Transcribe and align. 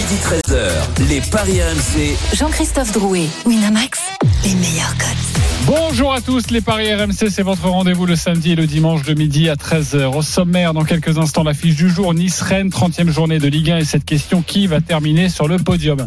Midi 0.00 0.14
13h, 0.14 1.08
les 1.10 1.20
Paris 1.20 1.60
RMC. 1.60 2.16
Jean-Christophe 2.34 2.90
Drouet, 2.92 3.26
Winamax, 3.44 4.00
les 4.44 4.54
meilleurs 4.54 4.96
codes. 4.96 5.66
Bonjour 5.66 6.14
à 6.14 6.22
tous, 6.22 6.50
les 6.50 6.62
Paris 6.62 6.94
RMC, 6.94 7.28
c'est 7.28 7.42
votre 7.42 7.68
rendez-vous 7.68 8.06
le 8.06 8.16
samedi 8.16 8.52
et 8.52 8.54
le 8.54 8.66
dimanche 8.66 9.02
de 9.02 9.12
midi 9.12 9.50
à 9.50 9.56
13h. 9.56 10.16
Au 10.16 10.22
sommaire, 10.22 10.72
dans 10.72 10.84
quelques 10.84 11.18
instants, 11.18 11.42
l'affiche 11.42 11.76
du 11.76 11.90
jour, 11.90 12.14
Nice-Rennes, 12.14 12.70
30e 12.70 13.10
journée 13.10 13.38
de 13.38 13.46
Ligue 13.46 13.72
1 13.72 13.76
et 13.76 13.84
cette 13.84 14.06
question, 14.06 14.40
qui 14.40 14.66
va 14.66 14.80
terminer 14.80 15.28
sur 15.28 15.46
le 15.48 15.58
podium? 15.58 16.06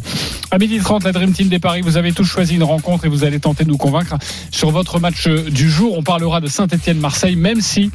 À 0.49 0.57
midi 0.57 0.79
30, 0.79 1.03
la 1.03 1.11
Dream 1.11 1.31
Team 1.31 1.49
des 1.49 1.59
Paris, 1.59 1.81
vous 1.81 1.95
avez 1.95 2.13
tous 2.13 2.25
choisi 2.25 2.55
une 2.55 2.63
rencontre 2.63 3.05
et 3.05 3.09
vous 3.09 3.23
allez 3.23 3.39
tenter 3.39 3.63
de 3.63 3.69
nous 3.69 3.77
convaincre 3.77 4.15
sur 4.49 4.71
votre 4.71 4.99
match 4.99 5.27
du 5.27 5.69
jour. 5.69 5.95
On 5.95 6.01
parlera 6.01 6.41
de 6.41 6.47
Saint-Etienne-Marseille, 6.47 7.35
même 7.35 7.61
si 7.61 7.91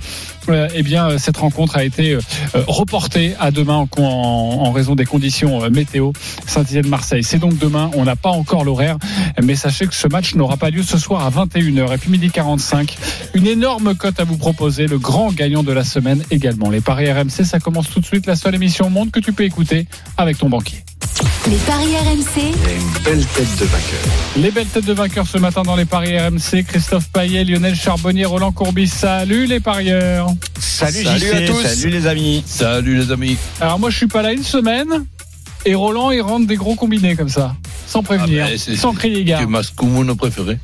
eh 0.75 0.83
bien, 0.83 1.19
cette 1.19 1.37
rencontre 1.37 1.77
a 1.77 1.84
été 1.84 2.15
euh, 2.15 2.20
reportée 2.66 3.34
à 3.39 3.51
demain 3.51 3.87
en, 3.98 4.73
raison 4.73 4.95
des 4.95 5.05
conditions 5.05 5.62
euh, 5.62 5.70
météo. 5.70 6.12
Saint-Etienne-Marseille, 6.47 7.25
c'est 7.25 7.39
donc 7.39 7.59
demain, 7.59 7.91
on 7.95 8.05
n'a 8.05 8.16
pas 8.16 8.30
encore 8.30 8.65
l'horaire, 8.65 8.97
mais 9.42 9.55
sachez 9.55 9.87
que 9.87 9.95
ce 9.95 10.09
match 10.09 10.34
n'aura 10.34 10.56
pas 10.56 10.70
lieu 10.70 10.83
ce 10.83 10.98
soir 10.98 11.25
à 11.25 11.30
21h. 11.30 11.95
Et 11.95 11.98
puis 11.98 12.11
midi 12.11 12.30
45, 12.30 12.97
une 13.34 13.47
énorme 13.47 13.95
cote 13.95 14.20
à 14.20 14.25
vous 14.25 14.37
proposer, 14.37 14.87
le 14.87 14.98
grand 14.98 15.33
gagnant 15.33 15.62
de 15.62 15.73
la 15.73 15.84
semaine 15.84 16.23
également. 16.30 16.70
Les 16.70 16.80
paris 16.80 17.11
RMC, 17.11 17.45
ça 17.45 17.61
commence 17.61 17.89
tout 17.91 18.01
de 18.01 18.06
suite, 18.06 18.27
la 18.27 18.37
seule 18.37 18.55
émission 18.55 18.87
au 18.87 18.91
monde 18.91 19.11
que 19.11 19.20
tu 19.20 19.33
peux 19.33 19.45
écouter 19.45 19.87
avec 20.17 20.39
ton 20.39 20.48
banquier. 20.48 20.88
Les 21.49 21.57
paris 21.57 21.97
RMC, 21.97 22.43
une 22.45 23.03
belle 23.03 23.25
tête 23.27 23.57
de 23.59 23.65
vainqueur. 23.65 24.01
Les 24.37 24.51
belles 24.51 24.67
têtes 24.67 24.85
de 24.85 24.93
vainqueurs 24.93 25.27
ce 25.27 25.39
matin 25.39 25.63
dans 25.63 25.75
les 25.75 25.85
paris 25.85 26.17
RMC, 26.19 26.63
Christophe 26.67 27.09
Payet, 27.11 27.45
Lionel 27.45 27.75
Charbonnier, 27.75 28.25
Roland 28.27 28.53
Courbis. 28.53 28.87
Salut 28.89 29.47
les 29.47 29.59
parieurs. 29.59 30.29
Salut, 30.61 31.03
Salut 31.03 31.19
JC, 31.19 31.34
à 31.34 31.47
tous. 31.47 31.62
Salut 31.62 31.91
les 31.91 32.07
amis. 32.07 32.42
Salut 32.47 32.97
les 32.98 33.11
amis. 33.11 33.37
Alors 33.61 33.79
moi 33.79 33.91
je 33.91 33.97
suis 33.97 34.07
pas 34.07 34.23
là 34.23 34.33
une 34.33 34.45
semaine 34.45 35.07
et 35.65 35.75
Roland 35.75 36.11
il 36.11 36.20
rentre 36.20 36.47
des 36.47 36.57
gros 36.57 36.75
combinés 36.77 37.17
comme 37.17 37.29
ça, 37.31 37.57
sans 37.87 38.03
prévenir, 38.03 38.45
Ah 38.47 38.51
ben, 38.51 38.59
c'est- 38.59 38.77
sans 38.77 38.92
crier 38.92 39.29
es 39.29 39.47
ma 39.47 39.62
Scoumoune 39.62 40.14
préféré. 40.17 40.59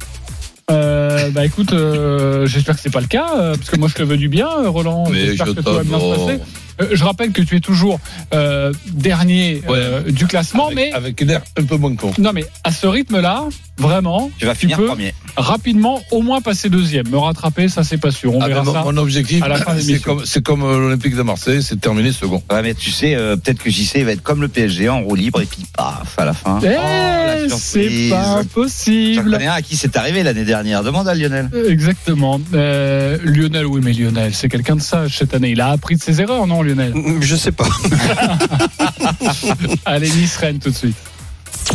Euh, 0.70 1.30
bah 1.30 1.44
écoute, 1.44 1.72
euh, 1.72 2.46
j'espère 2.46 2.76
que 2.76 2.80
c'est 2.80 2.92
pas 2.92 3.00
le 3.00 3.06
cas, 3.06 3.26
euh, 3.36 3.54
parce 3.56 3.68
que 3.70 3.76
moi 3.76 3.88
je 3.88 3.94
te 3.94 4.02
veux 4.02 4.16
du 4.16 4.28
bien, 4.28 4.48
Roland. 4.66 5.04
Mais 5.10 5.26
J'espère 5.26 5.46
je 5.46 5.52
que 5.52 5.60
tout 5.60 5.72
va 5.74 5.82
bien 5.82 5.98
se 5.98 6.14
passer. 6.16 6.40
Euh, 6.80 6.88
je 6.92 7.04
rappelle 7.04 7.32
que 7.32 7.42
tu 7.42 7.56
es 7.56 7.60
toujours 7.60 8.00
euh, 8.32 8.72
dernier 8.92 9.62
euh, 9.68 10.02
du 10.10 10.26
classement, 10.26 10.66
avec, 10.66 10.76
mais 10.76 10.92
avec 10.92 11.20
l'air 11.20 11.42
un 11.58 11.64
peu 11.64 11.76
moins 11.76 11.94
con. 11.94 12.12
non 12.18 12.32
mais 12.32 12.44
à 12.64 12.72
ce 12.72 12.86
rythme-là, 12.86 13.44
vraiment, 13.78 14.30
Tu 14.38 14.46
vas 14.46 14.54
finir 14.54 14.76
peux 14.76 14.86
premier. 14.86 15.14
rapidement 15.36 16.00
au 16.10 16.22
moins 16.22 16.40
passer 16.40 16.68
deuxième. 16.68 17.08
Me 17.08 17.18
rattraper, 17.18 17.68
ça 17.68 17.84
c'est 17.84 17.98
pas 17.98 18.10
sûr. 18.10 18.34
On 18.34 18.40
Ah, 18.40 18.48
verra 18.48 18.60
mais 18.60 18.66
mon, 18.66 18.72
ça. 18.72 18.82
mon 18.84 18.96
objectif, 18.96 19.42
à 19.42 19.48
la 19.48 19.56
fin 19.56 19.74
de 19.74 19.80
c'est 19.80 20.00
comme, 20.00 20.24
c'est 20.24 20.42
comme 20.42 20.60
l'Olympique 20.62 21.16
de 21.16 21.22
Marseille, 21.22 21.62
c'est 21.62 21.76
de 21.76 21.80
terminer 21.80 22.12
second. 22.12 22.42
Ouais, 22.50 22.62
mais 22.62 22.74
tu 22.74 22.90
sais, 22.90 23.14
euh, 23.14 23.36
peut-être 23.36 23.58
que 23.62 23.70
JC 23.70 24.02
va 24.04 24.12
être 24.12 24.22
comme 24.22 24.40
le 24.40 24.48
PSG 24.48 24.88
en 24.88 25.02
roue 25.02 25.14
libre 25.14 25.40
et 25.42 25.46
puis 25.46 25.64
paf 25.76 26.18
à 26.18 26.24
la 26.24 26.32
fin. 26.34 26.58
Eh, 26.62 26.68
Oh, 26.76 27.48
la 27.50 27.56
c'est 27.56 28.08
pas 28.10 28.38
un 28.38 28.44
à 29.50 29.62
qui 29.62 29.76
c'est 29.76 29.96
arrivé 29.96 30.22
l'année 30.22 30.44
dernière. 30.44 30.82
Demande 30.82 31.08
à 31.08 31.14
Lionel. 31.14 31.50
Exactement. 31.68 32.40
Euh, 32.54 33.18
Lionel, 33.22 33.66
oui, 33.66 33.80
mais 33.82 33.92
Lionel, 33.92 34.32
c'est 34.34 34.48
quelqu'un 34.48 34.76
de 34.76 34.80
sage 34.80 35.18
cette 35.18 35.34
année. 35.34 35.50
Il 35.50 35.60
a 35.60 35.68
appris 35.70 35.96
de 35.96 36.02
ses 36.02 36.20
erreurs, 36.20 36.46
non, 36.46 36.62
Lionel 36.64 36.92
Je 37.20 37.36
sais 37.36 37.52
pas. 37.52 37.64
Allez, 39.84 40.10
Nice 40.10 40.36
Rennes 40.36 40.58
tout 40.58 40.70
de 40.70 40.74
suite. 40.74 40.96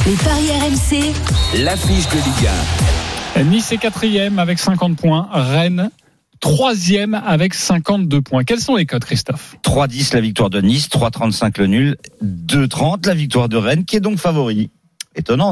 les 0.06 0.14
paris 0.14 0.50
RMC, 0.52 1.14
L'affiche 1.64 2.08
de 2.10 2.16
Ligue 2.16 3.50
Nice 3.50 3.72
est 3.72 3.78
quatrième 3.78 4.40
avec 4.40 4.60
50 4.60 4.98
points. 4.98 5.30
Rennes 5.32 5.90
troisième 6.40 7.14
avec 7.14 7.54
52 7.54 8.22
points. 8.22 8.44
Quels 8.44 8.60
sont 8.60 8.76
les 8.76 8.86
codes, 8.86 9.04
Christophe 9.04 9.56
3-10 9.64 10.14
la 10.14 10.22
victoire 10.22 10.50
de 10.50 10.62
Nice, 10.62 10.90
3-35 10.90 11.60
le 11.60 11.68
nul, 11.68 11.98
2-30 12.24 13.08
la 13.08 13.14
victoire 13.14 13.50
de 13.50 13.58
Rennes 13.58 13.86
qui 13.86 13.96
est 13.96 14.02
donc 14.02 14.18
favori. 14.18 14.70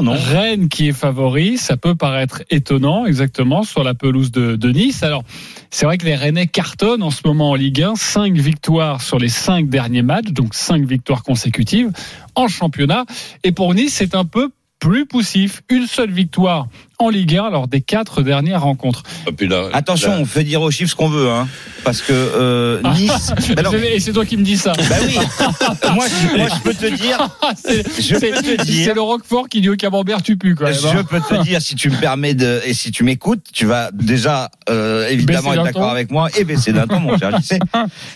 Non 0.02 0.12
Rennes 0.12 0.68
qui 0.68 0.88
est 0.88 0.92
favori, 0.92 1.58
ça 1.58 1.76
peut 1.76 1.94
paraître 1.94 2.42
étonnant, 2.50 3.06
exactement, 3.06 3.62
sur 3.62 3.84
la 3.84 3.94
pelouse 3.94 4.30
de, 4.30 4.56
de 4.56 4.70
Nice. 4.70 5.02
Alors, 5.02 5.24
c'est 5.70 5.86
vrai 5.86 5.98
que 5.98 6.06
les 6.06 6.14
Rennais 6.14 6.46
cartonnent 6.46 7.02
en 7.02 7.10
ce 7.10 7.20
moment 7.24 7.50
en 7.50 7.54
Ligue 7.54 7.82
1, 7.82 7.94
5 7.96 8.34
victoires 8.34 9.02
sur 9.02 9.18
les 9.18 9.28
5 9.28 9.68
derniers 9.68 10.02
matchs, 10.02 10.30
donc 10.32 10.54
5 10.54 10.84
victoires 10.84 11.22
consécutives 11.22 11.90
en 12.34 12.48
championnat. 12.48 13.04
Et 13.44 13.52
pour 13.52 13.74
Nice, 13.74 13.94
c'est 13.94 14.14
un 14.14 14.24
peu 14.24 14.50
plus 14.78 15.06
poussif. 15.06 15.62
Une 15.68 15.86
seule 15.86 16.10
victoire 16.10 16.68
en 17.00 17.10
Ligue 17.10 17.36
1 17.36 17.50
lors 17.50 17.68
des 17.68 17.80
4 17.80 18.22
dernières 18.22 18.62
rencontres. 18.62 19.02
Là- 19.40 19.68
Attention, 19.72 20.10
là- 20.10 20.18
on 20.20 20.24
fait 20.24 20.44
dire 20.44 20.62
aux 20.62 20.70
chiffres 20.70 20.90
ce 20.90 20.96
qu'on 20.96 21.08
veut, 21.08 21.28
hein, 21.30 21.48
parce 21.84 22.00
que 22.02 22.12
euh, 22.12 22.80
Nice. 22.94 23.32
Ben 23.56 23.62
non, 23.62 23.72
Et 23.72 24.00
c'est 24.00 24.12
toi 24.12 24.24
qui 24.24 24.36
me 24.36 24.42
dis 24.42 24.56
ça. 24.58 24.72
bah 24.72 24.96
oui. 25.06 25.14
moi, 25.94 26.06
je, 26.08 26.36
moi, 26.36 26.48
je 26.48 26.60
peux 26.62 26.74
te 26.74 26.86
dire. 26.94 27.28
c'est 27.56 27.82
Je 28.02 28.14
peux 28.14 28.20
c'est- 28.20 28.56
te 28.56 28.62
dire. 28.64 28.84
c'est 28.86 28.94
le 28.94 29.00
Roquefort 29.00 29.48
qui 29.48 29.60
dit 29.60 29.68
au 29.68 29.76
camembert 29.76 30.22
tu 30.22 30.36
pues 30.36 30.54
quand 30.54 30.64
même. 30.64 30.74
hein. 30.74 30.92
Je 30.96 31.02
peux 31.02 31.20
te 31.20 31.42
dire, 31.42 31.60
si 31.62 31.74
tu 31.76 31.90
me 31.90 31.96
permets 31.96 32.34
de, 32.34 32.60
et 32.64 32.74
si 32.74 32.90
tu 32.90 33.04
m'écoutes, 33.04 33.44
tu 33.52 33.66
vas 33.66 33.90
déjà 33.92 34.50
euh, 34.68 35.08
évidemment 35.08 35.54
être 35.54 35.64
d'accord 35.64 35.90
avec 35.90 36.10
moi 36.10 36.28
et 36.38 36.44
baisser 36.44 36.72
d'un 36.72 36.86
ton, 36.86 37.00
mon 37.00 37.16
cher 37.18 37.30
JC. 37.40 37.58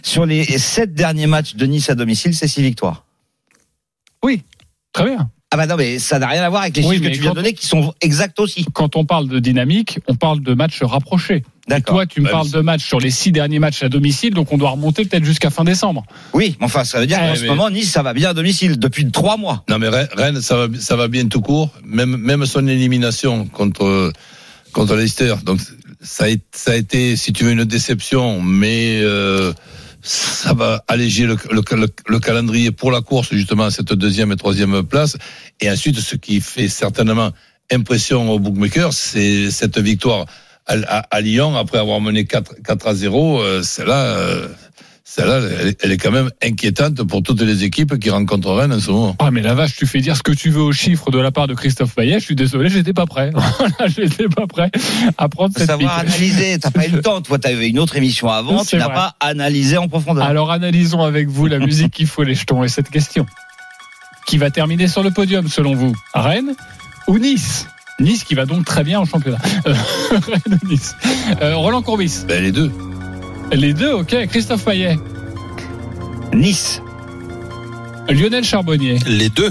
Sur 0.03 0.27
les 0.27 0.45
sept 0.59 0.95
derniers 0.95 1.27
matchs 1.27 1.55
de 1.55 1.67
Nice 1.67 1.89
à 1.91 1.95
domicile, 1.95 2.35
c'est 2.35 2.49
six 2.49 2.63
victoires. 2.63 3.05
Très 4.93 5.05
bien. 5.07 5.31
Ah 5.55 5.57
bah 5.59 5.67
non, 5.67 5.77
mais 5.77 5.99
ça 5.99 6.19
n'a 6.19 6.29
rien 6.29 6.43
à 6.43 6.49
voir 6.49 6.63
avec 6.63 6.75
les 6.79 6.83
Oui, 6.85 6.97
chiffres 6.97 7.11
que 7.11 7.15
tu 7.15 7.21
viens 7.21 7.31
de 7.33 7.37
donner, 7.37 7.53
qui 7.53 7.67
sont 7.67 7.93
exacts 8.01 8.41
aussi. 8.41 8.65
Quand 8.73 8.97
on 8.97 9.05
parle 9.05 9.29
de 9.29 9.39
dynamique, 9.39 9.99
on 10.09 10.15
parle 10.15 10.41
de 10.41 10.55
matchs 10.55 10.83
rapprochés. 10.83 11.43
D'accord. 11.69 11.97
Toi, 11.97 12.07
tu 12.07 12.21
me 12.21 12.25
Bah, 12.25 12.33
parles 12.33 12.47
mais- 12.51 12.59
de 12.59 12.61
matchs 12.63 12.85
sur 12.87 12.99
les 13.01 13.11
six 13.11 13.33
derniers 13.33 13.59
matchs 13.59 13.83
à 13.83 13.91
domicile, 13.91 14.33
donc 14.33 14.51
on 14.51 14.57
doit 14.57 14.71
remonter 14.71 15.05
peut-être 15.05 15.25
jusqu'à 15.25 15.51
fin 15.51 15.63
décembre. 15.65 16.05
Oui, 16.33 16.57
mais 16.59 16.65
enfin, 16.65 16.85
ça 16.85 16.99
veut 17.01 17.07
dire 17.07 17.19
qu'en 17.19 17.35
ce 17.37 17.45
moment, 17.45 17.69
Nice, 17.69 17.91
ça 17.93 18.03
va 18.03 18.15
bien 18.15 18.31
à 18.31 18.35
domicile 18.35 18.79
depuis 18.79 19.11
trois 19.11 19.37
mois. 19.37 19.63
Non 19.69 19.79
mais 19.79 19.89
Rennes- 19.89 20.41
ça 20.41 20.57
va, 20.57 20.67
ça 20.81 20.97
va 20.97 21.07
bien 21.09 21.29
tout 21.29 21.43
court. 21.43 21.69
Même, 21.85 22.17
même 22.17 22.47
son 22.47 22.67
élimination 22.67 23.45
contre 23.47 24.11
contre 24.73 24.97
Leicester. 24.97 25.35
Donc 25.45 25.61
ça 26.01 26.25
a, 26.25 26.29
été- 26.29 26.43
ça 26.53 26.71
a 26.73 26.77
été, 26.77 27.15
si 27.17 27.33
tu 27.35 27.45
veux, 27.45 27.53
une 27.53 27.65
déception, 27.67 28.41
mais 28.41 29.01
euh, 29.03 29.53
ça 30.03 30.53
va 30.53 30.85
alléger 30.89 31.27
le, 31.27 31.37
le, 31.51 31.63
le- 31.77 31.87
le 32.09 32.19
calendrier 32.19 32.71
pour 32.73 32.91
la 32.91 33.01
course 33.01 33.29
justement 33.33 33.65
à 33.65 33.71
cette 33.71 33.93
deuxième 33.93 34.33
et 34.33 34.37
troisième 34.37 34.83
place. 34.83 35.17
Et 35.61 35.71
ensuite, 35.71 35.99
ce 35.99 36.17
qui 36.17 36.41
fait 36.41 36.69
certainement 36.69 37.31
impression 37.71 38.31
aux 38.31 38.39
bookmakers, 38.39 38.93
c'est 38.93 39.51
cette 39.51 39.79
victoire 39.79 40.27
à, 40.67 40.75
à- 41.11 41.21
Lyon 41.21 41.57
après 41.57 41.79
avoir 41.79 42.01
mené 42.01 42.25
4, 42.25 42.57
4 42.65 42.87
à 42.87 42.95
0. 42.95 43.41
Euh, 43.41 43.63
Celle-là, 43.63 44.05
euh, 44.17 44.49
celle-là, 45.15 45.41
elle, 45.61 45.67
est- 45.69 45.85
elle 45.85 45.93
est 45.93 45.99
quand 45.99 46.11
même 46.11 46.31
inquiétante 46.43 47.03
pour 47.03 47.23
toutes 47.23 47.43
les 47.43 47.65
équipes 47.65 47.99
qui 47.99 48.09
rencontrent 48.09 48.51
Rennes 48.55 48.73
en 48.73 48.81
ce 48.81 48.91
moment. 48.91 49.15
Ah, 49.19 49.31
mais 49.31 49.43
la 49.43 49.53
vache, 49.55 49.77
tu 49.77 49.85
fais 49.87 50.01
dire 50.01 50.17
ce 50.17 50.23
que 50.23 50.33
tu 50.33 50.49
veux 50.49 50.63
aux 50.63 50.73
chiffres 50.73 51.11
de 51.11 51.19
la 51.19 51.31
part 51.31 51.47
de 51.49 51.55
Christophe 51.55 51.95
Payet. 51.95 52.19
Je 52.19 52.25
suis 52.25 52.35
désolé, 52.35 52.71
j'étais 52.71 52.95
pas 52.95 53.05
prêt. 53.05 53.31
J'étais 53.95 54.29
pas 54.29 54.47
prêt 54.47 54.71
à 55.19 55.29
prendre 55.29 55.53
cette 55.57 55.67
savoir 55.67 56.01
pique. 56.01 56.09
analyser. 56.15 56.59
T'as 56.59 56.71
pas 56.71 56.87
eu 56.87 56.91
le 56.91 57.03
temps. 57.03 57.21
Toi, 57.21 57.39
eu 57.51 57.65
une 57.67 57.79
autre 57.79 57.97
émission 57.97 58.29
avant. 58.29 58.65
Tu 58.65 58.77
n'as 58.77 58.89
pas 58.89 59.15
analysé 59.21 59.77
en 59.77 59.87
profondeur. 59.89 60.25
Alors 60.25 60.51
analysons 60.51 61.03
avec 61.03 61.29
vous 61.29 61.47
la 61.47 61.59
musique 61.59 61.93
qui 61.93 62.07
faut 62.07 62.23
les 62.23 62.35
jetons 62.35 62.65
et 62.65 62.69
cette 62.69 62.89
question. 62.89 63.27
Qui 64.27 64.39
va 64.39 64.51
terminer 64.51 64.89
sur 64.89 65.03
le 65.03 65.11
podium 65.11 65.47
selon 65.49 65.75
vous? 65.75 65.95
Rennes 66.15 66.55
ou 67.07 67.19
Nice? 67.19 67.67
Nice 68.01 68.25
qui 68.25 68.35
va 68.35 68.47
donc 68.47 68.65
très 68.65 68.83
bien 68.85 68.99
en 69.01 69.05
championnat. 69.05 69.39
Rennes 69.67 70.59
ou 70.63 70.67
Nice? 70.69 70.95
Euh, 71.43 71.55
Roland 71.57 71.83
Courbis. 71.83 72.21
Ben, 72.27 72.43
les 72.43 72.53
deux. 72.53 72.73
Les 73.53 73.75
deux, 73.75 73.93
ok. 73.93 74.27
Christophe 74.29 74.65
Payet. 74.65 74.97
Nice. 76.33 76.81
Lionel 78.09 78.45
Charbonnier. 78.45 78.99
Les 79.07 79.29
deux. 79.29 79.51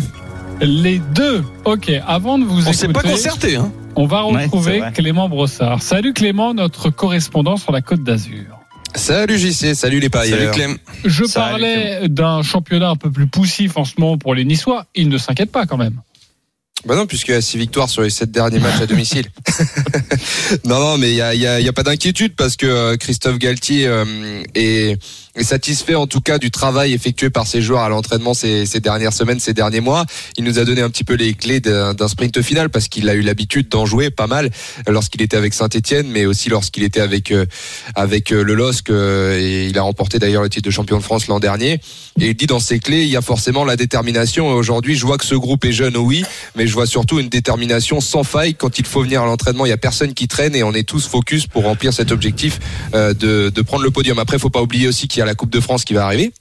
Les 0.59 1.00
deux. 1.13 1.44
Ok. 1.66 1.91
Avant 2.07 2.39
de 2.39 2.45
vous 2.45 2.67
On 2.67 2.73
s'est 2.73 2.85
écouter, 2.85 3.01
pas 3.07 3.09
concerté, 3.12 3.56
hein. 3.56 3.72
on 3.95 4.06
va 4.06 4.21
retrouver. 4.21 4.81
Clément 4.94 5.30
Brossard. 5.30 5.83
Salut 5.83 6.13
Clément, 6.13 6.53
notre 6.53 6.89
correspondant 6.89 7.57
sur 7.57 7.71
la 7.71 7.81
Côte 7.81 8.03
d'Azur. 8.03 8.59
Salut 8.95 9.38
JC, 9.38 9.74
salut 9.74 10.00
les 10.00 10.09
parieurs. 10.09 10.38
Salut 10.38 10.51
Clem. 10.51 10.77
Je 11.06 11.24
Salut, 11.24 11.50
parlais 11.51 12.09
d'un 12.09 12.42
championnat 12.42 12.89
un 12.89 12.95
peu 12.95 13.09
plus 13.09 13.27
poussif 13.27 13.77
en 13.77 13.86
ce 13.86 13.94
moment 14.00 14.18
pour 14.18 14.36
les 14.36 14.44
Niçois. 14.44 14.86
Ils 14.95 15.09
ne 15.09 15.18
s'inquiètent 15.18 15.51
pas 15.51 15.65
quand 15.65 15.77
même. 15.77 16.01
Bah 16.86 16.95
non, 16.95 17.06
puisqu'il 17.06 17.31
y 17.31 17.38
a 17.38 17.42
six 17.42 17.57
victoires 17.57 17.89
sur 17.89 18.01
les 18.01 18.10
sept 18.10 18.31
derniers 18.31 18.60
matchs 18.60 18.81
à 18.81 18.88
domicile. 18.88 19.28
non, 20.66 20.80
non, 20.80 20.98
mais 20.98 21.12
il 21.12 21.16
y 21.16 21.22
a, 21.22 21.33
y 21.33 21.63
y 21.63 21.68
a 21.68 21.74
pas 21.74 21.83
d'inquiétude 21.83 22.36
parce 22.36 22.56
que 22.56 22.66
euh, 22.66 22.98
Christophe 22.98 23.38
Galtier 23.38 23.86
euh, 23.86 24.42
est, 24.56 24.98
satisfait 25.39 25.95
en 25.95 26.07
tout 26.07 26.22
cas 26.22 26.38
du 26.38 26.51
travail 26.51 26.94
effectué 26.94 27.30
par 27.30 27.48
ses 27.48 27.62
joueurs 27.62 27.81
à 27.81 27.89
l'entraînement 27.89 28.33
ces, 28.33 28.66
ces 28.66 28.80
dernières 28.80 29.13
semaines, 29.13 29.39
ces 29.39 29.54
derniers 29.54 29.80
mois. 29.80 30.06
Il 30.38 30.44
nous 30.44 30.60
a 30.60 30.66
donné 30.66 30.81
un 30.81 30.89
petit 30.89 31.04
peu 31.04 31.13
les 31.13 31.33
clés 31.33 31.60
d'un 31.60 32.07
sprint 32.07 32.42
final 32.42 32.69
parce 32.69 32.88
qu'il 32.88 33.10
a 33.10 33.16
eu 33.16 33.22
l'habitude 33.22 33.69
d'en 33.69 33.86
jouer 33.86 34.10
pas 34.10 34.28
mal 34.28 34.50
lorsqu'il 34.88 35.22
était 35.22 35.38
avec 35.38 35.54
Saint-Etienne, 35.54 36.07
mais 36.10 36.25
aussi 36.25 36.50
lorsqu'il 36.50 36.83
était 36.83 37.00
avec 37.00 37.31
euh, 37.31 37.45
avec 37.95 38.31
euh, 38.31 38.44
le 38.44 38.56
LOSC 38.56 38.89
euh, 38.89 39.38
et 39.39 39.68
il 39.68 39.78
a 39.78 39.81
remporté 39.81 40.19
d'ailleurs 40.19 40.44
le 40.44 40.50
titre 40.50 40.66
de 40.66 40.72
champion 40.72 40.98
de 40.98 41.04
France 41.04 41.28
l'an 41.28 41.39
dernier. 41.39 41.80
Et 42.19 42.30
il 42.30 42.36
dit 42.36 42.48
dans 42.48 42.60
ses 42.60 42.80
clés, 42.80 43.04
il 43.04 43.10
y 43.10 43.16
a 43.16 43.22
forcément 43.22 43.63
la 43.63 43.77
détermination. 43.77 44.50
Aujourd'hui, 44.50 44.95
je 44.95 45.06
vois 45.06 45.18
que 45.18 45.25
ce 45.25 45.36
groupe 45.36 45.63
est 45.66 45.72
jeune, 45.72 45.95
oui, 45.98 46.24
mais 46.56 46.68
je 46.68 46.74
vois 46.74 46.86
surtout 46.86 47.19
une 47.19 47.30
détermination 47.30 48.01
sans 48.01 48.24
faille 48.24 48.56
quand 48.56 48.80
il 48.80 48.86
faut 48.86 49.01
venir 49.01 49.22
à 49.22 49.25
l'entraînement. 49.25 49.66
Il 49.66 49.69
y 49.69 49.74
a 49.74 49.77
personne 49.77 50.13
qui 50.13 50.27
traîne 50.27 50.56
et 50.56 50.63
on 50.63 50.74
est 50.74 50.88
tous 50.88 51.07
focus 51.07 51.48
pour 51.48 51.63
remplir 51.63 51.94
cet 51.94 52.12
objectif 52.12 52.60
de, 52.94 53.13
de 53.50 53.62
prendre 53.62 53.84
le 53.84 53.92
podium. 53.92 54.19
Après, 54.19 54.38
faut 54.38 54.50
pas 54.50 54.62
oublier 54.62 54.88
aussi 54.88 55.07
qu'il 55.07 55.20
y 55.21 55.23
a 55.23 55.27
la 55.27 55.35
Coupe 55.35 55.51
de 55.51 55.59
France 55.59 55.85
qui 55.85 55.94
va 55.94 56.06
arriver 56.06 56.31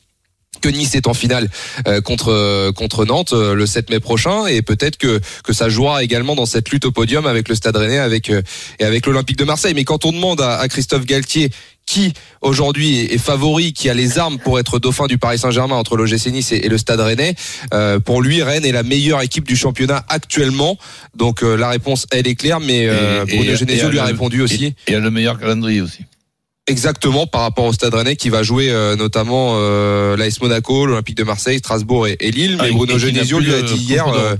que 0.60 0.68
Nice 0.68 0.94
est 0.94 1.06
en 1.06 1.14
finale 1.14 1.48
euh, 1.86 2.00
contre 2.00 2.32
euh, 2.32 2.72
contre 2.72 3.04
Nantes 3.06 3.32
euh, 3.32 3.54
le 3.54 3.66
7 3.66 3.88
mai 3.88 4.00
prochain 4.00 4.46
et 4.46 4.62
peut-être 4.62 4.96
que 4.98 5.20
que 5.44 5.52
ça 5.52 5.68
jouera 5.68 6.02
également 6.02 6.34
dans 6.34 6.44
cette 6.44 6.70
lutte 6.70 6.84
au 6.84 6.90
podium 6.92 7.24
avec 7.26 7.48
le 7.48 7.54
Stade 7.54 7.76
Rennais 7.76 7.98
avec 7.98 8.30
euh, 8.30 8.42
et 8.78 8.84
avec 8.84 9.06
l'Olympique 9.06 9.38
de 9.38 9.44
Marseille 9.44 9.74
mais 9.74 9.84
quand 9.84 10.04
on 10.04 10.12
demande 10.12 10.40
à, 10.40 10.58
à 10.58 10.68
Christophe 10.68 11.06
Galtier 11.06 11.50
qui 11.90 12.12
aujourd'hui 12.40 13.00
est, 13.00 13.18
favori, 13.18 13.72
qui 13.72 13.90
a 13.90 13.94
les 13.94 14.18
armes 14.18 14.38
pour 14.38 14.60
être 14.60 14.78
dauphin 14.78 15.08
du 15.08 15.18
Paris 15.18 15.38
Saint-Germain 15.38 15.74
entre 15.74 15.96
l'OGC 15.96 16.26
Nice 16.26 16.52
et, 16.52 16.68
le 16.68 16.78
Stade 16.78 17.00
Rennais, 17.00 17.34
euh, 17.74 17.98
pour 17.98 18.22
lui 18.22 18.44
Rennes 18.44 18.64
est 18.64 18.70
la 18.70 18.84
meilleure 18.84 19.22
équipe 19.22 19.44
du 19.44 19.56
championnat 19.56 20.04
actuellement. 20.08 20.78
Donc 21.16 21.42
euh, 21.42 21.56
la 21.56 21.68
réponse 21.68 22.06
elle 22.12 22.28
est 22.28 22.36
claire, 22.36 22.60
mais 22.60 22.86
euh, 22.86 23.24
Et- 23.26 23.36
Bruno 23.36 23.52
et 23.52 23.56
Genesio 23.56 23.88
lui 23.88 23.98
a 23.98 24.04
répondu 24.04 24.40
aussi. 24.40 24.74
Et 24.86 24.94
a 24.94 25.00
le 25.00 25.10
meilleur 25.10 25.38
calendrier 25.40 25.80
aussi. 25.80 26.04
Exactement 26.70 27.26
par 27.26 27.40
rapport 27.40 27.64
au 27.64 27.72
Stade 27.72 27.94
Rennais 27.94 28.14
qui 28.14 28.28
va 28.28 28.42
jouer 28.44 28.70
euh, 28.70 28.94
notamment 28.94 29.54
euh, 29.56 30.16
l'AS 30.16 30.40
Monaco, 30.40 30.86
l'Olympique 30.86 31.16
de 31.16 31.24
Marseille, 31.24 31.58
Strasbourg 31.58 32.06
et, 32.06 32.16
et 32.20 32.30
Lille. 32.30 32.56
Mais 32.60 32.68
Ah, 32.70 32.72
Bruno 32.72 32.96
Genesio 32.96 33.40
lui 33.40 33.52
a 33.52 33.62
dit 33.62 33.74
hier. 33.74 34.06
Euh, 34.06 34.36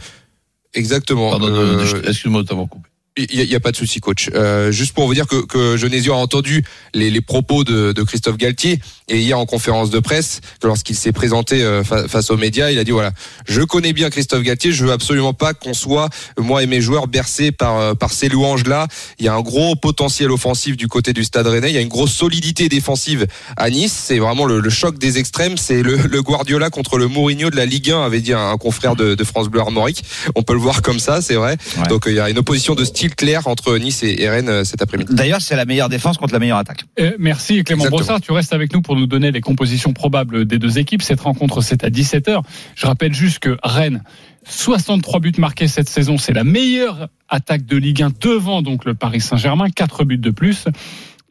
exactement. 0.75 1.31
Pardon, 1.31 1.49
euh, 1.49 2.03
excuse-moi 2.07 2.43
de 2.43 2.47
t'avoir 2.49 2.69
coupé. 2.69 2.89
Il 3.31 3.43
y, 3.45 3.55
a- 3.55 3.61
pas 3.61 3.73
de 3.73 3.77
souci, 3.77 4.01
coach. 4.01 4.31
Euh, 4.35 4.73
juste 4.73 4.95
pour 4.95 5.07
vous 5.07 5.15
dire 5.15 5.27
que, 5.27 5.45
que 5.45 5.77
Genesio 5.77 6.15
a 6.15 6.17
entendu 6.17 6.65
les, 6.95 7.11
les 7.11 7.21
propos 7.21 7.63
de, 7.65 7.93
de 7.93 8.03
Christophe 8.03 8.37
Galtier 8.39 8.81
et 9.09 9.19
hier 9.19 9.39
en 9.39 9.45
conférence 9.47 9.91
de 9.91 9.99
presse, 9.99 10.41
que 10.61 10.67
lorsqu'il 10.67 10.97
s'est 10.97 11.13
présenté 11.13 11.63
euh, 11.63 11.85
fa- 11.85 12.09
face 12.09 12.31
aux 12.31 12.37
médias, 12.37 12.71
il 12.71 12.79
a 12.79 12.85
dit 12.85 12.91
voilà, 12.93 13.13
je 13.47 13.61
connais 13.63 13.93
bien 13.93 14.09
Christophe 14.09 14.43
Galtier, 14.43 14.73
je 14.73 14.85
veux 14.87 14.93
absolument 14.93 15.35
pas 15.35 15.53
qu'on 15.53 15.75
soit 15.75 16.09
moi 16.39 16.63
et 16.63 16.67
mes 16.67 16.81
joueurs 16.81 17.07
bercés 17.09 17.53
par 17.53 17.79
euh, 17.79 17.95
par 17.95 18.13
ces 18.13 18.29
louanges 18.29 18.65
là. 18.67 18.87
Il 19.19 19.25
y 19.25 19.29
a 19.29 19.35
un 19.35 19.41
gros 19.43 19.75
potentiel 19.77 20.31
offensif 20.31 20.77
du 20.77 20.89
côté 20.89 21.13
du 21.13 21.25
Stade 21.25 21.47
Rennais, 21.47 21.71
il 21.71 21.75
y 21.75 21.79
a 21.79 21.83
une 21.83 21.89
grosse 21.89 22.13
solidité 22.13 22.69
défensive 22.69 23.27
à 23.57 23.69
Nice. 23.69 23.93
C'est 24.07 24.19
vraiment 24.19 24.47
le, 24.47 24.61
le 24.61 24.71
choc 24.71 24.99
des 24.99 25.19
extrêmes. 25.19 25.57
C'est 25.59 25.83
le, 25.83 25.97
le 25.97 26.23
Guardiola 26.23 26.71
contre 26.71 26.97
le 26.99 27.09
Mourinho 27.09 27.51
de 27.51 27.57
la 27.57 27.67
Ligue 27.67 27.91
1, 27.91 28.03
avait 28.03 28.21
dit 28.21 28.33
un, 28.33 28.49
un 28.51 28.57
confrère 28.57 28.97
de, 28.97 29.15
de 29.15 29.25
France 29.25 29.49
Bleu 29.49 29.61
Armorique. 29.61 30.03
On 30.35 30.43
peut 30.43 30.53
le 30.55 30.59
voir 30.61 30.83
comme 30.83 31.01
ça, 31.01 31.21
c'est 31.21 31.35
vrai. 31.35 31.57
Ouais. 31.79 31.89
Donc 31.89 32.05
il 32.07 32.15
y 32.15 32.21
a 32.21 32.31
une 32.31 32.39
opposition 32.39 32.75
de 32.75 32.85
style 32.85 33.10
clair 33.15 33.47
entre 33.47 33.77
Nice 33.79 34.03
et, 34.03 34.29
Rennes 34.29 34.49
euh, 34.49 34.65
cet 34.65 34.83
après-midi. 34.83 35.15
D'ailleurs, 35.15 35.41
c'est 35.41 35.57
la 35.57 35.65
meilleure 35.65 35.89
défense 35.89 36.19
contre 36.19 36.33
la 36.33 36.39
meilleure 36.39 36.59
attaque. 36.59 36.85
Euh, 36.99 37.13
merci 37.19 37.65
Clément 37.65 37.85
Exactement. 37.85 37.99
Brossard. 37.99 38.21
Tu 38.21 38.33
restes 38.33 38.53
avec 38.53 38.73
nous 38.73 38.83
pour 38.83 38.97
nous 38.97 39.07
donner 39.07 39.31
les 39.31 39.41
compositions 39.41 39.93
probables 39.93 40.45
des 40.45 40.59
deux 40.59 40.79
équipes. 40.79 41.03
Cette 41.03 41.21
rencontre, 41.21 41.61
c'est 41.61 41.85
à 41.85 41.91
17h. 41.91 42.43
Je 42.75 42.87
rappelle 42.87 43.15
juste 43.15 43.39
que 43.41 43.57
Rennes, 43.63 44.03
63 44.45 45.21
buts 45.21 45.33
marqués 45.39 45.69
cette 45.69 45.89
saison, 45.89 46.19
c'est 46.19 46.33
la 46.33 46.45
meilleure 46.45 47.09
attaque 47.29 47.65
de 47.67 47.77
Ligue 47.77 48.03
1 48.03 48.11
devant 48.21 48.63
donc 48.63 48.85
le 48.85 48.95
Paris 48.95 49.21
Saint-Germain, 49.21 49.71
4 49.71 50.05
buts 50.05 50.19
de 50.19 50.31
plus. 50.31 50.67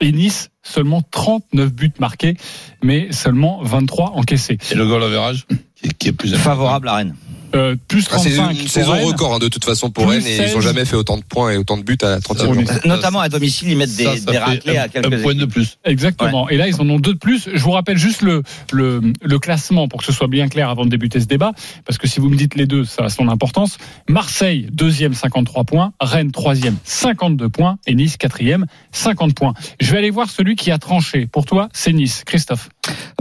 Et 0.01 0.13
Nice, 0.13 0.49
seulement 0.63 1.01
39 1.01 1.73
buts 1.73 1.91
marqués, 1.99 2.37
mais 2.81 3.11
seulement 3.11 3.61
23 3.63 4.13
encaissés. 4.15 4.57
Et 4.71 4.75
le 4.75 4.87
goal 4.87 5.03
average 5.03 5.45
qui, 5.75 5.89
qui 5.89 6.07
est 6.09 6.13
plus. 6.13 6.33
Favorable 6.35 6.87
à 6.87 6.95
Rennes. 6.95 7.15
Euh, 7.55 7.75
plus 7.87 8.05
Ah, 8.11 8.17
c'est 8.19 8.29
35 8.35 8.51
une 8.51 8.57
pour 8.59 8.69
saison 8.69 8.91
Rennes. 8.93 9.05
record 9.05 9.33
hein, 9.33 9.39
de 9.39 9.47
toute 9.47 9.65
façon 9.65 9.89
pour 9.89 10.05
Plus 10.05 10.13
Rennes 10.17 10.27
et 10.27 10.35
ils 10.35 10.47
16. 10.49 10.55
ont 10.55 10.61
jamais 10.61 10.85
fait 10.85 10.95
autant 10.95 11.17
de 11.17 11.23
points 11.23 11.51
et 11.51 11.57
autant 11.57 11.77
de 11.77 11.83
buts 11.83 11.97
à 12.01 12.09
la 12.09 12.19
30e 12.19 12.37
Ça, 12.37 12.45
journée. 12.45 12.65
ça, 12.65 12.79
Notamment 12.85 13.19
à 13.21 13.29
domicile, 13.29 13.69
ils 13.69 13.77
mettent 13.77 13.95
des, 13.95 14.03
ça, 14.03 14.17
ça 14.17 14.25
des 14.25 14.31
fait 14.33 14.37
raclés 14.39 14.77
un, 14.77 14.81
à 14.83 14.87
quelques 14.87 15.13
un 15.13 15.21
point 15.21 15.33
de 15.35 15.45
plus. 15.45 15.77
Exactement. 15.85 16.47
Et 16.49 16.57
là, 16.57 16.67
ils 16.67 16.79
en 16.81 16.89
ont 16.89 16.99
deux 16.99 17.13
de 17.13 17.17
plus. 17.19 17.49
Je 17.53 17.59
vous 17.63 17.71
rappelle 17.71 17.97
juste 17.97 18.21
le, 18.21 18.43
le, 18.71 19.01
le 19.21 19.39
classement 19.39 19.87
pour 19.87 19.99
que 19.99 20.05
ce 20.05 20.11
soit 20.11 20.27
bien 20.27 20.47
clair 20.47 20.69
avant 20.69 20.85
de 20.85 20.89
débuter 20.89 21.19
ce 21.19 21.25
débat. 21.25 21.53
Parce 21.85 21.97
que 21.97 22.07
si 22.07 22.19
vous 22.19 22.29
me 22.29 22.35
dites 22.35 22.55
les 22.55 22.65
deux, 22.67 22.85
ça 22.85 23.05
a 23.05 23.09
son 23.09 23.27
importance. 23.29 23.77
Marseille, 24.07 24.67
deuxième, 24.71 25.13
53 25.13 25.63
points. 25.63 25.93
Rennes, 25.99 26.31
troisième, 26.31 26.77
52 26.83 27.49
points. 27.49 27.77
Et 27.87 27.95
Nice, 27.95 28.17
quatrième, 28.17 28.65
50 28.91 29.33
points. 29.35 29.53
Je 29.79 29.91
vais 29.91 29.97
aller 29.97 30.09
voir 30.11 30.29
celui 30.29 30.55
qui 30.55 30.71
a 30.71 30.77
tranché. 30.77 31.25
Pour 31.27 31.45
toi, 31.45 31.69
c'est 31.73 31.93
Nice. 31.93 32.23
Christophe. 32.25 32.69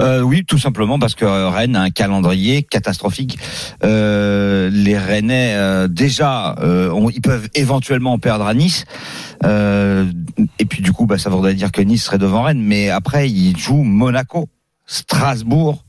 Euh, 0.01 0.21
oui, 0.23 0.45
tout 0.47 0.59
simplement 0.59 0.99
parce 0.99 1.15
que 1.15 1.25
euh, 1.25 1.49
Rennes 1.51 1.75
a 1.77 1.83
un 1.83 1.91
calendrier 1.91 2.63
catastrophique. 2.63 3.39
Euh, 3.85 4.71
les 4.73 4.97
Rennais, 4.97 5.55
euh, 5.57 5.89
déjà, 5.89 6.55
euh, 6.61 6.91
ont- 6.91 7.11
ils 7.11 7.21
peuvent 7.21 7.49
éventuellement 7.55 8.19
perdre 8.19 8.47
à 8.47 8.55
Nice. 8.55 8.85
Euh, 9.45 10.05
et 10.59 10.65
puis 10.65 10.83
du 10.83 10.93
coup, 10.93 11.07
bah, 11.07 11.19
ça 11.19 11.31
voudrait 11.31 11.55
dire 11.55 11.73
que 11.73 11.83
Nice 11.83 12.05
serait 12.05 12.19
devant 12.19 12.43
Rennes. 12.45 12.63
Mais 12.63 12.91
après, 12.91 13.29
ils 13.29 13.57
jouent 13.57 13.83
Monaco, 13.83 14.49
Strasbourg, 14.87 15.85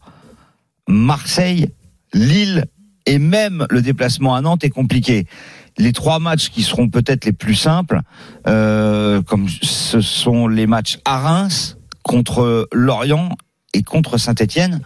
Marseille, 0.87 1.67
Lille 2.13 2.65
et 3.05 3.19
même 3.19 3.67
le 3.69 3.81
déplacement 3.81 4.33
à 4.35 4.41
Nantes 4.41 4.63
est 4.63 4.69
compliqué. 4.69 5.27
Les 5.77 5.93
trois 5.93 6.19
matchs 6.19 6.49
qui 6.49 6.63
seront 6.63 6.89
peut-être 6.89 7.25
les 7.25 7.31
plus 7.31 7.55
simples, 7.55 8.01
euh, 8.47 9.21
comme 9.21 9.47
ce 9.47 10.01
sont 10.01 10.47
les 10.47 10.67
matchs 10.67 10.97
à 11.05 11.19
Reims 11.19 11.77
contre 12.03 12.67
Lorient 12.73 13.29
et 13.73 13.83
contre 13.83 14.17
Saint-Étienne. 14.17 14.81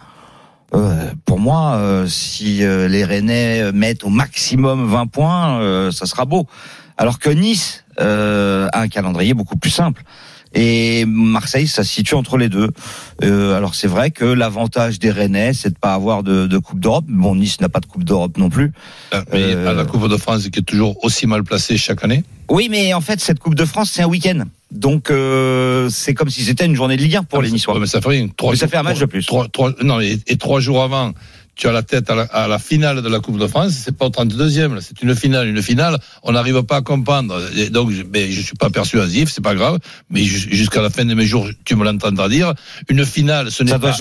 Euh, 0.74 1.12
pour 1.24 1.38
moi, 1.38 1.76
euh, 1.76 2.06
si 2.06 2.64
euh, 2.64 2.88
les 2.88 3.04
Rennais 3.04 3.72
mettent 3.72 4.04
au 4.04 4.08
maximum 4.08 4.86
20 4.86 5.06
points, 5.06 5.90
ça 5.92 6.06
sera 6.06 6.24
beau. 6.24 6.46
Alors 6.96 7.18
que 7.18 7.30
Nice 7.30 7.84
a 7.98 8.78
un 8.78 8.88
calendrier 8.88 9.34
beaucoup 9.34 9.56
plus 9.56 9.70
simple. 9.70 10.02
Et 10.54 11.04
Marseille, 11.06 11.66
ça 11.66 11.82
se 11.84 11.92
situe 11.92 12.14
entre 12.14 12.36
les 12.36 12.48
deux. 12.48 12.70
Euh, 13.22 13.56
alors 13.56 13.74
c'est 13.74 13.88
vrai 13.88 14.10
que 14.10 14.24
l'avantage 14.24 14.98
des 14.98 15.10
Rennais, 15.10 15.52
c'est 15.52 15.70
de 15.70 15.78
pas 15.78 15.94
avoir 15.94 16.22
de, 16.22 16.46
de 16.46 16.58
Coupe 16.58 16.80
d'Europe. 16.80 17.04
Bon, 17.08 17.34
Nice 17.34 17.60
n'a 17.60 17.68
pas 17.68 17.80
de 17.80 17.86
Coupe 17.86 18.04
d'Europe 18.04 18.38
non 18.38 18.48
plus. 18.50 18.72
Mais 19.32 19.54
Euh, 19.54 19.70
à 19.70 19.72
la 19.72 19.84
Coupe 19.84 20.08
de 20.08 20.16
France, 20.16 20.48
qui 20.48 20.58
est 20.60 20.62
toujours 20.62 21.04
aussi 21.04 21.26
mal 21.26 21.42
placée 21.44 21.76
chaque 21.76 22.04
année. 22.04 22.22
Oui, 22.50 22.68
mais 22.70 22.92
en 22.94 23.00
fait, 23.00 23.20
cette 23.20 23.38
Coupe 23.40 23.54
de 23.54 23.64
France, 23.64 23.90
c'est 23.92 24.02
un 24.02 24.06
week-end. 24.08 24.44
Donc 24.70 25.10
euh, 25.10 25.88
c'est 25.90 26.14
comme 26.14 26.30
si 26.30 26.42
c'était 26.42 26.66
une 26.66 26.74
journée 26.74 26.96
de 26.96 27.02
Ligue 27.02 27.16
1 27.16 27.22
pour 27.24 27.42
les 27.42 27.50
Niçois. 27.50 27.78
Mais 27.78 27.86
ça 27.86 28.00
fait 28.00 28.08
rien. 28.08 28.28
Trois 28.36 28.52
Mais 28.52 28.56
ça 28.58 28.66
fait 28.68 28.76
un 28.76 28.82
match 28.82 28.98
de 28.98 29.06
plus. 29.06 29.24
Trois, 29.24 29.46
trois- 29.48 29.72
non, 29.82 30.00
et, 30.00 30.18
et 30.26 30.36
trois 30.36 30.58
jours 30.60 30.82
avant, 30.82 31.12
tu 31.56 31.68
as 31.68 31.72
la 31.72 31.82
tête 31.82 32.10
à 32.10 32.14
la, 32.14 32.22
à 32.24 32.48
la 32.48 32.58
finale 32.58 33.02
de 33.02 33.08
la 33.08 33.20
Coupe 33.20 33.38
de 33.38 33.46
France. 33.46 33.72
C'est 33.84 33.96
pas 33.96 34.06
au 34.06 34.10
32e. 34.10 34.74
là, 34.74 34.80
C'est 34.80 35.00
une 35.02 35.14
finale. 35.14 35.48
Une 35.48 35.62
finale, 35.62 35.98
on 36.22 36.32
n'arrive 36.32 36.62
pas 36.62 36.76
à 36.76 36.82
comprendre. 36.82 37.40
Et 37.56 37.70
donc, 37.70 37.90
je, 37.90 38.02
mais 38.12 38.30
je 38.32 38.40
suis 38.40 38.56
pas 38.56 38.70
persuasif, 38.70 39.30
c'est 39.32 39.42
pas 39.42 39.54
grave. 39.54 39.78
Mais 40.10 40.22
ju- 40.24 40.48
jusqu'à 40.54 40.82
la 40.82 40.90
fin 40.90 41.04
de 41.04 41.14
mes 41.14 41.26
jours, 41.26 41.48
tu 41.64 41.76
me 41.76 41.84
l'entendras 41.84 42.28
dire. 42.28 42.52
Une 42.88 43.04
finale, 43.06 43.50
ce 43.50 43.62
n'est 43.62 43.70
pas, 43.78 43.92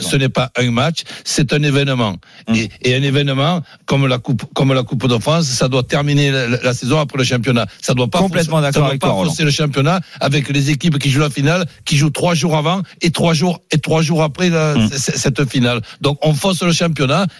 ce 0.00 0.16
n'est- 0.16 0.28
pas 0.28 0.50
un 0.56 0.70
match, 0.70 1.02
c'est 1.24 1.52
un 1.52 1.62
événement. 1.62 2.16
Hum. 2.48 2.54
Et, 2.54 2.68
et 2.82 2.94
un 2.94 3.02
événement 3.02 3.62
comme 3.86 4.06
la 4.06 4.18
coupe, 4.18 4.44
comme 4.54 4.72
la 4.74 4.82
Coupe 4.82 5.06
de 5.08 5.18
France, 5.18 5.46
ça 5.46 5.68
doit 5.68 5.82
terminer 5.82 6.30
la, 6.30 6.48
la 6.48 6.74
saison 6.74 6.98
après 7.00 7.18
le 7.18 7.24
championnat. 7.24 7.66
Ça 7.80 7.94
doit 7.94 8.08
pas 8.08 8.18
Complètement 8.18 8.60
d'accord 8.60 8.74
ça 8.74 8.80
doit 8.80 8.88
avec 8.90 9.00
pas 9.00 9.08
fausser 9.24 9.44
le 9.44 9.50
championnat 9.50 10.00
avec 10.20 10.48
les 10.50 10.70
équipes 10.70 10.98
qui 10.98 11.10
jouent 11.10 11.20
la 11.20 11.30
finale, 11.30 11.64
qui 11.84 11.96
jouent 11.96 12.10
trois 12.10 12.34
jours 12.34 12.56
avant 12.56 12.82
et 13.00 13.10
trois 13.10 13.32
jours 13.34 13.60
et 13.70 13.78
trois 13.78 14.02
jours 14.02 14.22
après 14.22 14.50
la- 14.50 14.74
c- 14.90 15.12
cette 15.16 15.48
finale. 15.48 15.80
Donc 16.00 16.18
on 16.22 16.34
fausse 16.34 16.62
le 16.62 16.72
championnat 16.72 16.89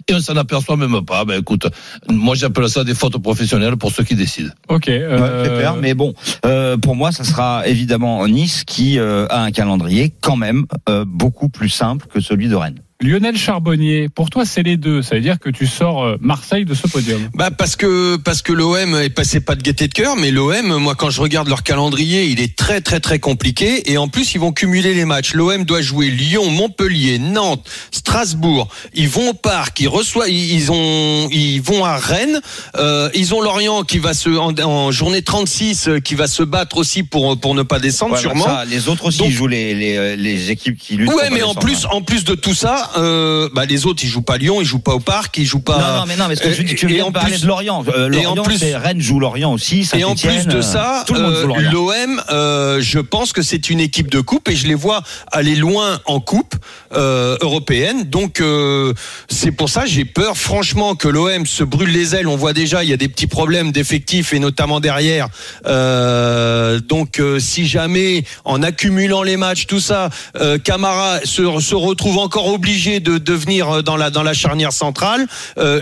et 0.08 0.14
on 0.14 0.20
s'en 0.20 0.36
aperçoit 0.36 0.76
même 0.76 1.04
pas. 1.04 1.24
Ben 1.24 1.40
écoute, 1.40 1.66
moi 2.08 2.34
j'appelle 2.34 2.68
ça 2.68 2.84
des 2.84 2.94
fautes 2.94 3.18
professionnelles 3.18 3.76
pour 3.76 3.92
ceux 3.92 4.04
qui 4.04 4.14
décident. 4.14 4.50
Ok. 4.68 4.86
Ouais, 4.86 5.02
euh, 5.02 5.44
c'est 5.44 5.58
clair, 5.58 5.76
mais 5.76 5.94
bon, 5.94 6.14
euh, 6.46 6.76
pour 6.76 6.96
moi, 6.96 7.12
ça 7.12 7.24
sera 7.24 7.66
évidemment 7.66 8.26
Nice 8.26 8.64
qui 8.64 8.98
euh, 8.98 9.26
a 9.28 9.42
un 9.42 9.50
calendrier 9.50 10.12
quand 10.20 10.36
même 10.36 10.66
euh, 10.88 11.04
beaucoup 11.06 11.48
plus 11.48 11.68
simple 11.68 12.06
que 12.06 12.20
celui 12.20 12.48
de 12.48 12.54
Rennes. 12.54 12.80
Lionel 13.02 13.34
Charbonnier, 13.36 14.10
pour 14.10 14.28
toi, 14.28 14.44
c'est 14.44 14.62
les 14.62 14.76
deux. 14.76 15.00
Ça 15.00 15.14
veut 15.14 15.22
dire 15.22 15.38
que 15.38 15.48
tu 15.48 15.66
sors 15.66 16.04
euh, 16.04 16.16
Marseille 16.20 16.66
de 16.66 16.74
ce 16.74 16.86
podium. 16.86 17.30
Bah 17.32 17.50
parce 17.50 17.74
que 17.74 18.16
parce 18.16 18.42
que 18.42 18.52
l'OM 18.52 18.94
est 18.96 19.08
passé 19.08 19.40
pas 19.40 19.54
de 19.54 19.62
gaieté 19.62 19.88
de 19.88 19.94
cœur, 19.94 20.16
mais 20.16 20.30
l'OM, 20.30 20.76
moi 20.76 20.94
quand 20.94 21.08
je 21.08 21.22
regarde 21.22 21.48
leur 21.48 21.62
calendrier, 21.62 22.24
il 22.24 22.40
est 22.40 22.54
très 22.56 22.82
très 22.82 23.00
très 23.00 23.18
compliqué 23.18 23.90
et 23.90 23.96
en 23.96 24.08
plus 24.08 24.34
ils 24.34 24.38
vont 24.40 24.52
cumuler 24.52 24.92
les 24.92 25.06
matchs. 25.06 25.32
L'OM 25.32 25.64
doit 25.64 25.80
jouer 25.80 26.10
Lyon, 26.10 26.50
Montpellier, 26.50 27.18
Nantes, 27.18 27.66
Strasbourg. 27.90 28.68
Ils 28.92 29.08
vont 29.08 29.30
au 29.30 29.34
parc, 29.34 29.80
ils 29.80 29.88
reçoivent, 29.88 30.28
ils 30.28 30.50
ils 30.52 30.70
ont, 30.70 31.28
ils 31.30 31.60
vont 31.62 31.86
à 31.86 31.96
Rennes. 31.96 32.40
Euh, 32.76 33.08
ils 33.14 33.34
ont 33.34 33.40
Lorient 33.40 33.82
qui 33.82 33.98
va 33.98 34.12
se 34.12 34.28
en, 34.28 34.54
en 34.58 34.90
journée 34.90 35.22
36 35.22 35.88
euh, 35.88 36.00
qui 36.00 36.14
va 36.14 36.26
se 36.26 36.42
battre 36.42 36.76
aussi 36.76 37.02
pour 37.02 37.40
pour 37.40 37.54
ne 37.54 37.62
pas 37.62 37.78
descendre 37.78 38.12
Ouais, 38.12 38.16
bah, 38.22 38.28
sûrement. 38.28 38.44
ça, 38.44 38.64
les 38.66 38.88
autres 38.88 39.06
aussi 39.06 39.18
Donc- 39.20 39.30
jouent 39.30 39.46
les, 39.46 39.74
les, 39.74 40.16
les 40.18 40.50
équipes 40.50 40.76
qui 40.76 40.96
luttent. 40.96 41.06
pour 41.08 41.16
Ouais, 41.16 41.28
pas 41.30 41.34
mais 41.34 41.42
en 41.42 41.54
plus, 41.54 41.86
en 41.90 42.02
plus 42.02 42.24
de 42.24 42.34
tout 42.34 42.52
ça, 42.54 42.89
euh, 42.96 43.48
bah, 43.54 43.64
les 43.66 43.86
autres, 43.86 44.02
ils 44.02 44.08
jouent 44.08 44.22
pas 44.22 44.36
Lyon, 44.38 44.60
ils 44.60 44.64
jouent 44.64 44.78
pas 44.80 44.94
au 44.94 45.00
parc, 45.00 45.36
ils 45.38 45.44
jouent 45.44 45.60
pas. 45.60 45.78
Non, 45.78 46.00
non, 46.00 46.04
mais 46.08 46.16
non, 46.16 46.24
mais 46.28 46.36
ce 46.36 46.42
que 46.42 46.52
je 46.52 46.62
dis, 46.62 46.74
tu 46.74 46.86
viens 46.86 47.04
en 47.04 47.08
de 47.08 47.12
parler 47.14 47.32
plus- 47.32 47.42
de 47.42 47.46
Lorient. 47.46 47.84
Euh, 47.88 48.10
et 48.12 48.26
en 48.26 48.34
Lorient, 48.34 48.42
plus- 48.42 48.62
Rennes 48.74 49.00
joue 49.00 49.20
Lorient 49.20 49.52
aussi. 49.52 49.88
Et 49.96 50.04
en 50.04 50.14
plus 50.14 50.46
de 50.46 50.60
ça, 50.60 51.04
euh, 51.10 51.46
Lorient. 51.46 51.70
l'OM, 51.70 52.09
je 52.80 52.98
pense 52.98 53.32
que 53.32 53.42
c'est 53.42 53.70
une 53.70 53.80
équipe 53.80 54.10
de 54.10 54.20
coupe 54.20 54.48
et 54.48 54.56
je 54.56 54.66
les 54.66 54.74
vois 54.74 55.02
aller 55.30 55.54
loin 55.54 56.00
en 56.06 56.20
coupe 56.20 56.54
euh, 56.92 57.36
européenne. 57.40 58.04
Donc 58.04 58.40
euh, 58.40 58.92
c'est 59.28 59.52
pour 59.52 59.68
ça 59.68 59.86
j'ai 59.86 60.04
peur 60.04 60.36
franchement 60.36 60.94
que 60.94 61.08
l'OM 61.08 61.46
se 61.46 61.64
brûle 61.64 61.90
les 61.90 62.14
ailes. 62.14 62.28
On 62.28 62.36
voit 62.36 62.52
déjà 62.52 62.84
il 62.84 62.90
y 62.90 62.92
a 62.92 62.96
des 62.96 63.08
petits 63.08 63.26
problèmes 63.26 63.72
d'effectifs 63.72 64.32
et 64.32 64.38
notamment 64.38 64.80
derrière. 64.80 65.28
Euh, 65.66 66.80
donc 66.80 67.20
si 67.38 67.66
jamais 67.66 68.24
en 68.44 68.62
accumulant 68.62 69.22
les 69.22 69.36
matchs 69.36 69.66
tout 69.66 69.80
ça, 69.80 70.10
Camara 70.64 71.20
se, 71.24 71.60
se 71.60 71.74
retrouve 71.74 72.18
encore 72.18 72.48
obligé 72.48 73.00
de 73.00 73.18
devenir 73.18 73.82
dans 73.82 73.96
la 73.96 74.10
dans 74.10 74.22
la 74.22 74.34
charnière 74.34 74.72
centrale, 74.72 75.26
euh, 75.58 75.80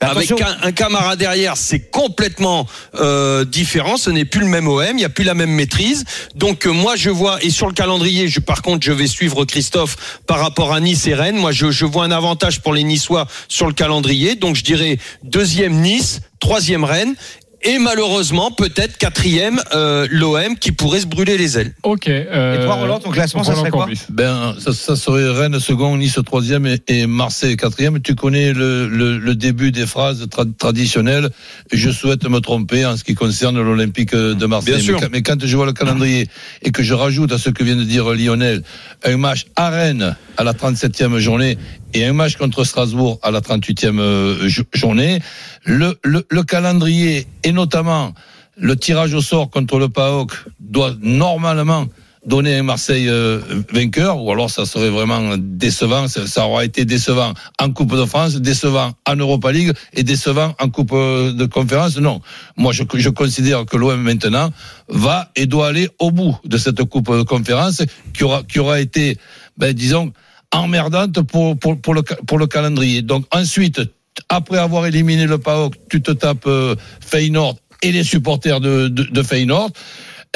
Avec 0.00 0.30
un, 0.30 0.56
un 0.62 0.72
Camara 0.72 1.16
derrière, 1.16 1.56
c'est 1.56 1.80
complètement 1.80 2.66
euh, 2.94 3.44
différent. 3.44 3.96
Ce 3.96 4.10
n'est 4.10 4.24
plus 4.24 4.40
le 4.40 4.46
même 4.46 4.68
OM, 4.68 4.84
il 4.90 4.96
n'y 4.96 5.04
a 5.04 5.08
plus 5.08 5.24
la 5.24 5.34
même 5.34 5.50
maîtrise. 5.50 6.04
Donc 6.36 6.66
euh, 6.66 6.70
moi 6.70 6.94
je 6.94 7.10
vois 7.10 7.42
et 7.42 7.50
sur 7.50 7.66
le 7.66 7.72
calendrier, 7.72 8.28
je, 8.28 8.38
par 8.38 8.62
contre 8.62 8.84
je 8.84 8.92
vais 8.92 9.08
suivre 9.08 9.44
Christophe 9.44 10.20
par 10.26 10.38
rapport 10.38 10.72
à 10.72 10.80
Nice 10.80 11.06
et 11.06 11.14
Rennes. 11.14 11.36
Moi 11.36 11.50
je, 11.50 11.70
je 11.70 11.84
vois 11.84 12.04
un 12.04 12.12
avantage 12.12 12.60
pour 12.60 12.74
les 12.74 12.84
Niçois 12.84 13.26
sur 13.48 13.66
le 13.66 13.72
calendrier. 13.72 14.36
Donc 14.36 14.54
je 14.54 14.62
dirais 14.62 14.98
deuxième 15.24 15.80
Nice, 15.80 16.20
troisième 16.38 16.84
Rennes. 16.84 17.16
Et 17.62 17.78
malheureusement, 17.78 18.52
peut-être 18.52 18.96
quatrième 18.98 19.60
euh, 19.74 20.06
l'OM 20.12 20.56
qui 20.60 20.70
pourrait 20.70 21.00
se 21.00 21.06
brûler 21.06 21.36
les 21.36 21.58
ailes. 21.58 21.74
Ok. 21.82 22.06
euh, 22.08 22.54
Et 22.60 22.64
toi, 22.64 22.74
Roland, 22.76 23.00
ton 23.00 23.10
classement, 23.10 23.42
ça 23.42 23.56
serait 23.56 23.70
quoi. 23.70 23.88
Ben, 24.10 24.54
ça, 24.60 24.72
ça 24.72 24.94
serait 24.94 25.28
Rennes 25.28 25.58
second, 25.58 25.96
Nice 25.96 26.18
troisième 26.24 26.66
et, 26.66 26.78
et 26.86 27.06
Marseille 27.08 27.56
quatrième. 27.56 28.00
Tu 28.00 28.14
connais 28.14 28.52
le, 28.52 28.86
le, 28.88 29.18
le 29.18 29.34
début 29.34 29.72
des 29.72 29.86
phrases 29.86 30.24
tra- 30.28 30.48
traditionnelles. 30.56 31.30
Je 31.72 31.90
souhaite 31.90 32.28
me 32.28 32.38
tromper 32.38 32.86
en 32.86 32.96
ce 32.96 33.02
qui 33.02 33.14
concerne 33.16 33.60
l'Olympique 33.60 34.14
de 34.14 34.46
Marseille. 34.46 34.74
Bien 34.74 34.82
sûr. 34.82 34.94
Mais, 34.94 35.00
quand- 35.00 35.08
mais 35.12 35.22
quand 35.22 35.44
je 35.46 35.56
vois 35.56 35.66
le 35.66 35.72
calendrier 35.72 36.28
et 36.62 36.70
que 36.70 36.84
je 36.84 36.94
rajoute 36.94 37.32
à 37.32 37.38
ce 37.38 37.50
que 37.50 37.64
vient 37.64 37.76
de 37.76 37.84
dire 37.84 38.08
Lionel, 38.14 38.62
un 39.04 39.16
match 39.16 39.46
à 39.56 39.70
Rennes 39.70 40.16
à 40.38 40.44
la 40.44 40.54
37e 40.54 41.18
journée 41.18 41.58
et 41.94 42.04
un 42.06 42.12
match 42.14 42.36
contre 42.36 42.64
Strasbourg 42.64 43.18
à 43.22 43.30
la 43.30 43.40
38e 43.40 43.98
euh, 43.98 44.48
jo- 44.48 44.62
journée, 44.72 45.18
le, 45.64 45.98
le, 46.04 46.24
le 46.30 46.42
calendrier 46.44 47.26
et 47.44 47.52
notamment 47.52 48.14
le 48.56 48.76
tirage 48.76 49.12
au 49.14 49.20
sort 49.20 49.50
contre 49.50 49.78
le 49.78 49.88
PAOK 49.88 50.32
doit 50.60 50.94
normalement 51.00 51.86
donner 52.26 52.56
un 52.56 52.62
Marseille 52.62 53.08
euh, 53.08 53.40
vainqueur, 53.72 54.22
ou 54.22 54.30
alors 54.32 54.50
ça 54.50 54.66
serait 54.66 54.90
vraiment 54.90 55.36
décevant. 55.38 56.08
Ça, 56.08 56.26
ça 56.26 56.46
aura 56.46 56.64
été 56.64 56.84
décevant 56.84 57.32
en 57.58 57.70
Coupe 57.70 57.96
de 57.96 58.04
France, 58.04 58.34
décevant 58.36 58.92
en 59.06 59.16
Europa 59.16 59.50
League 59.50 59.72
et 59.94 60.02
décevant 60.02 60.54
en 60.60 60.68
Coupe 60.68 60.90
euh, 60.92 61.32
de 61.32 61.46
conférence. 61.46 61.96
Non, 61.96 62.20
moi 62.56 62.72
je, 62.72 62.82
je 62.94 63.08
considère 63.08 63.64
que 63.64 63.76
l'OM 63.76 64.02
maintenant 64.02 64.50
va 64.88 65.30
et 65.36 65.46
doit 65.46 65.68
aller 65.68 65.88
au 66.00 66.10
bout 66.10 66.36
de 66.44 66.58
cette 66.58 66.82
Coupe 66.84 67.10
de 67.16 67.22
conférence 67.22 67.82
qui 68.12 68.24
aura, 68.24 68.42
qui 68.42 68.58
aura 68.58 68.80
été, 68.80 69.16
ben, 69.56 69.72
disons, 69.72 70.12
emmerdante 70.52 71.20
pour, 71.22 71.58
pour, 71.58 71.80
pour, 71.80 71.94
le, 71.94 72.02
pour 72.02 72.38
le 72.38 72.46
calendrier. 72.46 73.02
Donc 73.02 73.24
ensuite, 73.32 73.80
après 74.28 74.58
avoir 74.58 74.86
éliminé 74.86 75.26
le 75.26 75.38
PAOK, 75.38 75.74
tu 75.90 76.02
te 76.02 76.10
tapes 76.10 76.46
euh, 76.46 76.74
Feyenoord 77.00 77.56
et 77.82 77.92
les 77.92 78.04
supporters 78.04 78.60
de, 78.60 78.88
de, 78.88 79.04
de 79.04 79.22
Feyenoord. 79.22 79.70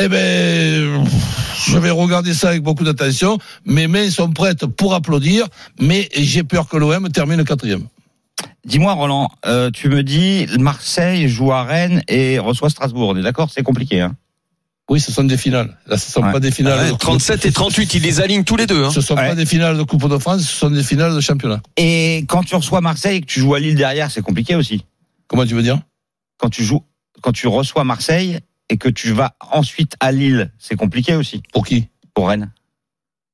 Eh 0.01 0.09
ben, 0.09 1.05
je 1.67 1.79
vais 1.79 1.91
regarder 1.91 2.33
ça 2.33 2.49
avec 2.49 2.63
beaucoup 2.63 2.85
d'attention. 2.85 3.39
Mes 3.67 3.89
mains 3.89 4.11
sont 4.11 4.31
prêtes 4.31 4.65
pour 4.65 4.95
applaudir, 4.95 5.47
mais 5.79 6.09
j'ai 6.17 6.45
peur 6.45 6.67
que 6.67 6.79
l'OM 6.79 7.11
termine 7.11 7.45
quatrième. 7.45 7.87
Dis-moi, 8.65 8.93
Roland, 8.95 9.31
euh, 9.45 9.71
tu 9.71 9.89
me 9.89 10.03
dis 10.03 10.47
Marseille 10.59 11.29
joue 11.29 11.53
à 11.53 11.65
Rennes 11.65 12.03
et 12.09 12.39
reçoit 12.39 12.71
Strasbourg. 12.71 13.11
On 13.11 13.17
est 13.17 13.23
d'accord? 13.23 13.51
C'est 13.53 13.63
compliqué. 13.63 14.01
Hein 14.01 14.17
Oui, 14.93 15.01
ce 15.01 15.11
sont 15.11 15.25
des 15.25 15.39
finales. 15.39 15.79
Là, 15.87 15.97
ce 15.97 16.11
sont 16.13 16.23
Ouais. 16.23 16.33
pas 16.33 16.39
des 16.39 16.51
finales. 16.51 16.79
Ouais, 16.79 16.93
de- 16.93 16.97
37 16.99 17.47
et 17.47 17.51
38, 17.53 17.95
ils 17.95 18.03
les 18.03 18.21
alignent 18.21 18.45
tous 18.45 18.57
les 18.57 18.67
deux. 18.67 18.85
Hein. 18.85 18.91
Ce 18.91 19.01
sont 19.01 19.15
Ouais. 19.17 19.29
pas 19.29 19.35
des 19.35 19.47
finales 19.47 19.79
de 19.79 19.83
Coupe 19.85 20.07
de 20.07 20.19
France, 20.19 20.43
ce 20.43 20.55
sont 20.55 20.69
des 20.69 20.83
finales 20.83 21.15
de 21.15 21.21
championnat. 21.21 21.63
et 21.79 22.27
quand 22.29 22.43
tu 22.43 22.55
reçois 22.55 22.83
Marseille 22.83 23.17
et 23.17 23.21
que 23.23 23.27
tu 23.27 23.41
joues 23.41 23.55
à 23.55 23.59
Lille 23.59 23.75
derrière, 23.75 24.11
c'est 24.11 24.21
compliqué 24.21 24.55
aussi. 24.55 24.85
Comment 25.29 25.47
tu 25.47 25.55
veux 25.55 25.63
dire? 25.63 25.81
Quand 26.37 26.51
tu 26.51 26.63
joues, 26.63 26.83
quand 27.23 27.33
tu 27.33 27.47
reçois 27.47 27.85
Marseille 27.85 28.41
et 28.69 28.77
que 28.77 28.91
tu 28.91 29.13
vas 29.13 29.35
ensuite 29.51 29.95
à 29.99 30.13
Lille, 30.13 30.53
c'est 30.59 30.77
compliqué 30.77 31.15
aussi 31.15 31.41
Pour 31.55 31.65
qui? 31.65 31.89
Pour 32.13 32.29
Rennes. 32.29 32.51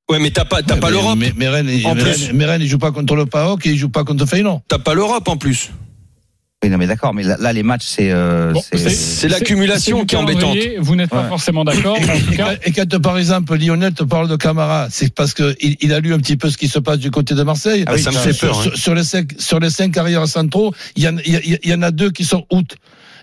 Ouais, 0.08 0.20
mais 0.20 0.30
t'as 0.30 0.44
pas, 0.44 0.62
t'as 0.62 0.76
pas 0.76 0.90
l'Europe. 0.90 1.18
Mais, 1.18 1.32
mais 1.36 1.48
Rennes, 1.48 1.68
En 1.84 1.94
mais 1.96 2.02
plus. 2.02 2.26
Rennes, 2.28 2.36
mais 2.36 2.44
Rennes, 2.44 2.62
il 2.62 2.68
joue 2.68 2.78
pas 2.78 2.92
contre 2.92 3.16
le 3.16 3.26
PAOK 3.26 3.66
et 3.66 3.70
il 3.70 3.76
joue 3.76 3.88
pas 3.88 4.04
contre 4.04 4.26
Feyenoord. 4.26 4.62
T'as 4.68 4.78
pas 4.78 4.94
l'Europe 4.94 5.26
en 5.26 5.36
plus. 5.36 5.70
Oui, 6.64 6.70
non, 6.70 6.78
mais 6.78 6.88
d'accord, 6.88 7.14
mais 7.14 7.22
là, 7.22 7.36
là, 7.38 7.52
les 7.52 7.62
matchs, 7.62 7.84
c'est. 7.86 8.10
euh, 8.10 8.52
Bon, 8.52 8.60
c'est- 8.72 8.90
c'est 8.90 9.28
l'accumulation 9.28 10.04
qui 10.04 10.16
est 10.16 10.18
embêtante. 10.18 10.56
Vous 10.80 10.96
n'êtes 10.96 11.08
pas 11.08 11.22
Ouais. 11.22 11.28
forcément 11.28 11.62
d'accord, 11.62 11.96
Et 11.96 12.36
quand, 12.36 12.50
et 12.64 12.72
quand, 12.72 12.98
par 13.00 13.16
exemple 13.16 13.56
Lionel 13.56 13.94
te 13.94 14.02
parle 14.02 14.26
de 14.26 14.34
Camara, 14.34 14.88
c'est 14.90 15.14
parce 15.14 15.34
que 15.34 15.54
il, 15.60 15.76
il 15.80 15.92
a 15.92 16.00
lu 16.00 16.12
un 16.12 16.18
petit 16.18 16.36
peu 16.36 16.50
ce 16.50 16.58
qui 16.58 16.66
se 16.66 16.80
passe 16.80 16.98
du 16.98 17.12
côté 17.12 17.36
de 17.36 17.42
Marseille. 17.44 17.84
Ah 17.86 17.92
oui, 17.94 18.02
ça 18.02 18.10
me 18.10 18.16
ça- 18.16 18.22
fait 18.22 18.32
sur, 18.32 18.48
peur. 18.48 18.58
hein. 18.66 18.70
sur- 18.74 18.94
les 18.96 19.04
cinq 19.04 19.28
sur 19.38 19.60
les 19.60 19.70
cinq 19.70 19.92
carrières 19.92 20.26
centraux, 20.26 20.74
il 20.96 21.04
y 21.04 21.08
en, 21.08 21.16
il 21.24 21.32
y, 21.32 21.36
a- 21.36 21.58
il 21.62 21.70
y 21.70 21.74
en 21.74 21.82
a 21.82 21.92
deux 21.92 22.10
qui 22.10 22.24
sont 22.24 22.44
out. 22.50 22.74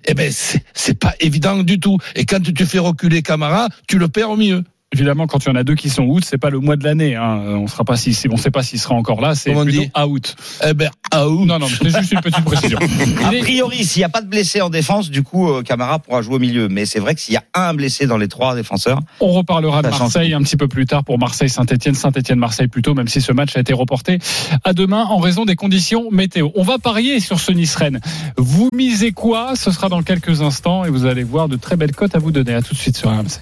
Eh 0.05 0.13
ben 0.13 0.31
c'est 0.31 0.63
c'est 0.73 0.97
pas 0.97 1.13
évident 1.19 1.61
du 1.61 1.77
tout. 1.77 1.97
Et 2.15 2.23
quand 2.25 2.39
tu 2.39 2.65
fais 2.65 2.79
reculer 2.79 3.21
Camara, 3.21 3.67
tu 3.89 3.97
le 3.99 4.07
perds 4.07 4.29
au 4.29 4.37
milieu. 4.37 4.63
Évidemment, 4.95 5.27
quand 5.27 5.43
il 5.45 5.49
y 5.49 5.51
en 5.51 5.55
a 5.55 5.63
deux 5.63 5.75
qui 5.75 5.89
sont 5.89 6.03
out, 6.03 6.23
c'est 6.25 6.37
pas 6.37 6.49
le 6.49 6.59
mois 6.59 6.77
de 6.77 6.83
l'année. 6.85 7.15
Hein. 7.15 7.39
On 7.47 7.67
sera 7.67 7.83
pas 7.83 7.97
si, 7.97 8.13
si- 8.13 8.27
on 8.31 8.37
sait 8.37 8.51
pas 8.51 8.63
s'il 8.63 8.79
sera 8.79 8.95
encore 8.95 9.19
là. 9.19 9.35
C'est 9.35 9.51
plutôt 9.51 9.65
dit 9.65 9.91
out. 10.01 10.35
Eh 10.65 10.73
ben 10.73 10.89
out. 11.13 11.45
Non, 11.45 11.59
non, 11.59 11.67
c'est 11.67 11.89
juste 11.89 12.11
une 12.13 12.21
petite 12.21 12.45
précision. 12.45 12.79
A 13.25 13.29
priori, 13.41 13.83
s'il 13.83 13.99
n'y 13.99 14.03
a 14.05 14.09
pas 14.09 14.21
de 14.21 14.27
blessé 14.27 14.61
en 14.61 14.69
défense, 14.69 15.09
du 15.09 15.21
coup, 15.23 15.49
euh, 15.49 15.61
Camara 15.63 15.99
pourra 15.99 16.21
jouer 16.21 16.35
au 16.35 16.39
milieu. 16.39 16.67
Mais 16.69 16.85
c'est 16.85 16.99
vrai 16.99 17.13
que 17.13 17.19
s'il 17.21 17.33
y 17.33 17.37
a 17.37 17.43
un 17.53 17.73
blessé 17.73 18.07
dans 18.07 18.17
les 18.17 18.27
trois 18.29 18.55
défenseurs, 18.55 18.99
On 19.19 19.31
reparlera 19.31 19.81
de 19.81 19.89
Marseille 19.89 20.33
un 20.33 20.41
petit 20.41 20.57
peu 20.57 20.67
plus 20.69 20.85
tard 20.85 21.03
pour 21.03 21.19
Marseille-Saint-Etienne, 21.19 21.95
Saint-Etienne-Marseille 21.95 22.67
plutôt, 22.69 22.93
même 22.93 23.07
si 23.09 23.19
ce 23.21 23.31
match 23.33 23.55
a 23.57 23.59
été 23.59 23.73
reporté 23.73 24.19
à 24.63 24.73
demain 24.73 25.03
en 25.09 25.17
raison 25.17 25.43
des 25.45 25.55
conditions 25.55 26.09
météo. 26.11 26.49
On 26.55 26.63
va 26.63 26.77
parier 26.77 27.19
sur 27.19 27.39
ce 27.39 27.51
Nice-Rennes. 27.51 27.99
Vous 28.37 28.69
misez 28.73 29.11
quoi? 29.11 29.55
Ce 29.55 29.71
sera 29.71 29.89
dans 29.89 30.01
quelques 30.03 30.41
instants 30.41 30.85
et 30.85 30.89
vous 30.89 31.05
allez 31.05 31.23
voir 31.23 31.49
de 31.49 31.55
très 31.57 31.75
belles 31.75 31.95
cotes 31.95 32.15
à 32.15 32.19
vous 32.19 32.31
donner. 32.31 32.53
À 32.53 32.61
tout 32.61 32.73
de 32.73 32.79
suite 32.79 32.95
sur 32.97 33.09
RMC. 33.09 33.41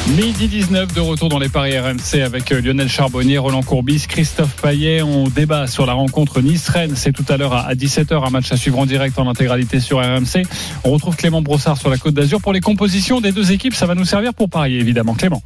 Midi 0.17 0.49
19 0.49 0.93
de 0.93 0.99
retour 0.99 1.29
dans 1.29 1.39
les 1.39 1.47
paris 1.47 1.79
RMC 1.79 2.21
avec 2.21 2.51
euh, 2.51 2.59
Lionel 2.59 2.89
Charbonnier, 2.89 3.37
Roland 3.37 3.63
Courbis, 3.63 4.07
Christophe 4.09 4.57
Paillet. 4.61 5.01
On 5.01 5.29
débat 5.29 5.67
sur 5.67 5.85
la 5.85 5.93
rencontre 5.93 6.41
Nice-Rennes. 6.41 6.95
C'est 6.97 7.13
tout 7.13 7.23
à 7.29 7.37
l'heure 7.37 7.53
à 7.53 7.73
17h, 7.75 8.27
un 8.27 8.29
match 8.29 8.51
à 8.51 8.57
suivre 8.57 8.77
en 8.79 8.85
direct 8.85 9.17
en 9.17 9.29
intégralité 9.29 9.79
sur 9.79 9.99
RMC. 9.99 10.43
On 10.83 10.91
retrouve 10.91 11.15
Clément 11.15 11.41
Brossard 11.41 11.77
sur 11.77 11.89
la 11.89 11.97
Côte 11.97 12.13
d'Azur. 12.13 12.41
Pour 12.41 12.51
les 12.51 12.59
compositions 12.59 13.21
des 13.21 13.31
deux 13.31 13.53
équipes, 13.53 13.73
ça 13.73 13.85
va 13.85 13.95
nous 13.95 14.03
servir 14.03 14.33
pour 14.33 14.49
parier, 14.49 14.79
évidemment. 14.79 15.13
Clément. 15.13 15.41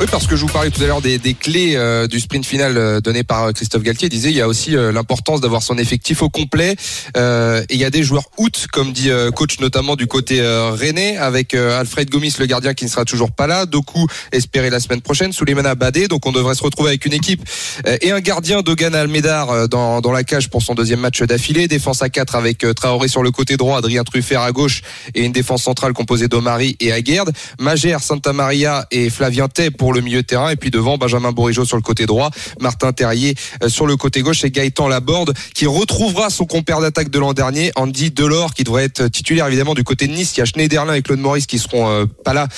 Oui, 0.00 0.06
parce 0.10 0.26
que 0.26 0.34
je 0.34 0.40
vous 0.40 0.52
parlais 0.52 0.70
tout 0.70 0.82
à 0.82 0.86
l'heure 0.86 1.02
des, 1.02 1.18
clés 1.34 1.76
euh, 1.76 2.08
du 2.08 2.18
sprint 2.18 2.44
final 2.44 2.78
euh, 2.78 3.00
donné 3.00 3.22
par 3.22 3.52
Christophe 3.52 3.84
Galtier. 3.84 4.08
Il 4.08 4.10
disait 4.10 4.30
il 4.30 4.36
y 4.36 4.40
a 4.40 4.48
aussi 4.48 4.72
l'importance 4.72 5.40
d'avoir 5.40 5.62
son 5.62 5.78
effectif 5.78 6.22
au 6.22 6.28
complet. 6.28 6.74
Et 7.16 7.74
il 7.74 7.78
y 7.78 7.84
a 7.84 7.90
des 7.90 8.02
joueurs 8.02 8.28
out, 8.38 8.66
comme 8.72 8.92
dit 8.92 9.10
coach 9.36 9.60
notamment 9.60 9.94
du 9.94 10.08
côté 10.08 10.40
rennais, 10.42 11.16
avec 11.16 11.54
Alfred 11.54 12.10
Gomis, 12.10 12.34
le 12.40 12.46
gardien 12.46 12.74
qui 12.74 12.84
ne 12.84 12.90
sera 12.90 13.04
toujours 13.04 13.30
pas 13.30 13.46
là. 13.46 13.66
Doku 13.66 13.99
espéré 14.32 14.70
la 14.70 14.80
semaine 14.80 15.00
prochaine. 15.00 15.32
Souleymana 15.32 15.74
Badé. 15.74 16.08
Donc 16.08 16.26
on 16.26 16.32
devrait 16.32 16.54
se 16.54 16.62
retrouver 16.62 16.90
avec 16.90 17.06
une 17.06 17.12
équipe 17.12 17.42
euh, 17.86 17.96
et 18.00 18.10
un 18.10 18.20
gardien 18.20 18.62
Dogan 18.62 18.94
Almedar 18.94 19.50
euh, 19.50 19.66
dans, 19.66 20.00
dans 20.00 20.12
la 20.12 20.24
cage 20.24 20.48
pour 20.50 20.62
son 20.62 20.74
deuxième 20.74 21.00
match 21.00 21.22
d'affilée. 21.22 21.68
Défense 21.68 22.02
à 22.02 22.08
4 22.08 22.34
avec 22.34 22.64
euh, 22.64 22.74
Traoré 22.74 23.08
sur 23.08 23.22
le 23.22 23.30
côté 23.30 23.56
droit, 23.56 23.78
Adrien 23.78 24.04
Truffert 24.04 24.42
à 24.42 24.52
gauche 24.52 24.82
et 25.14 25.24
une 25.24 25.32
défense 25.32 25.62
centrale 25.62 25.92
composée 25.92 26.28
d'Omari 26.28 26.76
et 26.80 26.92
Aguerd. 26.92 27.30
Magère, 27.58 28.02
Santa 28.02 28.32
Maria 28.32 28.86
et 28.90 29.10
Flavien 29.10 29.48
Tay 29.48 29.70
pour 29.70 29.92
le 29.92 30.00
milieu 30.00 30.22
terrain. 30.22 30.50
Et 30.50 30.56
puis 30.56 30.70
devant, 30.70 30.98
Benjamin 30.98 31.32
Bourigeau 31.32 31.64
sur 31.64 31.76
le 31.76 31.82
côté 31.82 32.06
droit, 32.06 32.30
Martin 32.60 32.92
Terrier 32.92 33.34
sur 33.68 33.86
le 33.86 33.96
côté 33.96 34.22
gauche 34.22 34.44
et 34.44 34.50
Gaëtan 34.50 34.88
Laborde 34.88 35.34
qui 35.54 35.66
retrouvera 35.66 36.30
son 36.30 36.44
compère 36.44 36.80
d'attaque 36.80 37.10
de 37.10 37.18
l'an 37.18 37.32
dernier, 37.32 37.72
Andy 37.76 38.10
Delors, 38.10 38.54
qui 38.54 38.64
devrait 38.64 38.84
être 38.84 39.08
titulaire 39.08 39.46
évidemment 39.46 39.74
du 39.74 39.84
côté 39.84 40.06
de 40.06 40.12
Nice. 40.12 40.36
Il 40.36 40.40
y 40.40 40.42
a 40.42 40.44
Schneiderlin 40.46 40.94
et 40.94 41.02
Claude 41.02 41.20
Maurice 41.20 41.46
qui 41.46 41.58
seront 41.58 42.06
pas 42.24 42.34
là 42.34 42.48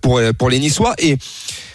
pour, 0.00 0.20
pour 0.38 0.50
les 0.50 0.58
Niçois. 0.80 0.94
Et 0.98 1.18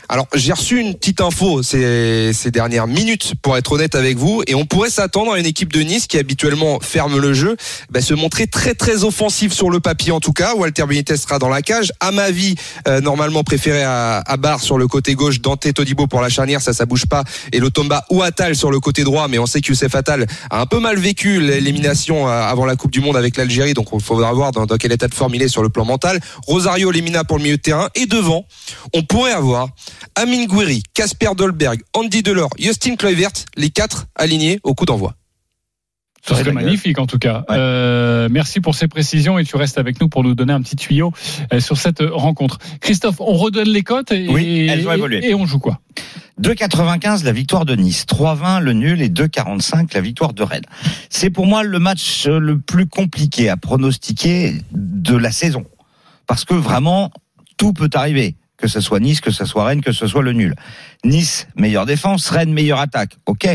alors, 0.09 0.27
j'ai 0.33 0.53
reçu 0.53 0.79
une 0.79 0.93
petite 0.95 1.21
info 1.21 1.63
ces, 1.63 2.31
ces 2.33 2.51
dernières 2.51 2.87
minutes, 2.87 3.33
pour 3.41 3.57
être 3.57 3.71
honnête 3.71 3.95
avec 3.95 4.17
vous, 4.17 4.43
et 4.47 4.55
on 4.55 4.65
pourrait 4.65 4.89
s'attendre 4.89 5.33
à 5.33 5.39
une 5.39 5.45
équipe 5.45 5.73
de 5.73 5.81
Nice 5.81 6.07
qui 6.07 6.17
habituellement 6.17 6.79
ferme 6.79 7.19
le 7.19 7.33
jeu, 7.33 7.57
bah, 7.89 8.01
se 8.01 8.13
montrer 8.13 8.47
très 8.47 8.73
très 8.73 9.03
offensive 9.03 9.53
sur 9.53 9.69
le 9.69 9.79
papier 9.79 10.11
en 10.11 10.19
tout 10.19 10.33
cas. 10.33 10.55
Walter 10.55 10.85
Benitez 10.87 11.17
sera 11.17 11.39
dans 11.39 11.49
la 11.49 11.61
cage. 11.61 11.91
À 11.99 12.11
ma 12.11 12.31
vie, 12.31 12.55
euh, 12.87 13.01
normalement 13.01 13.43
préféré 13.43 13.83
à, 13.83 14.19
à 14.19 14.37
Barre 14.37 14.61
sur 14.61 14.77
le 14.77 14.87
côté 14.87 15.15
gauche, 15.15 15.41
Dante 15.41 15.73
Todibo 15.73 16.07
pour 16.07 16.21
la 16.21 16.29
charnière, 16.29 16.61
ça 16.61 16.73
ça 16.73 16.85
bouge 16.85 17.05
pas, 17.05 17.23
et 17.51 17.59
Lotomba 17.59 18.05
ou 18.09 18.21
Attal 18.21 18.55
sur 18.55 18.71
le 18.71 18.79
côté 18.79 19.03
droit, 19.03 19.27
mais 19.27 19.39
on 19.39 19.45
sait 19.45 19.61
que 19.61 19.69
Youssef 19.69 19.93
Attal 19.95 20.25
a 20.49 20.61
un 20.61 20.65
peu 20.65 20.79
mal 20.79 20.97
vécu 20.97 21.39
l'élimination 21.39 22.27
euh, 22.27 22.31
avant 22.31 22.65
la 22.65 22.75
Coupe 22.75 22.91
du 22.91 23.01
Monde 23.01 23.17
avec 23.17 23.37
l'Algérie, 23.37 23.73
donc 23.73 23.87
il 23.93 24.01
faudra 24.01 24.31
voir 24.33 24.51
dans, 24.51 24.65
dans 24.65 24.77
quel 24.77 24.91
état 24.91 25.07
de 25.07 25.13
forme 25.13 25.35
il 25.35 25.41
est 25.41 25.47
sur 25.47 25.63
le 25.63 25.69
plan 25.69 25.85
mental. 25.85 26.19
Rosario 26.47 26.91
Lemina 26.91 27.23
pour 27.23 27.37
le 27.37 27.43
milieu 27.43 27.57
de 27.57 27.61
terrain, 27.61 27.89
et 27.95 28.05
devant, 28.05 28.45
on 28.93 29.03
pourrait 29.03 29.31
avoir 29.31 29.69
Amin 30.15 30.45
Gouiri, 30.45 30.83
Casper 30.93 31.29
Dolberg, 31.35 31.81
Andy 31.93 32.23
Delors, 32.23 32.49
Justin 32.59 32.95
Kluivert, 32.95 33.31
les 33.57 33.69
quatre 33.69 34.05
alignés 34.15 34.59
au 34.63 34.73
coup 34.73 34.85
d'envoi. 34.85 35.15
Ce 36.27 36.33
serait 36.33 36.53
magnifique 36.53 36.97
en 36.97 37.05
tout 37.05 37.19
cas. 37.19 37.39
Ouais. 37.49 37.55
Euh, 37.55 38.29
merci 38.31 38.59
pour 38.59 38.73
ces 38.73 38.87
précisions 38.87 39.37
et 39.37 39.43
tu 39.45 39.57
restes 39.57 39.77
avec 39.77 40.01
nous 40.01 40.09
pour 40.09 40.23
nous 40.23 40.33
donner 40.33 40.53
un 40.53 40.61
petit 40.63 40.75
tuyau 40.75 41.13
euh, 41.53 41.59
sur 41.59 41.77
cette 41.77 41.99
rencontre. 42.01 42.57
Christophe, 42.81 43.17
on 43.19 43.33
redonne 43.33 43.69
les 43.69 43.83
cotes 43.83 44.11
et, 44.11 44.27
Oui, 44.27 44.65
elles 44.67 44.87
ont 44.87 44.91
et- 44.91 44.95
évolué. 44.95 45.29
et 45.29 45.35
on 45.35 45.45
joue 45.45 45.59
quoi? 45.59 45.79
2,95 46.41 47.23
la 47.23 47.31
victoire 47.31 47.63
de 47.65 47.75
Nice, 47.75 48.05
3,20 48.07 48.59
le 48.59 48.73
nul 48.73 49.01
et 49.03 49.09
2,45 49.09 49.93
la 49.93 50.01
victoire 50.01 50.33
de 50.33 50.41
Rennes. 50.41 50.65
C'est 51.11 51.29
pour 51.29 51.45
moi 51.45 51.61
le 51.63 51.77
match 51.77 52.25
euh, 52.27 52.39
le 52.39 52.59
plus 52.59 52.87
compliqué 52.87 53.47
à 53.49 53.55
pronostiquer 53.55 54.55
de 54.71 55.15
la 55.15 55.31
saison. 55.31 55.63
Parce 56.25 56.43
que 56.43 56.55
vraiment, 56.55 57.11
tout 57.57 57.71
peut 57.71 57.89
arriver. 57.93 58.35
Que 58.57 58.67
ce 58.67 58.79
soit 58.79 58.99
Nice, 58.99 59.21
que 59.21 59.31
ce 59.31 59.45
soit 59.45 59.65
Rennes, 59.65 59.81
que 59.81 59.91
ce 59.91 60.07
soit 60.07 60.21
le 60.23 60.33
nul. 60.33 60.55
Nice, 61.03 61.47
meilleure 61.55 61.85
défense, 61.85 62.29
Rennes, 62.29 62.53
meilleure 62.53 62.79
attaque. 62.79 63.17
Ok. 63.25 63.47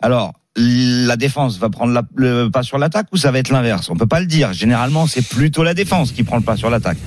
Alors, 0.00 0.32
la 0.58 1.16
défense 1.16 1.58
va 1.58 1.70
prendre 1.70 2.02
le 2.16 2.48
pas 2.48 2.62
sur 2.62 2.78
l'attaque 2.78 3.06
ou 3.12 3.16
ça 3.16 3.30
va 3.30 3.38
être 3.38 3.50
l'inverse? 3.50 3.90
On 3.90 3.96
peut 3.96 4.06
pas 4.06 4.20
le 4.20 4.26
dire. 4.26 4.52
Généralement, 4.52 5.06
c'est 5.06 5.26
plutôt 5.26 5.62
la 5.62 5.74
défense 5.74 6.12
qui 6.12 6.24
prend 6.24 6.36
le 6.36 6.42
pas 6.42 6.56
sur 6.56 6.70
l'attaque. 6.70 6.98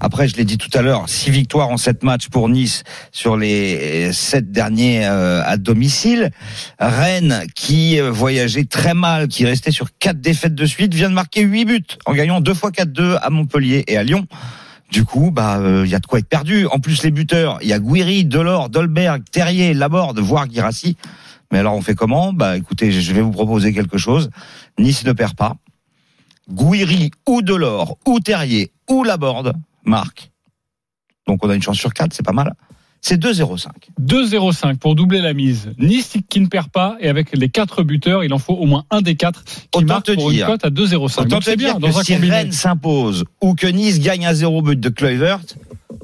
Après, 0.00 0.28
je 0.28 0.36
l'ai 0.36 0.44
dit 0.44 0.58
tout 0.58 0.70
à 0.76 0.82
l'heure, 0.82 1.08
six 1.08 1.30
victoires 1.30 1.68
en 1.68 1.76
sept 1.76 2.02
matchs 2.02 2.28
pour 2.28 2.48
Nice 2.48 2.82
sur 3.12 3.36
les 3.36 4.12
sept 4.12 4.50
derniers 4.50 5.06
euh, 5.06 5.42
à 5.44 5.56
domicile. 5.56 6.30
Rennes, 6.78 7.44
qui 7.54 8.00
euh, 8.00 8.10
voyageait 8.10 8.64
très 8.64 8.94
mal, 8.94 9.28
qui 9.28 9.46
restait 9.46 9.70
sur 9.70 9.88
quatre 9.98 10.20
défaites 10.20 10.54
de 10.54 10.66
suite, 10.66 10.92
vient 10.92 11.08
de 11.08 11.14
marquer 11.14 11.42
huit 11.42 11.64
buts 11.64 11.86
en 12.06 12.12
gagnant 12.12 12.40
deux 12.40 12.54
fois 12.54 12.70
4-2 12.70 13.18
à 13.22 13.30
Montpellier 13.30 13.84
et 13.86 13.96
à 13.96 14.02
Lyon. 14.02 14.26
Du 14.90 15.04
coup, 15.04 15.30
bah, 15.30 15.58
euh, 15.58 15.82
il 15.84 15.90
y 15.90 15.94
a 15.94 15.98
de 15.98 16.06
quoi 16.06 16.20
être 16.20 16.28
perdu. 16.28 16.66
En 16.66 16.78
plus, 16.78 17.02
les 17.02 17.10
buteurs, 17.10 17.58
il 17.60 17.68
y 17.68 17.72
a 17.72 17.78
Guiri, 17.78 18.24
Delors, 18.24 18.68
Dolberg, 18.70 19.22
Terrier, 19.30 19.74
Laborde, 19.74 20.18
voire 20.20 20.48
Girassi. 20.48 20.96
Mais 21.52 21.58
alors, 21.58 21.74
on 21.74 21.82
fait 21.82 21.94
comment? 21.94 22.32
Bah, 22.32 22.56
écoutez, 22.56 22.92
je 22.92 23.12
vais 23.12 23.20
vous 23.20 23.32
proposer 23.32 23.72
quelque 23.72 23.98
chose. 23.98 24.30
Nice 24.78 25.04
ne 25.04 25.12
perd 25.12 25.34
pas. 25.34 25.56
Guiri 26.48 27.10
ou 27.26 27.42
Delors 27.42 27.98
ou 28.06 28.20
Terrier 28.20 28.72
ou 28.88 29.02
Laborde 29.02 29.54
marque. 29.84 30.30
Donc, 31.26 31.44
on 31.44 31.50
a 31.50 31.54
une 31.54 31.62
chance 31.62 31.78
sur 31.78 31.92
quatre, 31.92 32.14
c'est 32.14 32.24
pas 32.24 32.32
mal. 32.32 32.54
C'est 33.00 33.20
2-0-5. 33.22 33.68
2-0-5 34.00 34.78
pour 34.78 34.94
doubler 34.96 35.20
la 35.20 35.32
mise. 35.32 35.70
Nice 35.78 36.16
qui 36.28 36.40
ne 36.40 36.46
perd 36.46 36.68
pas 36.70 36.96
et 37.00 37.08
avec 37.08 37.36
les 37.36 37.48
quatre 37.48 37.82
buteurs, 37.82 38.24
il 38.24 38.32
en 38.32 38.38
faut 38.38 38.54
au 38.54 38.66
moins 38.66 38.84
un 38.90 39.00
des 39.02 39.14
quatre 39.14 39.44
qui 39.44 39.68
Autant 39.78 39.86
marque 39.86 40.06
te 40.06 40.12
pour 40.12 40.30
dire. 40.30 40.46
une 40.46 40.52
cote 40.52 40.64
à 40.64 40.70
2-0-5. 40.70 41.04
Autant 41.20 41.24
Donc 41.26 41.40
te 41.40 41.44
c'est 41.50 41.56
bien 41.56 41.68
dire 41.72 41.78
dans 41.80 41.90
que 41.92 41.98
un 41.98 42.02
si 42.02 42.14
combiné. 42.14 42.32
Rennes 42.34 42.52
s'impose 42.52 43.24
ou 43.40 43.54
que 43.54 43.66
Nice 43.66 44.00
gagne 44.00 44.26
à 44.26 44.34
zéro 44.34 44.60
but 44.62 44.78
de 44.80 44.88
Kluivert, 44.88 45.40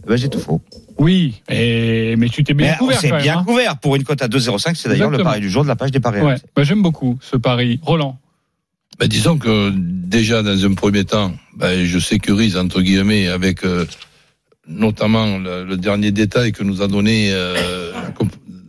ben 0.07 0.17
j'ai 0.17 0.29
tout 0.29 0.39
faux. 0.39 0.61
Oui, 0.99 1.43
et- 1.49 2.15
mais 2.17 2.29
tu 2.29 2.45
t'es 2.45 2.55
bien 2.55 2.73
Mais 2.73 2.77
couvert 2.79 2.99
c'est 3.01 3.17
bien 3.19 3.39
hein. 3.39 3.45
couvert 3.45 3.79
pour 3.79 3.97
une 3.97 4.05
cote 4.05 4.23
à 4.23 4.29
2,05. 4.29 4.75
C'est 4.77 4.89
d'ailleurs 4.89 5.11
le 5.11 5.19
pari 5.19 5.41
du 5.41 5.51
jour 5.51 5.63
de 5.65 5.69
la 5.69 5.75
page 5.77 5.91
des 5.91 6.01
paris. 6.01 6.21
Ouais, 6.21 6.37
bah, 6.55 6.63
j'aime 6.63 6.83
beaucoup 6.83 7.19
ce 7.21 7.37
pari. 7.37 7.81
Roland. 7.83 8.19
Ben, 9.01 9.09
disons 9.09 9.39
que 9.39 9.73
déjà 9.75 10.43
dans 10.43 10.65
un 10.65 10.75
premier 10.75 11.05
temps, 11.05 11.33
ben, 11.57 11.85
je 11.85 11.99
sécurise 11.99 12.57
entre 12.57 12.83
guillemets 12.83 13.27
avec 13.27 13.65
euh, 13.65 13.87
notamment 14.73 15.39
le, 15.39 15.65
le 15.65 15.77
dernier 15.77 16.11
détail 16.11 16.53
que 16.53 16.63
nous 16.63 16.83
a 16.83 16.89
donné 16.89 17.31
euh, 17.33 17.93
la 17.93 18.13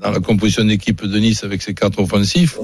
dans 0.03 0.12
la 0.12 0.19
composition 0.19 0.65
d'équipe 0.65 1.05
de 1.05 1.17
Nice 1.17 1.43
avec 1.43 1.62
ses 1.62 1.74
quatre 1.74 2.00
offensifs. 2.00 2.60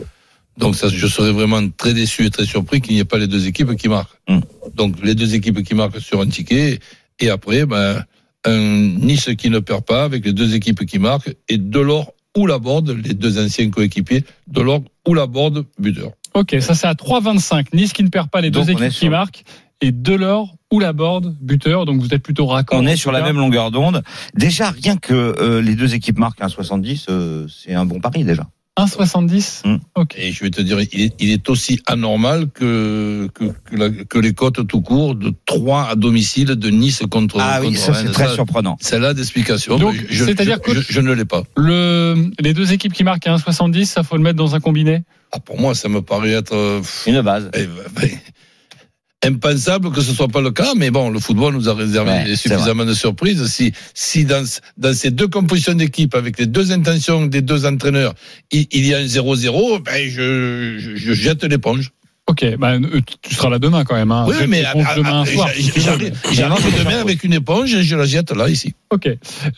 Donc 0.58 0.76
ça, 0.76 0.90
je 0.90 1.08
serais 1.08 1.32
vraiment 1.32 1.62
très 1.70 1.94
déçu 1.94 2.26
et 2.26 2.30
très 2.30 2.46
surpris 2.46 2.82
qu'il 2.82 2.94
n'y 2.94 3.00
ait 3.00 3.06
pas 3.06 3.18
les 3.18 3.28
deux 3.28 3.48
équipes 3.48 3.76
qui 3.76 3.88
marquent. 3.88 4.20
Mm. 4.28 4.40
Donc 4.76 4.96
les 5.02 5.16
deux 5.16 5.34
équipes 5.36 5.64
qui 5.64 5.74
marquent 5.74 6.02
sur 6.02 6.22
un 6.22 6.28
ticket 6.28 6.80
et 7.20 7.30
après 7.30 7.66
ben, 7.66 8.04
un 8.46 8.58
Nice 8.58 9.30
qui 9.38 9.50
ne 9.50 9.60
perd 9.60 9.86
pas 9.86 10.04
avec 10.04 10.26
les 10.26 10.34
deux 10.34 10.54
équipes 10.54 10.86
qui 10.86 11.00
marquent 11.00 11.34
et 11.48 11.58
Delors 11.58 12.14
ou 12.38 12.46
Laborde, 12.46 12.90
les 12.90 13.14
deux 13.14 13.44
anciens 13.44 13.70
coéquipiers, 13.70 14.24
Delors 14.48 14.84
ou 15.08 15.14
Laborde, 15.14 15.66
buteur. 15.80 16.12
Ok, 16.34 16.56
ça 16.60 16.76
c'est 16.76 16.88
à 16.88 16.94
3,25. 16.94 17.68
Nice 17.74 17.94
qui 17.94 18.04
ne 18.04 18.10
perd 18.10 18.30
pas 18.30 18.42
les 18.42 18.52
deux 18.52 18.60
Donc, 18.60 18.70
équipes 18.70 18.90
qui 18.90 19.10
marquent 19.10 19.44
et 19.82 19.92
Delors 19.92 20.56
ou 20.72 20.80
Laborde, 20.80 21.36
buteur. 21.42 21.86
Donc 21.86 22.00
vous 22.02 22.14
êtes 22.14 22.24
plutôt 22.24 22.46
raccord. 22.46 22.80
On 22.80 22.86
est 22.88 22.96
sur 22.96 23.12
la 23.12 23.22
même 23.22 23.38
longueur 23.38 23.72
d'onde. 23.72 24.04
Déjà, 24.36 24.72
rien 24.72 24.98
que 24.98 25.14
euh, 25.14 25.62
les 25.62 25.76
deux 25.76 25.96
équipes 25.96 26.18
marquent 26.20 26.42
un 26.42 26.50
70, 26.50 27.06
euh, 27.10 27.48
c'est 27.48 27.74
un 27.74 27.86
bon 27.86 28.00
pari 28.00 28.24
déjà. 28.24 28.48
1,70 28.78 29.68
Mm. 29.68 29.78
Ok. 29.96 30.16
Et 30.18 30.32
je 30.32 30.42
vais 30.42 30.52
te 30.52 30.62
dire, 30.62 30.80
il 30.94 31.02
est, 31.02 31.14
il 31.20 31.32
est 31.32 31.50
aussi 31.50 31.82
anormal 31.86 32.50
que, 32.54 33.28
que, 33.34 33.46
que, 33.66 33.76
la- 33.76 33.90
que 33.90 34.18
les 34.18 34.34
cotes 34.34 34.66
tout 34.68 34.80
court 34.80 35.16
de 35.16 35.34
3 35.48 35.90
à 35.90 35.96
domicile 35.96 36.48
de 36.48 36.70
Nice 36.70 37.02
contre, 37.12 37.38
Ah 37.42 37.60
oui, 37.62 37.76
ça 37.76 37.94
c'est 37.94 38.10
très 38.12 38.28
Ça, 38.28 38.34
surprenant. 38.36 38.78
C'est 38.80 39.00
là 39.00 39.14
d'explication. 39.14 39.78
C'est-à-dire 40.10 40.60
je, 40.66 40.72
que- 40.72 40.82
je, 40.82 40.94
je 40.94 41.02
ne 41.02 41.12
l'ai 41.12 41.26
pas. 41.26 41.44
Le, 41.58 42.32
les 42.40 42.54
deux 42.54 42.72
équipes 42.72 42.94
qui 42.94 43.04
marquent 43.04 43.28
à 43.28 43.36
1,70, 43.36 43.84
ça 43.86 44.04
faut 44.04 44.16
le 44.16 44.24
mettre 44.24 44.38
dans 44.38 44.56
un 44.56 44.62
combiné? 44.62 45.04
Ah, 45.34 45.40
pour 45.40 45.60
moi, 45.60 45.76
ça 45.76 45.90
me 45.90 46.02
paraît 46.02 46.32
être 46.32 46.56
euh, 46.56 46.82
Une 47.06 47.22
base. 47.22 47.50
eh, 47.56 47.66
ben, 48.00 48.10
impensable 49.26 49.92
que 49.92 50.02
ce 50.02 50.14
soit 50.14 50.28
pas 50.30 50.42
le 50.42 50.52
cas, 50.52 50.74
mais 50.76 50.92
bon, 50.92 51.10
le 51.10 51.20
football 51.20 51.54
nous 51.54 51.68
a 51.70 51.74
réservé 51.74 52.12
Ouais, 52.12 52.36
suffisamment 52.36 52.86
de 52.86 52.94
surprises. 52.94 53.46
Si, 53.48 53.74
si 53.94 54.26
dans, 54.26 54.46
dans 54.78 54.94
ces 54.94 55.12
deux 55.12 55.28
compositions 55.28 55.74
d'équipe, 55.74 56.16
avec 56.16 56.40
les 56.40 56.46
deux 56.46 56.72
intentions 56.72 57.26
des 57.26 57.42
deux 57.42 57.66
entraîneurs, 57.66 58.14
il, 58.52 58.68
il 58.72 58.86
y 58.86 58.94
a 58.94 59.00
un 59.00 59.06
0-0, 59.06 59.84
ben 59.84 60.10
je, 60.10 60.78
je, 60.80 60.96
je 60.96 61.14
jette 61.14 61.44
l'éponge. 61.44 61.92
Ok, 62.30 62.46
bah, 62.60 62.74
euh, 62.74 63.02
tu 63.24 63.34
seras 63.34 63.50
là 63.50 63.58
demain 63.58 63.84
quand 63.84 63.96
même. 63.96 64.12
Hein. 64.12 64.26
Oui, 64.28 64.36
mais 64.48 64.64
demain 64.96 65.24
j'arrive 65.26 66.78
demain 66.78 67.02
avec 67.02 67.24
une 67.24 67.34
éponge 67.34 67.74
et 67.74 67.82
je 67.82 67.96
la 67.96 68.06
jette 68.06 68.32
là, 68.32 68.48
ici. 68.50 68.76
Ok. 68.92 69.10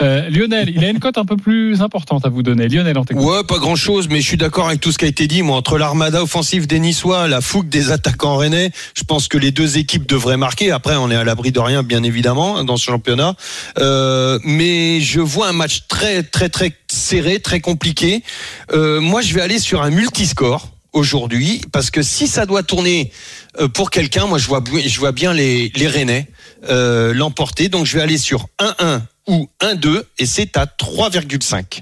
Euh, 0.01 0.29
Lionel, 0.29 0.71
il 0.73 0.81
a 0.85 0.89
une 0.89 0.99
cote 0.99 1.17
un 1.17 1.25
peu 1.25 1.35
plus 1.35 1.81
importante 1.81 2.25
à 2.25 2.29
vous 2.29 2.43
donner. 2.43 2.69
Lionel, 2.69 2.97
on 2.97 3.03
t'écoute. 3.03 3.25
Ouais, 3.25 3.43
pas 3.43 3.59
grand 3.59 3.75
chose, 3.75 4.07
mais 4.09 4.21
je 4.21 4.25
suis 4.25 4.37
d'accord 4.37 4.69
avec 4.69 4.79
tout 4.79 4.93
ce 4.93 4.97
qui 4.97 5.03
a 5.03 5.09
été 5.09 5.27
dit. 5.27 5.41
Moi, 5.41 5.57
entre 5.57 5.77
l'armada 5.77 6.23
offensive 6.23 6.65
des 6.65 6.79
Niçois, 6.79 7.27
la 7.27 7.41
fougue 7.41 7.67
des 7.67 7.91
attaquants 7.91 8.37
rennais, 8.37 8.71
je 8.95 9.03
pense 9.03 9.27
que 9.27 9.37
les 9.37 9.51
deux 9.51 9.77
équipes 9.77 10.07
devraient 10.07 10.37
marquer. 10.37 10.71
Après, 10.71 10.95
on 10.95 11.11
est 11.11 11.15
à 11.17 11.25
l'abri 11.25 11.51
de 11.51 11.59
rien, 11.59 11.83
bien 11.83 12.03
évidemment, 12.03 12.63
dans 12.63 12.77
ce 12.77 12.85
championnat. 12.85 13.35
Euh, 13.79 14.39
mais 14.45 15.01
je 15.01 15.19
vois 15.19 15.49
un 15.49 15.53
match 15.53 15.87
très, 15.89 16.23
très, 16.23 16.47
très 16.47 16.71
serré, 16.87 17.41
très 17.41 17.59
compliqué. 17.59 18.23
Euh, 18.71 19.01
moi, 19.01 19.21
je 19.21 19.33
vais 19.33 19.41
aller 19.41 19.59
sur 19.59 19.81
un 19.81 19.89
multiscore 19.89 20.69
aujourd'hui, 20.93 21.61
parce 21.71 21.91
que 21.91 22.01
si 22.01 22.27
ça 22.27 22.45
doit 22.45 22.63
tourner 22.63 23.11
euh, 23.59 23.67
pour 23.67 23.91
quelqu'un, 23.91 24.25
moi, 24.25 24.37
je 24.37 24.47
vois, 24.47 24.63
je 24.85 24.99
vois 24.99 25.11
bien 25.11 25.33
les, 25.33 25.71
les 25.75 25.87
Rennais 25.87 26.27
euh, 26.69 27.13
l'emporter. 27.13 27.69
Donc, 27.69 27.85
je 27.85 27.97
vais 27.97 28.03
aller 28.03 28.17
sur 28.17 28.47
1-1 28.59 29.01
ou 29.27 29.49
1-2, 29.61 30.03
et 30.19 30.25
c'est 30.25 30.57
à 30.57 30.65
3,5. 30.65 31.81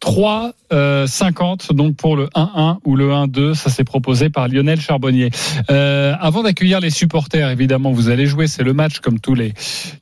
3 0.00 0.52
euh, 0.72 1.06
50 1.06 1.74
donc 1.74 1.94
pour 1.96 2.16
le 2.16 2.26
1-1 2.28 2.78
ou 2.84 2.96
le 2.96 3.10
1-2 3.10 3.54
ça 3.54 3.68
s'est 3.68 3.84
proposé 3.84 4.30
par 4.30 4.48
Lionel 4.48 4.80
Charbonnier 4.80 5.30
euh, 5.70 6.14
avant 6.18 6.42
d'accueillir 6.42 6.80
les 6.80 6.88
supporters 6.88 7.50
évidemment 7.50 7.92
vous 7.92 8.08
allez 8.08 8.24
jouer 8.24 8.46
c'est 8.46 8.62
le 8.62 8.72
match 8.72 9.00
comme 9.00 9.20
tous 9.20 9.34
les 9.34 9.52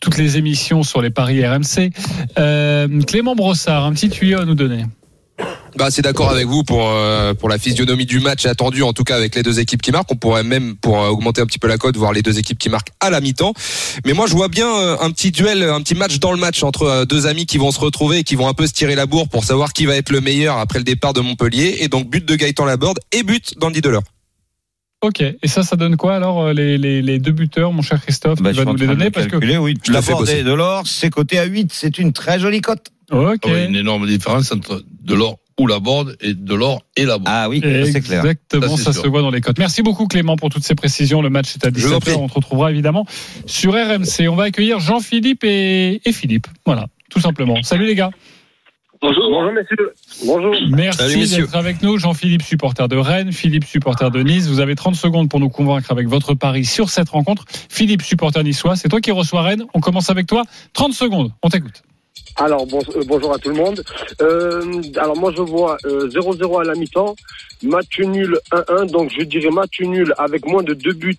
toutes 0.00 0.16
les 0.16 0.38
émissions 0.38 0.84
sur 0.84 1.02
les 1.02 1.10
paris 1.10 1.44
RMC 1.44 1.90
euh, 2.38 3.02
Clément 3.02 3.34
Brossard 3.34 3.84
un 3.86 3.92
petit 3.92 4.08
tuyau 4.08 4.38
à 4.38 4.44
nous 4.44 4.54
donner 4.54 4.84
Bah, 5.76 5.90
c'est 5.90 6.02
d'accord 6.02 6.30
avec 6.30 6.46
vous 6.46 6.64
pour 6.64 6.88
euh, 6.90 7.34
pour 7.34 7.48
la 7.48 7.58
physionomie 7.58 8.06
du 8.06 8.20
match 8.20 8.46
attendu 8.46 8.82
en 8.82 8.92
tout 8.92 9.04
cas 9.04 9.16
avec 9.16 9.34
les 9.34 9.42
deux 9.42 9.60
équipes 9.60 9.82
qui 9.82 9.92
marquent. 9.92 10.10
On 10.10 10.16
pourrait 10.16 10.42
même 10.42 10.76
pour 10.76 11.00
euh, 11.02 11.08
augmenter 11.08 11.40
un 11.40 11.46
petit 11.46 11.58
peu 11.58 11.68
la 11.68 11.78
cote 11.78 11.96
voir 11.96 12.12
les 12.12 12.22
deux 12.22 12.38
équipes 12.38 12.58
qui 12.58 12.68
marquent 12.68 12.90
à 13.00 13.10
la 13.10 13.20
mi-temps. 13.20 13.52
Mais 14.04 14.12
moi 14.12 14.26
je 14.26 14.32
vois 14.32 14.48
bien 14.48 14.66
euh, 14.68 14.96
un 15.00 15.10
petit 15.10 15.30
duel, 15.30 15.62
un 15.62 15.80
petit 15.82 15.94
match 15.94 16.18
dans 16.18 16.32
le 16.32 16.38
match 16.38 16.62
entre 16.62 16.82
euh, 16.82 17.04
deux 17.04 17.26
amis 17.26 17.46
qui 17.46 17.58
vont 17.58 17.70
se 17.70 17.80
retrouver 17.80 18.18
et 18.18 18.24
qui 18.24 18.34
vont 18.34 18.48
un 18.48 18.54
peu 18.54 18.66
se 18.66 18.72
tirer 18.72 18.94
la 18.94 19.06
bourre 19.06 19.28
pour 19.28 19.44
savoir 19.44 19.72
qui 19.72 19.86
va 19.86 19.94
être 19.96 20.10
le 20.10 20.20
meilleur 20.20 20.58
après 20.58 20.78
le 20.78 20.84
départ 20.84 21.12
de 21.12 21.20
Montpellier 21.20 21.76
et 21.80 21.88
donc 21.88 22.08
but 22.08 22.24
de 22.24 22.34
Gaëtan 22.34 22.64
Laborde 22.64 22.98
et 23.12 23.22
but 23.22 23.58
d'Andy 23.58 23.80
Delors. 23.80 24.02
ok 25.02 25.20
et 25.20 25.48
ça 25.48 25.62
ça 25.62 25.76
donne 25.76 25.96
quoi 25.96 26.16
alors 26.16 26.42
euh, 26.42 26.52
les, 26.52 26.78
les, 26.78 27.02
les 27.02 27.18
deux 27.18 27.32
buteurs 27.32 27.72
mon 27.72 27.82
cher 27.82 28.00
Christophe 28.02 28.40
Bah, 28.40 28.50
tu 28.52 28.56
vas 28.56 28.64
nous 28.64 28.74
les 28.74 28.86
donner 28.86 29.10
parce 29.10 29.26
que 29.26 29.36
oui. 29.36 29.74
Je 29.84 29.92
La 29.92 30.00
de 30.00 30.52
l'or, 30.52 30.86
c'est 30.86 31.10
coté 31.10 31.38
à 31.38 31.44
8. 31.44 31.70
C'est 31.72 31.98
une 31.98 32.12
très 32.12 32.40
jolie 32.40 32.62
cote. 32.62 32.88
ok 33.12 33.42
oui, 33.46 33.66
une 33.68 33.76
énorme 33.76 34.06
différence 34.06 34.50
entre 34.50 34.82
de 35.02 35.14
l'or 35.14 35.38
ou 35.58 35.66
la 35.66 35.80
borde 35.80 36.16
et 36.20 36.34
de 36.34 36.54
l'or 36.54 36.82
et 36.96 37.04
la 37.04 37.18
borde. 37.18 37.28
Ah 37.28 37.48
oui, 37.48 37.60
c'est 37.62 38.00
clair. 38.00 38.20
Exactement, 38.20 38.76
Ça, 38.76 38.92
se 38.92 39.06
voit 39.06 39.22
dans 39.22 39.30
les 39.30 39.40
cotes. 39.40 39.58
Merci 39.58 39.82
beaucoup 39.82 40.06
Clément 40.06 40.36
pour 40.36 40.50
toutes 40.50 40.64
ces 40.64 40.74
précisions. 40.74 41.20
Le 41.20 41.30
match 41.30 41.56
est 41.56 41.66
à 41.66 41.70
Je 41.74 41.86
vous 41.86 41.92
en 41.92 41.98
17h. 41.98 42.00
prie. 42.00 42.12
On 42.14 42.28
te 42.28 42.34
retrouvera 42.34 42.70
évidemment 42.70 43.04
sur 43.46 43.72
RMC. 43.72 44.28
On 44.28 44.36
va 44.36 44.44
accueillir 44.44 44.78
Jean-Philippe 44.78 45.44
et, 45.44 46.00
et 46.04 46.12
Philippe. 46.12 46.46
Voilà, 46.64 46.86
tout 47.10 47.20
simplement. 47.20 47.62
Salut 47.62 47.86
les 47.86 47.94
gars. 47.94 48.10
Bonjour. 49.00 49.30
Bonjour, 49.30 49.52
messieurs. 49.52 49.92
Bonjour. 50.26 50.54
Merci 50.70 51.36
d'être 51.36 51.54
avec 51.54 51.82
nous. 51.82 51.98
Jean-Philippe, 51.98 52.42
supporter 52.42 52.88
de 52.88 52.96
Rennes. 52.96 53.32
Philippe, 53.32 53.64
supporter 53.64 54.10
de 54.10 54.22
Nice. 54.22 54.48
Vous 54.48 54.58
avez 54.60 54.74
30 54.74 54.96
secondes 54.96 55.28
pour 55.28 55.38
nous 55.38 55.50
convaincre 55.50 55.92
avec 55.92 56.08
votre 56.08 56.34
pari 56.34 56.64
sur 56.64 56.90
cette 56.90 57.08
rencontre. 57.10 57.44
Philippe, 57.68 58.02
supporter 58.02 58.42
niçois. 58.42 58.74
C'est 58.74 58.88
toi 58.88 59.00
qui 59.00 59.12
reçois 59.12 59.42
Rennes. 59.42 59.64
On 59.74 59.80
commence 59.80 60.10
avec 60.10 60.26
toi. 60.26 60.42
30 60.72 60.92
secondes. 60.94 61.30
On 61.42 61.48
t'écoute. 61.48 61.82
Alors, 62.36 62.66
bon, 62.66 62.80
euh, 62.94 63.02
bonjour 63.06 63.34
à 63.34 63.38
tout 63.38 63.48
le 63.48 63.56
monde. 63.56 63.82
Euh, 64.22 64.82
alors, 64.96 65.16
moi, 65.16 65.32
je 65.36 65.42
vois 65.42 65.76
euh, 65.84 66.08
0-0 66.08 66.60
à 66.60 66.64
la 66.64 66.74
mi-temps, 66.74 67.16
match 67.62 67.98
nul 67.98 68.38
1-1, 68.52 68.90
donc 68.90 69.10
je 69.10 69.22
dirais 69.24 69.50
match 69.50 69.80
nul 69.80 70.14
avec 70.18 70.46
moins 70.46 70.62
de 70.62 70.74
deux 70.74 70.92
buts, 70.92 71.18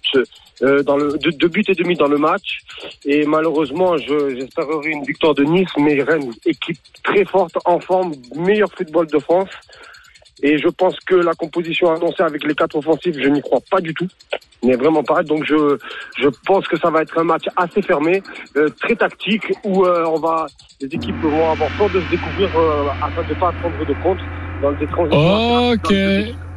euh, 0.61 0.81
dans 0.83 0.97
le, 0.97 1.17
deux, 1.17 1.31
deux 1.31 1.47
buts 1.49 1.63
et 1.67 1.73
demi 1.73 1.95
dans 1.95 2.07
le 2.07 2.17
match. 2.17 2.59
Et 3.05 3.25
malheureusement, 3.25 3.97
je, 3.97 4.35
j'espérerais 4.35 4.89
une 4.89 5.03
victoire 5.03 5.33
de 5.33 5.43
Nice, 5.43 5.69
mais 5.77 6.01
Rennes, 6.01 6.31
équipe 6.45 6.79
très 7.03 7.25
forte, 7.25 7.57
en 7.65 7.79
forme, 7.79 8.13
meilleur 8.35 8.71
football 8.71 9.07
de 9.07 9.19
France. 9.19 9.49
Et 10.41 10.57
je 10.57 10.67
pense 10.69 10.95
que 11.05 11.15
la 11.15 11.33
composition 11.33 11.93
annoncée 11.93 12.23
avec 12.23 12.43
les 12.45 12.55
quatre 12.55 12.75
offensifs, 12.75 13.15
je 13.21 13.27
n'y 13.27 13.41
crois 13.41 13.59
pas 13.69 13.81
du 13.81 13.93
tout. 13.93 14.07
Mais 14.63 14.75
vraiment 14.75 15.03
pas. 15.03 15.23
Donc 15.23 15.45
je, 15.45 15.77
je 16.17 16.27
pense 16.45 16.67
que 16.67 16.77
ça 16.77 16.89
va 16.89 17.01
être 17.01 17.17
un 17.17 17.23
match 17.23 17.45
assez 17.55 17.81
fermé, 17.81 18.21
euh, 18.57 18.69
très 18.81 18.95
tactique, 18.95 19.53
où 19.63 19.85
euh, 19.85 20.05
on 20.05 20.19
va, 20.19 20.47
les 20.81 20.87
équipes 20.87 21.15
vont 21.21 21.51
avoir 21.51 21.69
peur 21.77 21.89
de 21.89 22.01
se 22.01 22.09
découvrir 22.09 22.49
euh, 22.57 22.87
afin 23.01 23.23
de 23.23 23.29
ne 23.29 23.39
pas 23.39 23.51
prendre 23.53 23.85
de 23.85 23.93
compte 24.03 24.19
dans 24.61 24.71
des 24.73 24.87
transitions. 24.87 25.71
Ok. 25.71 25.93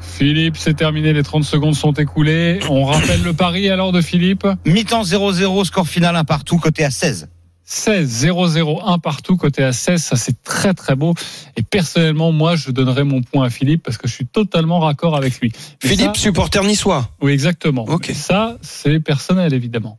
Philippe, 0.00 0.56
c'est 0.56 0.74
terminé. 0.74 1.12
Les 1.12 1.22
30 1.22 1.44
secondes 1.44 1.74
sont 1.74 1.92
écoulées. 1.92 2.58
On 2.68 2.84
rappelle 2.84 3.22
le 3.22 3.32
pari 3.32 3.68
alors 3.70 3.92
de 3.92 4.00
Philippe? 4.00 4.46
Mi-temps 4.66 5.02
0-0, 5.02 5.64
score 5.64 5.86
final 5.86 6.16
un 6.16 6.24
partout, 6.24 6.58
coté 6.58 6.84
à 6.84 6.90
16. 6.90 7.28
16, 7.64 8.06
0, 8.08 8.48
0, 8.48 8.80
1 8.84 8.98
partout, 8.98 9.36
côté 9.36 9.62
à 9.62 9.72
16, 9.72 10.02
ça 10.02 10.16
c'est 10.16 10.42
très 10.42 10.74
très 10.74 10.94
beau. 10.94 11.14
Et 11.56 11.62
personnellement, 11.62 12.30
moi, 12.32 12.54
je 12.56 12.70
donnerais 12.70 13.04
mon 13.04 13.22
point 13.22 13.46
à 13.46 13.50
Philippe 13.50 13.82
parce 13.84 13.96
que 13.96 14.08
je 14.08 14.12
suis 14.14 14.26
totalement 14.26 14.80
raccord 14.80 15.16
avec 15.16 15.40
lui. 15.40 15.52
Mais 15.82 15.90
Philippe, 15.90 16.16
ça- 16.16 16.22
supporter 16.22 16.64
niçois. 16.64 17.08
oui, 17.20 17.32
exactement. 17.32 17.84
Ok. 17.88 18.06
Mais 18.08 18.14
Ça, 18.14 18.56
c'est 18.62 19.00
personnel, 19.00 19.54
évidemment. 19.54 19.96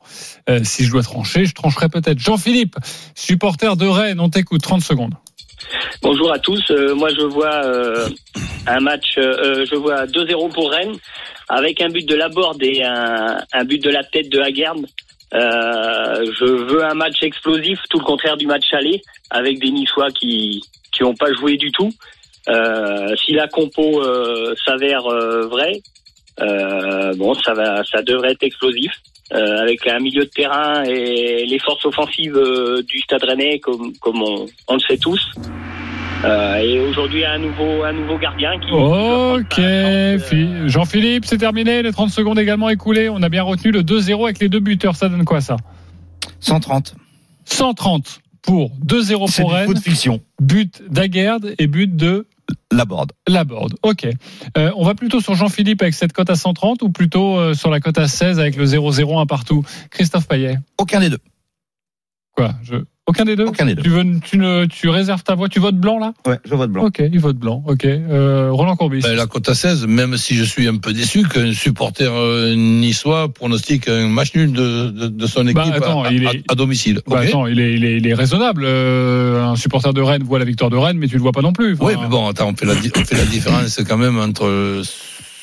Euh, 0.49 0.59
si 0.63 0.83
je 0.85 0.91
dois 0.91 1.03
trancher, 1.03 1.45
je 1.45 1.53
trancherai 1.53 1.89
peut-être. 1.89 2.19
Jean-Philippe, 2.19 2.75
supporter 3.15 3.75
de 3.77 3.87
Rennes, 3.87 4.19
on 4.19 4.29
t'écoute, 4.29 4.61
30 4.61 4.81
secondes. 4.81 5.13
Bonjour 6.01 6.31
à 6.33 6.39
tous. 6.39 6.61
Euh, 6.71 6.93
moi, 6.93 7.09
je 7.17 7.23
vois 7.25 7.63
euh, 7.65 8.09
un 8.67 8.79
match. 8.81 9.15
euh, 9.17 9.65
je 9.69 9.75
vois 9.75 10.05
2-0 10.05 10.51
pour 10.53 10.69
Rennes, 10.69 10.95
avec 11.49 11.81
un 11.81 11.89
but 11.89 12.07
de 12.07 12.15
Laborde 12.15 12.61
et 12.61 12.83
un, 12.83 13.37
un 13.53 13.63
but 13.63 13.81
de 13.81 13.89
la 13.89 14.03
tête 14.03 14.29
de 14.29 14.39
Haguerd. 14.39 14.79
Euh, 15.33 16.31
je 16.39 16.45
veux 16.45 16.83
un 16.83 16.93
match 16.93 17.21
explosif, 17.23 17.79
tout 17.89 17.99
le 17.99 18.05
contraire 18.05 18.37
du 18.37 18.45
match 18.45 18.65
aller, 18.73 19.01
avec 19.29 19.59
des 19.59 19.71
Niçois 19.71 20.11
qui 20.11 20.61
qui 20.91 21.03
n'ont 21.03 21.15
pas 21.15 21.33
joué 21.33 21.57
du 21.57 21.71
tout. 21.71 21.91
Euh, 22.49 23.15
si 23.15 23.33
la 23.33 23.47
compo 23.47 24.01
euh, 24.03 24.53
s'avère 24.63 25.03
vraie, 25.03 25.81
bon, 27.15 27.33
ça 27.33 27.53
va, 27.53 27.83
ça 27.83 28.01
devrait 28.03 28.33
être 28.33 28.43
explosif. 28.43 28.91
Euh, 29.33 29.61
avec 29.61 29.87
un 29.87 29.99
milieu 29.99 30.25
de 30.25 30.29
terrain 30.29 30.83
et 30.83 31.45
les 31.45 31.57
forces 31.57 31.85
offensives 31.85 32.39
du 32.85 32.99
Stade 32.99 33.23
Rennais, 33.23 33.57
comme, 33.57 33.93
comme 33.97 34.21
on, 34.21 34.45
on 34.67 34.73
le 34.75 34.79
sait 34.81 34.97
tous. 34.97 35.19
Euh, 36.23 36.55
et 36.57 36.79
aujourd'hui, 36.79 37.25
un 37.25 37.37
nouveau, 37.37 37.83
un 37.83 37.91
nouveau 37.93 38.17
gardien 38.17 38.57
qui. 38.59 38.71
Ok, 38.71 39.55
Phi- 39.55 40.69
Jean-Philippe, 40.69 41.25
c'est 41.25 41.37
terminé. 41.37 41.81
Les 41.83 41.91
30 41.91 42.09
secondes 42.09 42.39
également 42.39 42.69
écoulées. 42.69 43.09
On 43.09 43.21
a 43.21 43.29
bien 43.29 43.43
retenu 43.43 43.71
le 43.71 43.83
2-0 43.83 44.23
avec 44.23 44.39
les 44.39 44.49
deux 44.49 44.59
buteurs. 44.59 44.95
Ça 44.95 45.09
donne 45.09 45.25
quoi, 45.25 45.41
ça? 45.41 45.57
130. 46.39 46.95
130 47.45 48.19
pour 48.41 48.71
2-0 48.85 49.27
C'est 49.29 49.41
pour 49.41 49.51
Rennes. 49.53 49.65
foot 49.67 49.79
fiction. 49.79 50.21
But 50.41 50.81
d'Aguerd 50.89 51.55
et 51.57 51.67
but 51.67 51.93
de 51.95 52.25
Laborde. 52.71 53.11
Laborde. 53.27 53.73
Ok. 53.83 54.07
Euh, 54.57 54.71
on 54.75 54.83
va 54.85 54.95
plutôt 54.95 55.19
sur 55.21 55.35
Jean-Philippe 55.35 55.81
avec 55.81 55.93
cette 55.93 56.13
cote 56.13 56.29
à 56.29 56.35
130 56.35 56.81
ou 56.83 56.89
plutôt 56.89 57.37
euh, 57.37 57.53
sur 57.53 57.69
la 57.69 57.79
cote 57.79 57.97
à 57.97 58.07
16 58.07 58.39
avec 58.39 58.55
le 58.55 58.65
0-0 58.65 59.19
un 59.19 59.25
partout? 59.25 59.63
Christophe 59.91 60.27
Payet. 60.27 60.57
Aucun 60.77 60.99
des 60.99 61.09
deux. 61.09 61.19
Quoi? 62.35 62.53
Je... 62.63 62.75
Aucun 63.05 63.25
des 63.25 63.35
deux 63.35 63.43
Aucun 63.45 63.65
des 63.65 63.75
deux. 63.75 63.81
Tu, 63.81 63.89
veux, 63.89 64.03
tu, 64.23 64.37
ne, 64.37 64.65
tu 64.65 64.87
réserves 64.87 65.23
ta 65.23 65.35
voix 65.35 65.49
Tu 65.49 65.59
votes 65.59 65.75
blanc 65.75 65.99
là 65.99 66.13
Ouais, 66.25 66.39
je 66.45 66.55
vote 66.55 66.71
blanc. 66.71 66.85
Ok, 66.85 66.99
il 67.01 67.19
vote 67.19 67.35
blanc. 67.35 67.61
Ok. 67.67 67.83
Euh, 67.83 68.47
Roland 68.49 68.77
Courbis. 68.77 69.01
Ben, 69.01 69.13
la 69.15 69.25
cote 69.27 69.49
à 69.49 69.55
16, 69.55 69.87
même 69.87 70.15
si 70.15 70.35
je 70.35 70.43
suis 70.45 70.69
un 70.69 70.77
peu 70.77 70.93
déçu 70.93 71.23
qu'un 71.27 71.51
supporter 71.51 72.09
euh, 72.13 72.55
niçois 72.55 73.27
pronostique 73.27 73.89
un 73.89 74.07
match 74.07 74.33
nul 74.35 74.53
de, 74.53 74.89
de, 74.89 75.07
de 75.07 75.27
son 75.27 75.43
équipe 75.43 75.55
Bah, 75.57 75.65
attends, 75.75 76.03
à, 76.03 76.11
il 76.13 76.23
est- 76.23 76.43
à 76.49 76.55
domicile. 76.55 77.01
Bah, 77.05 77.19
attends, 77.19 77.45
il 77.45 77.59
est, 77.59 77.73
il 77.73 77.83
est, 77.83 77.97
il 77.97 78.07
est 78.07 78.13
raisonnable. 78.13 78.63
Euh, 78.65 79.43
un 79.43 79.57
supporter 79.57 79.93
de 79.93 80.01
Rennes 80.01 80.23
voit 80.23 80.39
la 80.39 80.45
victoire 80.45 80.69
de 80.69 80.77
Rennes, 80.77 80.97
mais 80.97 81.07
tu 81.09 81.15
le 81.15 81.21
vois 81.21 81.33
pas 81.33 81.41
non 81.41 81.51
plus. 81.51 81.73
Enfin, 81.73 81.85
Oui, 81.87 81.93
mais 82.01 82.07
bon, 82.07 82.29
attends, 82.29 82.49
on 82.51 82.55
fait 82.55 82.65
la, 82.65 82.75
di- 82.75 82.91
on 82.95 83.03
fait 83.03 83.17
la 83.17 83.25
différence 83.25 83.81
quand 83.85 83.97
même 83.97 84.17
entre 84.17 84.81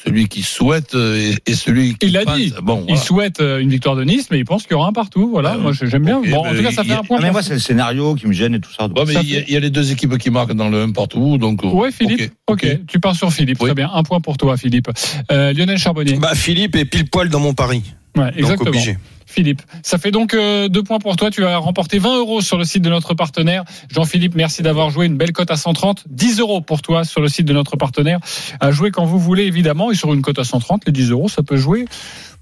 celui 0.04 0.28
qui 0.28 0.42
souhaite 0.42 0.94
et, 0.94 1.34
et 1.46 1.54
celui 1.54 1.94
qui 1.94 2.06
Il 2.06 2.12
l'a 2.12 2.24
dit. 2.24 2.52
Bon, 2.62 2.84
Il 2.88 2.96
souhaite 2.98 3.40
euh, 3.40 3.58
une 3.58 3.68
victoire 3.70 3.96
de 3.96 4.04
Nice, 4.04 4.28
mais 4.30 4.38
il 4.38 4.44
pense 4.44 4.62
qu'il 4.62 4.72
y 4.72 4.74
aura 4.74 4.88
un 4.88 4.92
partout. 4.92 5.28
Voilà, 5.30 5.56
Ouais, 5.56 5.62
moi 5.62 5.72
j'aime 5.72 6.04
bien. 6.04 6.20
bon, 6.20 6.38
en 6.38 6.44
mais 6.52 6.56
tout 6.58 6.62
cas, 6.62 6.70
ça 6.72 6.84
fait 6.84 6.92
a- 6.92 7.00
un 7.00 7.02
point. 7.02 7.18
Mais 7.20 7.30
moi, 7.30 7.42
c'est 7.42 7.54
le 7.54 7.58
scénario 7.60 8.14
qui 8.14 8.26
me 8.26 8.32
gêne 8.32 8.54
et 8.54 8.60
tout 8.60 8.72
ça. 8.72 8.88
Bon, 8.88 9.04
mais 9.06 9.14
il 9.22 9.28
y, 9.30 9.36
a- 9.36 9.40
fait- 9.40 9.44
il 9.48 9.54
y 9.54 9.56
a 9.56 9.60
les 9.60 9.70
deux 9.70 9.92
équipes 9.92 10.16
qui 10.18 10.30
marquent 10.30 10.54
dans 10.54 10.68
le 10.68 10.82
1 10.82 10.90
partout, 10.92 11.38
donc. 11.38 11.62
Ouais, 11.64 11.90
Philippe. 11.92 12.32
ok, 12.46 12.64
ok, 12.64 12.80
tu 12.86 13.00
pars 13.00 13.14
sur 13.16 13.32
Philippe. 13.32 13.58
Oui. 13.60 13.66
Très 13.68 13.74
bien. 13.74 13.90
Un 13.92 14.02
point 14.02 14.20
pour 14.20 14.36
toi, 14.36 14.56
Philippe. 14.56 14.88
Euh, 15.30 15.52
Lionel 15.52 15.78
Charbonnier. 15.78 16.14
Bah, 16.16 16.34
Philippe 16.34 16.76
est 16.76 16.84
pile 16.84 17.08
poil 17.08 17.28
dans 17.28 17.40
mon 17.40 17.54
pari. 17.54 17.82
Ouais, 18.16 18.26
Donc 18.26 18.38
exactement. 18.38 18.70
obligé. 18.70 18.96
Philippe. 19.30 19.62
Ça 19.84 19.96
fait 19.98 20.10
donc 20.10 20.34
euh, 20.34 20.68
deux 20.68 20.82
points 20.82 20.98
pour 20.98 21.14
toi. 21.14 21.30
Tu 21.30 21.44
as 21.44 21.56
remporté 21.56 21.98
20 21.98 22.18
euros 22.18 22.40
sur 22.40 22.58
le 22.58 22.64
site 22.64 22.82
de 22.82 22.90
notre 22.90 23.14
partenaire. 23.14 23.64
Jean-Philippe, 23.90 24.34
merci 24.34 24.62
d'avoir 24.62 24.90
joué 24.90 25.06
une 25.06 25.16
belle 25.16 25.32
cote 25.32 25.50
à 25.52 25.56
130. 25.56 26.04
10 26.08 26.40
euros 26.40 26.60
pour 26.60 26.82
toi 26.82 27.04
sur 27.04 27.20
le 27.20 27.28
site 27.28 27.46
de 27.46 27.52
notre 27.52 27.76
partenaire. 27.76 28.18
À 28.58 28.72
jouer 28.72 28.90
quand 28.90 29.04
vous 29.04 29.20
voulez, 29.20 29.44
évidemment. 29.44 29.92
Et 29.92 29.94
sur 29.94 30.12
une 30.12 30.22
cote 30.22 30.40
à 30.40 30.44
130, 30.44 30.84
les 30.86 30.92
10 30.92 31.10
euros, 31.12 31.28
ça 31.28 31.44
peut 31.44 31.56
jouer. 31.56 31.84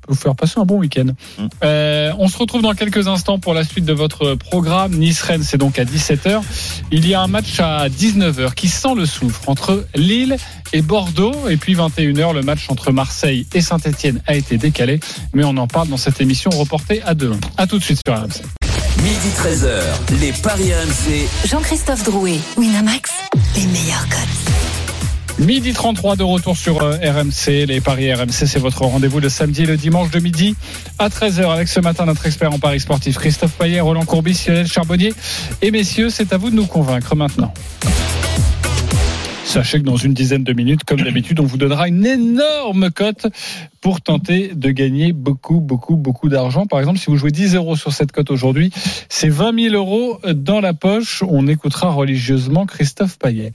Vous 0.09 0.15
faire 0.15 0.35
passer 0.35 0.59
un 0.59 0.65
bon 0.65 0.79
week-end. 0.79 1.09
Euh, 1.63 2.13
on 2.19 2.29
se 2.29 2.39
retrouve 2.39 2.63
dans 2.63 2.75
quelques 2.75 3.09
instants 3.09 3.39
pour 3.39 3.55
la 3.55 3.65
suite 3.65 3.85
de 3.85 3.93
votre 3.93 4.35
programme. 4.35 4.93
Nice-Rennes, 4.93 5.43
c'est 5.43 5.59
donc 5.59 5.79
à 5.79 5.85
17h. 5.85 6.41
Il 6.91 7.07
y 7.07 7.15
a 7.15 7.23
un 7.23 7.29
match 7.29 7.61
à 7.61 7.89
19h 7.89 8.55
qui 8.55 8.69
sent 8.69 8.95
le 8.97 9.07
soufre 9.07 9.49
entre 9.49 9.87
Lille 9.95 10.37
et 10.73 10.83
Bordeaux. 10.83 11.49
Et 11.49 11.57
puis 11.57 11.75
21h, 11.75 12.35
le 12.35 12.43
match 12.43 12.67
entre 12.69 12.93
Marseille 12.93 13.47
et 13.55 13.61
Saint-Etienne 13.61 14.21
a 14.27 14.35
été 14.35 14.59
décalé. 14.59 15.01
Mais 15.35 15.45
on 15.45 15.57
en 15.57 15.67
parle 15.67 15.89
dans 15.89 15.97
cette 15.97 16.21
émission 16.21 16.51
reportée 16.51 17.03
à 17.03 17.15
demain. 17.15 17.39
À 17.57 17.67
tout 17.67 17.79
de 17.79 17.85
suite 17.85 18.01
sur 18.07 18.17
RMC. 18.17 18.43
Midi 19.03 19.29
13h, 19.37 20.21
les 20.21 20.33
Paris 20.33 20.73
RMC. 20.73 21.29
Jean-Christophe 21.49 22.03
Drouet, 22.03 22.39
Winamax, 22.57 23.13
les 23.55 23.67
meilleurs 23.67 24.09
codes. 24.09 24.68
Midi 25.39 25.73
33 25.73 26.17
de 26.17 26.25
retour 26.25 26.57
sur 26.57 26.83
euh, 26.83 26.97
RMC. 26.97 27.67
Les 27.67 27.81
Paris 27.81 28.13
RMC, 28.13 28.33
c'est 28.33 28.59
votre 28.59 28.83
rendez-vous 28.83 29.21
le 29.21 29.29
samedi 29.29 29.63
et 29.63 29.67
le 29.67 29.77
dimanche 29.77 30.11
de 30.11 30.19
midi 30.19 30.57
à 30.99 31.09
13h 31.09 31.53
avec 31.53 31.69
ce 31.69 31.79
matin 31.79 32.07
notre 32.07 32.27
expert 32.27 32.53
en 32.53 32.59
Paris 32.59 32.81
sportif 32.81 33.19
Christophe 33.19 33.53
Payet, 33.53 33.79
Roland 33.79 34.05
Courbis, 34.05 34.47
Lionel 34.49 34.67
Charbonnier. 34.67 35.15
Et 35.63 35.71
messieurs, 35.71 36.11
c'est 36.11 36.33
à 36.33 36.39
vous 36.39 36.51
de 36.51 36.57
nous 36.57 36.67
convaincre 36.67 37.15
maintenant. 37.15 37.55
Sachez 39.45 39.79
que 39.79 39.85
dans 39.85 39.97
une 39.97 40.13
dizaine 40.13 40.45
de 40.45 40.53
minutes, 40.53 40.85
comme 40.85 41.01
d'habitude, 41.01 41.41
on 41.41 41.47
vous 41.47 41.57
donnera 41.57 41.89
une 41.89 42.05
énorme 42.05 42.91
cote 42.91 43.29
pour 43.81 44.01
tenter 44.01 44.53
de 44.55 44.71
gagner 44.71 45.13
beaucoup, 45.13 45.61
beaucoup, 45.61 45.97
beaucoup 45.97 46.29
d'argent. 46.29 46.67
Par 46.67 46.81
exemple, 46.81 46.99
si 46.99 47.07
vous 47.07 47.17
jouez 47.17 47.31
10 47.31 47.55
euros 47.55 47.77
sur 47.77 47.93
cette 47.93 48.13
cote 48.13 48.31
aujourd'hui, 48.31 48.71
c'est 49.09 49.29
20 49.29 49.71
000 49.71 49.75
euros 49.75 50.19
dans 50.35 50.61
la 50.61 50.75
poche. 50.75 51.23
On 51.27 51.47
écoutera 51.47 51.91
religieusement 51.91 52.67
Christophe 52.67 53.19
Payet. 53.19 53.53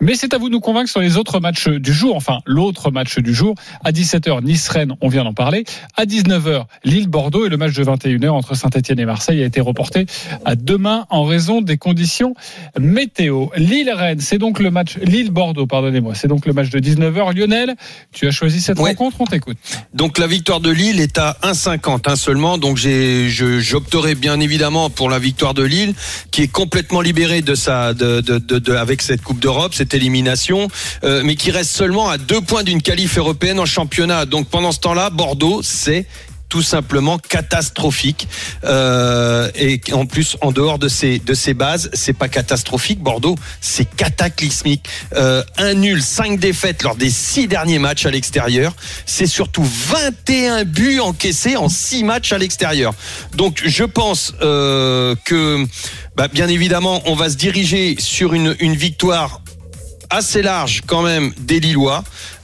Mais 0.00 0.14
c'est 0.14 0.34
à 0.34 0.38
vous 0.38 0.48
de 0.48 0.52
nous 0.54 0.60
convaincre 0.60 0.90
sur 0.90 1.00
les 1.00 1.16
autres 1.16 1.40
matchs 1.40 1.68
du 1.68 1.92
jour. 1.92 2.16
Enfin, 2.16 2.40
l'autre 2.46 2.90
match 2.90 3.18
du 3.18 3.32
jour. 3.34 3.54
À 3.84 3.92
17h, 3.92 4.42
Nice-Rennes, 4.42 4.94
on 5.00 5.08
vient 5.08 5.24
d'en 5.24 5.34
parler. 5.34 5.64
À 5.96 6.04
19h, 6.04 6.64
Lille-Bordeaux 6.84 7.46
et 7.46 7.48
le 7.48 7.56
match 7.56 7.74
de 7.74 7.84
21h 7.84 8.30
entre 8.30 8.54
Saint-Etienne 8.54 8.98
et 9.00 9.04
Marseille 9.06 9.42
a 9.42 9.46
été 9.46 9.60
reporté 9.60 10.06
à 10.44 10.56
demain 10.56 11.06
en 11.10 11.24
raison 11.24 11.60
des 11.60 11.76
conditions 11.78 12.34
météo. 12.78 13.46
Lille-Rennes, 13.56 14.20
c'est 14.20 14.38
donc 14.38 14.58
le 14.60 14.70
match, 14.70 14.96
Lille-Bordeaux, 14.98 15.66
pardonnez-moi, 15.66 16.14
c'est 16.14 16.28
donc 16.28 16.46
le 16.46 16.52
match 16.52 16.70
de 16.70 16.78
19h. 16.80 17.36
Lionel, 17.36 17.74
tu 18.12 18.26
as 18.26 18.30
choisi 18.30 18.60
cette 18.60 18.78
Ouais. 18.78 18.90
rencontre, 18.90 19.20
on 19.20 19.24
t'écoute. 19.26 19.58
Donc 19.94 20.18
la 20.18 20.26
victoire 20.26 20.60
de 20.60 20.70
Lille 20.70 21.00
est 21.00 21.18
à 21.18 21.36
1,50 21.42 22.02
hein, 22.10 22.16
seulement. 22.16 22.58
Donc 22.58 22.78
j'opterai 22.78 24.14
bien 24.14 24.40
évidemment 24.40 24.90
pour 24.90 25.10
la 25.10 25.18
victoire 25.18 25.54
de 25.54 25.62
Lille, 25.62 25.94
qui 26.30 26.42
est 26.42 26.48
complètement 26.48 27.00
libérée 27.00 27.42
de 27.42 27.54
sa, 27.54 27.92
de- 27.94 28.74
avec 28.74 29.02
cette 29.02 29.22
Coupe 29.22 29.40
d'Europe, 29.40 29.74
cette 29.74 29.94
élimination, 29.94 30.68
euh, 31.04 31.22
mais 31.24 31.34
qui 31.36 31.50
reste 31.50 31.70
seulement 31.70 32.08
à 32.08 32.18
deux 32.18 32.40
points 32.40 32.62
d'une 32.62 32.82
qualif 32.82 33.18
européenne 33.18 33.58
en 33.60 33.66
championnat. 33.66 34.26
Donc 34.26 34.48
pendant 34.48 34.72
ce 34.72 34.80
temps-là, 34.80 35.10
Bordeaux, 35.10 35.60
c'est 35.62 36.06
tout 36.50 36.62
simplement 36.62 37.16
catastrophique. 37.16 38.28
Euh, 38.64 39.50
et 39.54 39.80
en 39.92 40.04
plus 40.04 40.36
en 40.42 40.52
dehors 40.52 40.78
de 40.78 40.88
ces 40.88 41.18
de 41.18 41.32
ces 41.32 41.54
bases 41.54 41.88
c'est 41.94 42.12
pas 42.12 42.28
catastrophique 42.28 43.00
Bordeaux 43.00 43.36
c'est 43.62 43.88
cataclysmique. 43.96 44.86
Euh, 45.14 45.42
un 45.56 45.74
nul 45.74 46.02
cinq 46.02 46.38
défaites 46.38 46.82
lors 46.82 46.96
des 46.96 47.08
six 47.08 47.48
derniers 47.48 47.78
matchs 47.78 48.04
à 48.04 48.10
l'extérieur. 48.10 48.74
C'est 49.06 49.26
surtout 49.26 49.64
21 49.64 50.64
buts 50.64 51.00
encaissés 51.00 51.56
en 51.56 51.70
six 51.70 52.04
matchs 52.04 52.32
à 52.32 52.38
l'extérieur. 52.38 52.92
Donc 53.34 53.62
je 53.64 53.84
pense 53.84 54.34
euh, 54.42 55.14
que 55.24 55.64
bah, 56.16 56.28
bien 56.28 56.48
évidemment 56.48 57.00
on 57.06 57.14
va 57.14 57.30
se 57.30 57.36
diriger 57.36 57.96
sur 57.98 58.34
une 58.34 58.56
une 58.58 58.74
victoire 58.74 59.40
assez 60.10 60.42
large 60.42 60.82
quand 60.86 61.02
même 61.02 61.32
des 61.38 61.60
Lillois. 61.60 62.02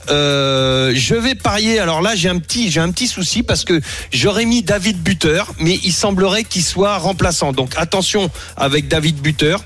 Euh, 0.09 0.91
je 0.95 1.15
vais 1.15 1.35
parier. 1.35 1.79
Alors 1.79 2.01
là, 2.01 2.15
j'ai 2.15 2.29
un 2.29 2.39
petit, 2.39 2.71
j'ai 2.71 2.79
un 2.79 2.91
petit 2.91 3.07
souci 3.07 3.43
parce 3.43 3.63
que 3.65 3.81
j'aurais 4.11 4.45
mis 4.45 4.63
David 4.63 5.01
Buteur, 5.01 5.53
mais 5.59 5.79
il 5.83 5.93
semblerait 5.93 6.43
qu'il 6.43 6.63
soit 6.63 6.97
remplaçant. 6.97 7.51
Donc 7.51 7.73
attention 7.77 8.29
avec 8.55 8.87
David 8.87 9.17
Buteur. 9.17 9.63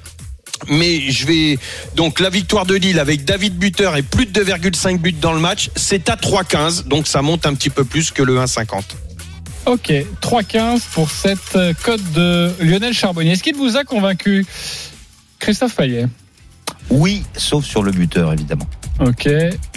Mais 0.67 1.09
je 1.09 1.25
vais 1.25 1.59
donc 1.95 2.19
la 2.19 2.29
victoire 2.29 2.67
de 2.67 2.75
Lille 2.75 2.99
avec 2.99 3.25
David 3.25 3.57
Buteur 3.57 3.97
et 3.97 4.03
plus 4.03 4.27
de 4.27 4.43
2,5 4.43 4.99
buts 4.99 5.11
dans 5.11 5.33
le 5.33 5.39
match, 5.39 5.71
c'est 5.75 6.07
à 6.07 6.15
3,15. 6.15 6.87
Donc 6.87 7.07
ça 7.07 7.23
monte 7.23 7.47
un 7.47 7.55
petit 7.55 7.71
peu 7.71 7.83
plus 7.83 8.11
que 8.11 8.21
le 8.21 8.35
1,50. 8.37 8.83
Ok, 9.65 9.93
3-15 10.21 10.81
pour 10.93 11.09
cette 11.09 11.55
euh, 11.55 11.73
cote 11.83 12.01
de 12.13 12.51
Lionel 12.59 12.93
Charbonnier. 12.93 13.31
Est-ce 13.31 13.43
qu'il 13.43 13.55
vous 13.55 13.77
a 13.77 13.83
convaincu 13.83 14.45
Christophe 15.39 15.75
Payet? 15.75 16.07
Oui, 16.89 17.23
sauf 17.37 17.65
sur 17.65 17.83
le 17.83 17.91
buteur, 17.91 18.33
évidemment. 18.33 18.67
Ok, 18.99 19.27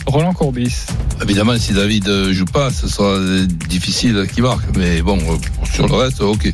Roland 0.06 0.34
Courbis. 0.34 0.74
Évidemment, 1.22 1.56
si 1.58 1.72
David 1.72 2.08
euh, 2.08 2.32
joue 2.34 2.44
pas, 2.44 2.70
ce 2.70 2.86
sera 2.88 3.08
euh, 3.14 3.46
difficile 3.68 4.26
qu'il 4.34 4.42
marque. 4.42 4.76
Mais 4.76 5.00
bon, 5.00 5.18
euh, 5.18 5.36
sur 5.72 5.86
le 5.88 5.94
reste, 5.94 6.20
ok. 6.20 6.52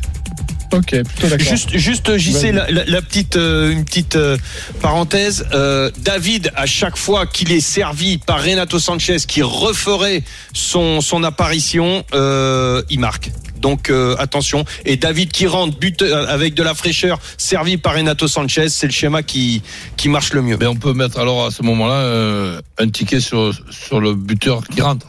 Ok, 0.73 0.85
plutôt 1.03 1.27
d'accord. 1.27 1.47
Juste, 1.49 1.75
juste 1.77 2.17
JC, 2.17 2.53
la, 2.53 2.71
la- 2.71 2.85
la 2.85 3.01
petite, 3.01 3.35
euh, 3.35 3.71
une 3.73 3.83
petite 3.83 4.15
euh, 4.15 4.37
parenthèse. 4.81 5.45
Euh, 5.53 5.91
David, 5.99 6.49
à 6.55 6.65
chaque 6.65 6.95
fois 6.95 7.25
qu'il 7.25 7.51
est 7.51 7.59
servi 7.59 8.17
par 8.19 8.41
Renato 8.41 8.79
Sanchez, 8.79 9.17
qui 9.27 9.41
referait 9.41 10.23
son, 10.53 11.01
son 11.01 11.25
apparition, 11.25 12.05
euh, 12.13 12.81
il 12.89 13.01
marque. 13.01 13.31
Donc 13.61 13.89
euh, 13.89 14.15
attention. 14.17 14.65
Et 14.85 14.97
David 14.97 15.31
qui 15.31 15.47
rentre 15.47 15.77
but 15.77 16.01
euh, 16.01 16.25
avec 16.27 16.53
de 16.53 16.63
la 16.63 16.73
fraîcheur, 16.73 17.19
servi 17.37 17.77
par 17.77 17.95
Renato 17.95 18.27
Sanchez, 18.27 18.69
c'est 18.69 18.87
le 18.87 18.93
schéma 18.93 19.23
qui 19.23 19.61
qui 19.97 20.09
marche 20.09 20.33
le 20.33 20.41
mieux. 20.41 20.57
Mais 20.59 20.67
on 20.67 20.75
peut 20.75 20.93
mettre 20.93 21.19
alors 21.19 21.45
à 21.45 21.51
ce 21.51 21.63
moment-là 21.63 21.93
euh, 21.93 22.61
un 22.77 22.89
ticket 22.89 23.19
sur, 23.19 23.53
sur 23.69 24.01
le 24.01 24.15
buteur 24.15 24.63
qui 24.67 24.81
rentre. 24.81 25.07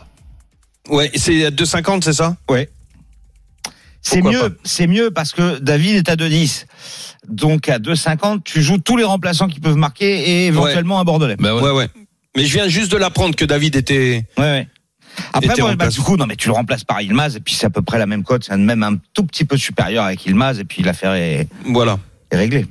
Ouais, 0.88 1.10
c'est 1.14 1.46
à 1.46 1.50
2,50, 1.50 2.02
c'est 2.02 2.12
ça? 2.12 2.36
Ouais. 2.50 2.68
C'est 4.04 4.20
mieux, 4.20 4.58
c'est 4.64 4.88
mieux 4.88 5.12
parce 5.12 5.32
que 5.32 5.60
David 5.60 5.96
est 5.96 6.08
à 6.08 6.16
2,10. 6.16 6.66
Donc 7.28 7.68
à 7.68 7.78
2,50, 7.78 8.40
tu 8.44 8.60
joues 8.60 8.78
tous 8.78 8.96
les 8.96 9.04
remplaçants 9.04 9.46
qui 9.46 9.60
peuvent 9.60 9.76
marquer 9.76 10.28
et 10.28 10.46
éventuellement 10.48 10.98
un 10.98 11.04
Bordelais. 11.04 11.36
Ben 11.38 11.54
ouais. 11.54 11.62
Ouais, 11.62 11.70
ouais. 11.70 11.88
Mais 12.36 12.44
je 12.44 12.52
viens 12.52 12.66
juste 12.66 12.90
de 12.90 12.96
l'apprendre 12.96 13.36
que 13.36 13.44
David 13.44 13.76
était. 13.76 14.24
Ouais, 14.38 14.44
ouais. 14.44 14.68
Après, 15.32 15.54
moi, 15.60 15.74
bah, 15.76 15.88
du 15.88 16.00
coup, 16.00 16.16
non, 16.16 16.26
mais 16.26 16.36
tu 16.36 16.48
le 16.48 16.54
remplaces 16.54 16.84
par 16.84 17.00
Ilmaz 17.00 17.36
et 17.36 17.40
puis 17.40 17.54
c'est 17.54 17.66
à 17.66 17.70
peu 17.70 17.82
près 17.82 17.98
la 17.98 18.06
même 18.06 18.22
cote, 18.24 18.44
c'est 18.44 18.56
même 18.56 18.82
un 18.82 18.96
tout 19.14 19.24
petit 19.24 19.44
peu 19.44 19.56
supérieur 19.56 20.04
avec 20.04 20.24
Ilmaz 20.26 20.58
et 20.58 20.64
puis 20.64 20.82
l'affaire 20.82 21.14
est, 21.14 21.48
Voilà. 21.66 21.98
est 22.30 22.36
réglée. 22.36 22.66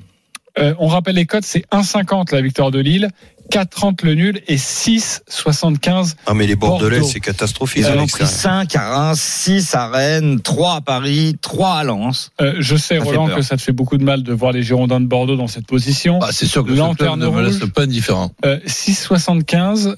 Euh, 0.60 0.74
on 0.80 0.88
rappelle 0.88 1.16
les 1.16 1.26
codes, 1.26 1.46
c'est 1.46 1.64
1,50 1.72 2.34
la 2.36 2.42
victoire 2.42 2.72
de 2.72 2.80
Lille, 2.80 3.10
4,30 3.52 4.04
le 4.04 4.16
nul 4.16 4.42
et 4.48 4.58
6,75. 4.58 6.16
Ah 6.26 6.34
mais 6.34 6.46
les 6.46 6.56
Bordelais, 6.56 6.98
Bordeaux. 7.00 7.12
c'est 7.12 7.20
catastrophique. 7.22 7.80
Ils 7.80 7.86
ont 7.88 8.06
pris 8.08 8.24
l'extérieur. 8.24 8.30
5 8.62 8.76
à 8.76 8.90
Reims, 8.90 9.20
6 9.22 9.76
à 9.76 9.88
Rennes, 9.88 10.42
3 10.42 10.76
à 10.76 10.82
Paris, 10.82 11.38
3 11.42 11.70
à 11.76 11.84
Lens. 11.86 12.32
Euh, 12.42 12.56
je 12.60 12.76
sais, 12.76 12.98
Ça 12.98 13.04
Roland, 13.04 13.28
que 13.28 13.42
ça 13.42 13.56
te 13.56 13.62
fait 13.62 13.72
beaucoup 13.72 13.98
de 13.98 14.04
mal 14.04 14.24
de 14.24 14.34
voir 14.34 14.52
les 14.52 14.64
Girondins 14.64 15.00
de 15.00 15.06
Bordeaux 15.06 15.38
dans 15.38 15.48
cette 15.48 15.68
position. 15.68 16.20
Ah, 16.22 16.30
c'est 16.32 16.46
sûr 16.46 16.66
que 16.66 16.76
ce 16.76 16.96
club 16.96 17.18
ne 17.18 17.28
me 17.30 17.42
laisse 17.44 17.60
pas 17.74 17.84
indifférent. 17.84 18.32
Euh, 18.46 18.60
6,75. 18.66 19.96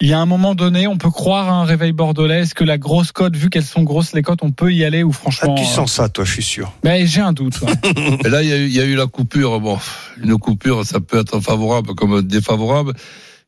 Euh, 0.00 0.04
il 0.06 0.08
y 0.08 0.12
a 0.12 0.18
un 0.20 0.26
moment 0.26 0.54
donné, 0.54 0.86
on 0.86 0.96
peut 0.96 1.10
croire 1.10 1.48
à 1.48 1.52
un 1.52 1.64
réveil 1.64 1.92
bordelais. 1.92 2.40
Est-ce 2.40 2.54
que 2.54 2.64
la 2.64 2.78
grosse 2.78 3.12
cote, 3.12 3.36
vu 3.36 3.50
qu'elles 3.50 3.64
sont 3.64 3.82
grosses 3.82 4.12
les 4.12 4.22
cotes, 4.22 4.40
on 4.42 4.52
peut 4.52 4.72
y 4.72 4.84
aller 4.84 5.02
ou 5.02 5.10
Ah, 5.10 5.18
franchement 5.18 5.54
tu 5.54 5.62
euh, 5.62 5.66
sens 5.66 5.92
ça, 5.92 6.08
toi, 6.08 6.24
je 6.24 6.32
suis 6.32 6.42
sûr. 6.42 6.72
ben, 6.82 7.06
J'ai 7.06 7.20
un 7.20 7.32
doute. 7.32 7.60
ouais. 7.62 7.72
Et 8.24 8.28
là, 8.28 8.42
il 8.42 8.48
y, 8.48 8.52
a 8.52 8.56
eu, 8.58 8.66
il 8.66 8.72
y 8.74 8.80
a 8.80 8.84
eu 8.84 8.94
la 8.94 9.06
coupure. 9.06 9.60
Bon, 9.60 9.78
une 10.22 10.36
coupure, 10.38 10.84
ça 10.84 11.00
peut 11.00 11.18
être 11.18 11.40
favorable 11.40 11.94
comme 11.94 12.22
défavorable. 12.22 12.92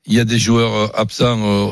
Il 0.06 0.14
y 0.14 0.20
a 0.20 0.24
des 0.24 0.38
joueurs 0.38 0.74
euh, 0.74 0.86
absents 1.00 1.38
euh, 1.68 1.70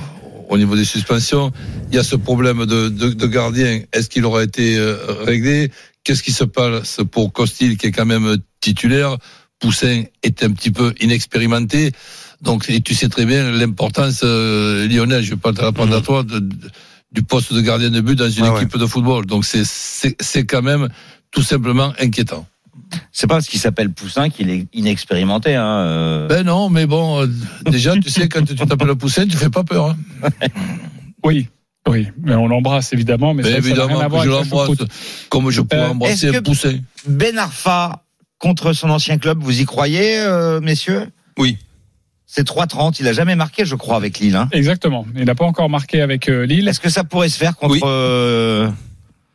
au 0.48 0.58
niveau 0.58 0.76
des 0.76 0.84
suspensions. 0.84 1.50
Il 1.90 1.96
y 1.96 1.98
a 1.98 2.04
ce 2.04 2.16
problème 2.16 2.66
de, 2.66 2.88
de, 2.88 3.10
de 3.10 3.26
gardien. 3.26 3.80
Est-ce 3.92 4.08
qu'il 4.08 4.24
aura 4.24 4.42
été 4.44 4.76
euh, 4.76 4.96
réglé? 5.24 5.70
Qu'est-ce 6.04 6.22
qui 6.22 6.32
se 6.32 6.44
passe 6.44 7.00
pour 7.10 7.32
Costil, 7.32 7.76
qui 7.76 7.86
est 7.86 7.92
quand 7.92 8.06
même 8.06 8.36
titulaire? 8.60 9.16
Poussin 9.58 10.04
est 10.22 10.44
un 10.44 10.52
petit 10.52 10.70
peu 10.70 10.94
inexpérimenté. 11.00 11.90
Donc, 12.42 12.68
et 12.70 12.80
tu 12.80 12.94
sais 12.94 13.08
très 13.08 13.24
bien 13.26 13.50
l'importance, 13.50 14.20
euh, 14.22 14.86
Lionel, 14.88 15.22
je 15.24 15.30
vais 15.30 15.36
pas 15.36 15.52
te 15.52 15.60
la 15.60 15.72
prendre 15.72 15.96
à 15.96 16.00
toi, 16.00 16.22
de- 16.22 16.38
de- 16.38 16.70
du 17.12 17.22
poste 17.22 17.52
de 17.52 17.60
gardien 17.60 17.90
de 17.90 18.00
but 18.00 18.14
dans 18.16 18.28
une 18.30 18.44
Mhm. 18.44 18.52
Ouais, 18.52 18.62
équipe 18.62 18.78
de 18.78 18.86
football. 18.86 19.26
Donc, 19.26 19.44
c'est- 19.44 19.64
c'est 19.66 20.14
c'est 20.20 20.44
quand 20.44 20.62
même 20.62 20.88
tout 21.30 21.42
simplement 21.42 21.92
inquiétant. 21.98 22.46
C'est 23.12 23.26
pas 23.26 23.34
parce 23.34 23.48
qu'il 23.48 23.58
s'appelle 23.60 23.90
Poussin 23.92 24.30
qu'il 24.30 24.50
est 24.50 24.66
inexpérimenté. 24.72 25.54
Hein. 25.56 25.66
euh. 25.66 26.28
Ben 26.28 26.42
non, 26.44 26.70
mais 26.70 26.86
bon, 26.86 27.22
euh, 27.22 27.26
déjà, 27.66 27.94
tu 27.96 28.08
sais, 28.08 28.28
quand 28.28 28.44
tu 28.44 28.54
t'appelles 28.54 28.94
Poussin, 28.94 29.26
tu 29.26 29.36
fais 29.36 29.50
pas 29.50 29.64
peur. 29.64 29.90
Hein. 29.90 29.96
Oui, 31.24 31.48
oui. 31.88 32.06
Mais 32.22 32.34
on 32.34 32.46
l'embrasse 32.46 32.92
évidemment. 32.92 33.34
Mais 33.34 33.42
Mais 33.42 33.48
ça, 33.50 33.56
ça 33.56 33.60
rien 33.62 33.70
évidemment, 33.70 34.00
à 34.00 34.04
que 34.04 34.10
voir 34.10 34.24
je 34.24 34.28
l'embrasse 34.30 34.70
comme 35.28 35.50
je 35.50 35.60
pourrais 35.62 35.82
Euh, 35.82 35.88
embrasser 35.88 36.30
que- 36.30 36.38
Poussin. 36.38 36.78
Ben 37.06 37.36
Arfa 37.38 38.04
contre 38.38 38.72
son 38.72 38.88
ancien 38.90 39.18
club, 39.18 39.38
vous 39.42 39.60
y 39.60 39.64
croyez, 39.64 40.20
euh, 40.20 40.60
messieurs? 40.60 41.08
Oui. 41.36 41.58
C'est 42.30 42.46
3-30. 42.46 42.98
Il 43.00 43.08
a 43.08 43.14
jamais 43.14 43.36
marqué, 43.36 43.64
je 43.64 43.74
crois, 43.74 43.96
avec 43.96 44.18
Lille. 44.18 44.36
Hein. 44.36 44.48
Exactement. 44.52 45.06
Il 45.16 45.24
n'a 45.24 45.34
pas 45.34 45.46
encore 45.46 45.70
marqué 45.70 46.02
avec 46.02 46.28
euh, 46.28 46.44
Lille. 46.44 46.68
Est-ce 46.68 46.78
que 46.78 46.90
ça 46.90 47.02
pourrait 47.02 47.30
se 47.30 47.38
faire 47.38 47.56
contre 47.56 47.72
Oui. 47.72 47.80
euh, 47.84 48.70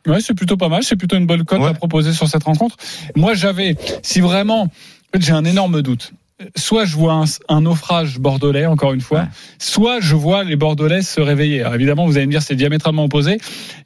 Ouais, 0.06 0.20
c'est 0.20 0.34
plutôt 0.34 0.56
pas 0.56 0.68
mal. 0.68 0.84
C'est 0.84 0.94
plutôt 0.96 1.16
une 1.16 1.26
bonne 1.26 1.44
cote 1.44 1.60
Ouais. 1.60 1.68
à 1.70 1.74
proposer 1.74 2.12
sur 2.12 2.28
cette 2.28 2.44
rencontre. 2.44 2.76
Moi, 3.16 3.34
j'avais, 3.34 3.74
si 4.02 4.20
vraiment, 4.20 4.62
en 4.62 4.68
fait, 5.12 5.22
j'ai 5.22 5.32
un 5.32 5.44
énorme 5.44 5.82
doute. 5.82 6.12
Soit 6.56 6.84
je 6.84 6.94
vois 6.96 7.14
un, 7.14 7.24
un 7.48 7.62
naufrage 7.62 8.18
bordelais, 8.20 8.66
encore 8.66 8.92
une 8.92 9.00
fois, 9.00 9.20
Ouais. 9.22 9.26
soit 9.58 9.98
je 10.00 10.14
vois 10.14 10.44
les 10.44 10.56
Bordelais 10.56 11.02
se 11.02 11.20
réveiller. 11.20 11.62
Alors 11.62 11.74
évidemment, 11.74 12.06
vous 12.06 12.16
allez 12.16 12.26
me 12.26 12.32
dire, 12.32 12.42
c'est 12.42 12.56
diamétralement 12.56 13.04
opposé. 13.04 13.38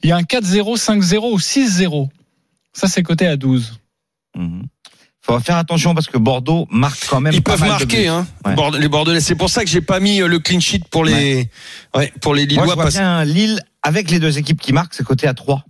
Il 0.03 0.09
y 0.09 0.11
a 0.11 0.17
un 0.17 0.21
4-0, 0.23 0.77
5-0 0.77 1.31
ou 1.33 1.37
6-0. 1.39 2.09
Ça, 2.73 2.87
c'est 2.87 3.01
coté 3.03 3.25
à 3.27 3.37
12. 3.37 3.79
mhm. 4.35 4.63
Faut 5.37 5.39
faire 5.39 5.57
attention 5.57 5.93
parce 5.93 6.07
que 6.07 6.17
Bordeaux 6.17 6.67
marque 6.71 7.05
quand 7.09 7.19
même. 7.21 7.33
Ils 7.33 7.41
pas 7.41 7.51
peuvent 7.51 7.61
mal 7.61 7.69
marquer, 7.69 8.07
hein, 8.07 8.27
Ouais. 8.45 8.55
Les 8.79 8.87
Bordelais. 8.87 9.19
C'est 9.21 9.35
pour 9.35 9.49
ça 9.49 9.63
que 9.63 9.69
j'ai 9.69 9.81
pas 9.81 9.99
mis 9.99 10.21
euh, 10.21 10.27
le 10.27 10.39
clean 10.39 10.59
sheet 10.59 10.81
pour 10.89 11.03
les, 11.05 11.49
ouais, 11.95 12.11
pour 12.21 12.33
les 12.33 12.43
Moi, 12.43 12.47
Lillois. 12.49 12.63
je 12.67 12.73
vois 12.73 12.83
parce- 12.83 12.95
bien 12.95 13.23
Lille 13.25 13.61
avec 13.83 14.09
les 14.11 14.19
deux 14.19 14.37
équipes 14.37 14.59
qui 14.59 14.73
marquent, 14.73 14.93
c'est 14.93 15.05
coté 15.05 15.27
à 15.27 15.33
3. 15.33 15.63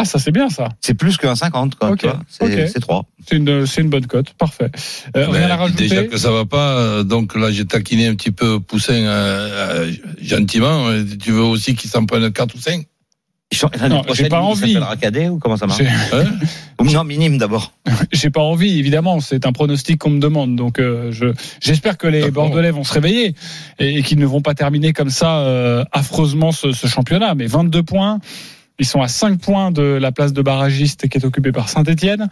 Ah, 0.00 0.04
ça, 0.04 0.20
c'est 0.20 0.30
bien, 0.30 0.48
ça. 0.48 0.68
C'est 0.80 0.94
plus 0.94 1.16
qu'un 1.16 1.34
50, 1.34 1.74
quoi. 1.74 1.90
Ok, 1.90 1.98
tu 1.98 2.06
vois. 2.06 2.20
C'est 2.28 2.44
ok. 2.44 2.70
c'est 2.72 2.78
3. 2.80 3.04
C'est 3.28 3.34
une, 3.36 3.66
c'est 3.66 3.80
une 3.80 3.90
bonne 3.90 4.06
cote. 4.06 4.32
Parfait. 4.38 4.70
Euh, 5.16 5.26
rien 5.28 5.50
à 5.50 5.56
rajouter. 5.56 5.88
Déjà 5.88 6.04
que 6.04 6.16
ça 6.16 6.30
va 6.30 6.44
pas, 6.44 6.78
euh, 6.78 7.02
donc 7.02 7.34
là 7.34 7.50
j'ai 7.50 7.64
taquiné 7.64 8.06
un 8.06 8.14
petit 8.14 8.30
peu 8.30 8.60
Poussin 8.60 8.92
euh, 8.92 9.86
euh, 9.88 9.92
gentiment. 10.22 10.88
Tu 11.20 11.32
veux 11.32 11.42
aussi 11.42 11.74
qu'il 11.74 11.90
s'en 11.90 12.06
prenne 12.06 12.30
4 12.30 12.54
ou 12.54 12.60
5 12.60 12.86
Non, 13.88 14.02
j'ai 14.12 14.28
pas 14.28 14.40
envie. 14.40 14.78
Cadet 15.00 15.28
ou 15.28 15.38
comment 15.38 15.56
ça 15.56 15.66
marche 15.66 15.80
hein 16.12 16.24
Non, 16.84 17.04
minime 17.04 17.38
d'abord. 17.38 17.72
J'ai 18.12 18.30
pas 18.30 18.42
envie, 18.42 18.78
évidemment. 18.78 19.20
C'est 19.20 19.46
un 19.46 19.52
pronostic 19.52 19.98
qu'on 19.98 20.10
me 20.10 20.20
demande. 20.20 20.54
Donc, 20.54 20.78
euh, 20.78 21.10
je, 21.12 21.26
j'espère 21.60 21.98
que 21.98 22.06
les. 22.06 22.30
Bordelais 22.30 22.70
vont 22.70 22.84
se 22.84 22.92
réveiller 22.92 23.34
et, 23.78 23.98
et 23.98 24.02
qu'ils 24.02 24.18
ne 24.18 24.26
vont 24.26 24.42
pas 24.42 24.54
terminer 24.54 24.92
comme 24.92 25.10
ça 25.10 25.38
euh, 25.38 25.84
affreusement 25.92 26.52
ce, 26.52 26.72
ce 26.72 26.86
championnat. 26.86 27.34
Mais 27.34 27.46
22 27.46 27.82
points, 27.82 28.20
ils 28.78 28.86
sont 28.86 29.00
à 29.00 29.08
5 29.08 29.40
points 29.40 29.70
de 29.70 29.82
la 29.82 30.12
place 30.12 30.32
de 30.32 30.42
barragiste 30.42 31.08
qui 31.08 31.18
est 31.18 31.24
occupée 31.24 31.52
par 31.52 31.68
Saint-Etienne. 31.68 32.28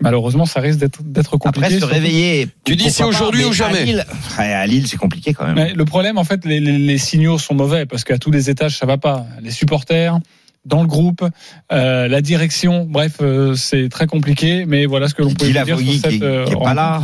Malheureusement, 0.00 0.44
ça 0.46 0.60
risque 0.60 0.80
d'être, 0.80 1.36
compliqué. 1.38 1.66
Après, 1.66 1.70
se 1.70 1.78
surtout- 1.78 1.94
réveiller. 1.94 2.48
Tu 2.64 2.74
dis 2.76 2.90
c'est 2.90 3.04
aujourd'hui 3.04 3.44
ou 3.44 3.52
jamais 3.52 3.78
À 3.78 3.84
Lille, 3.84 4.06
ouais, 4.38 4.52
à 4.52 4.66
Lille, 4.66 4.88
c'est 4.88 4.96
compliqué 4.96 5.32
quand 5.34 5.46
même. 5.46 5.54
Mais 5.54 5.72
le 5.72 5.84
problème, 5.84 6.18
en 6.18 6.24
fait, 6.24 6.44
les, 6.44 6.58
les- 6.60 6.78
les 6.78 6.98
signaux 6.98 7.38
sont 7.38 7.54
mauvais 7.54 7.86
parce 7.86 8.02
qu'à 8.04 8.18
tous 8.18 8.30
les 8.30 8.50
étages, 8.50 8.76
ça 8.76 8.86
va 8.86 8.98
pas. 8.98 9.24
Les 9.40 9.52
supporters, 9.52 10.18
dans 10.64 10.80
le 10.82 10.88
groupe, 10.88 11.24
euh, 11.72 12.08
la 12.08 12.20
direction, 12.20 12.84
bref, 12.88 13.18
euh, 13.20 13.54
c'est 13.54 13.88
très 13.88 14.06
compliqué. 14.06 14.64
Mais 14.66 14.86
voilà 14.86 15.08
ce 15.08 15.14
que 15.14 15.22
l'on 15.22 15.32
peut 15.34 15.46
dire 15.50 15.64
sur 15.66 15.78
cette 15.78 16.10
qui, 16.10 16.18
qui 16.18 16.24
euh, 16.24 16.46
est 16.46 16.56
pas 16.62 16.74
là. 16.74 17.00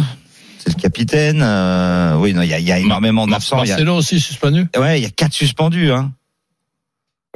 C'est 0.59 0.75
le 0.77 0.81
capitaine. 0.81 1.41
euh, 1.43 2.17
oui, 2.19 2.35
non, 2.35 2.43
il 2.43 2.49
y 2.51 2.55
a, 2.55 2.59
y 2.59 2.73
a 2.73 2.79
énormément 2.81 3.27
d'absents. 3.29 3.63
Il 3.63 3.69
y 3.69 3.71
a- 3.71 3.75
Marcelo 3.77 3.95
aussi 3.97 4.19
suspendu. 4.19 4.67
Ouais, 4.77 4.99
il 4.99 5.03
y 5.05 5.07
a 5.07 5.11
quatre 5.11 5.33
suspendus. 5.33 5.93
Hein. 5.93 6.13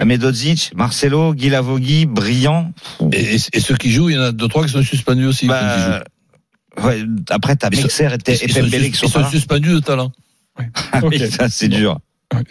Medodzic, 0.05 0.73
Marcelo, 0.75 1.35
Guy 1.35 1.49
Lavogui, 1.51 2.07
Brillant. 2.07 2.73
Et, 3.13 3.37
et- 3.37 3.41
et 3.53 3.61
ceux 3.61 3.77
qui 3.77 3.91
jouent, 3.93 4.11
il 4.11 4.17
y 4.17 4.19
en 4.19 4.23
a 4.23 4.33
deux 4.33 4.49
trois 4.49 4.65
qui 4.65 4.73
sont 4.73 4.83
suspendus 4.83 5.27
aussi. 5.27 5.47
Bah, 5.47 6.03
ouais, 6.83 7.03
après, 7.31 7.57
t'as 7.57 7.71
Mexer 7.71 8.05
et, 8.27 8.31
et 8.33 8.45
Ils 8.45 8.53
sont, 8.53 8.61
Pembele 8.61 8.91
qui 8.91 8.97
sont 8.99 9.09
sont 9.09 9.29
suspendus 9.31 9.71
de 9.75 9.79
talent. 9.81 10.11
Ah 10.93 11.01
oui, 11.05 11.21
Ok. 11.23 11.31
ça, 11.31 11.49
c'est 11.49 11.69
dur. 11.69 11.99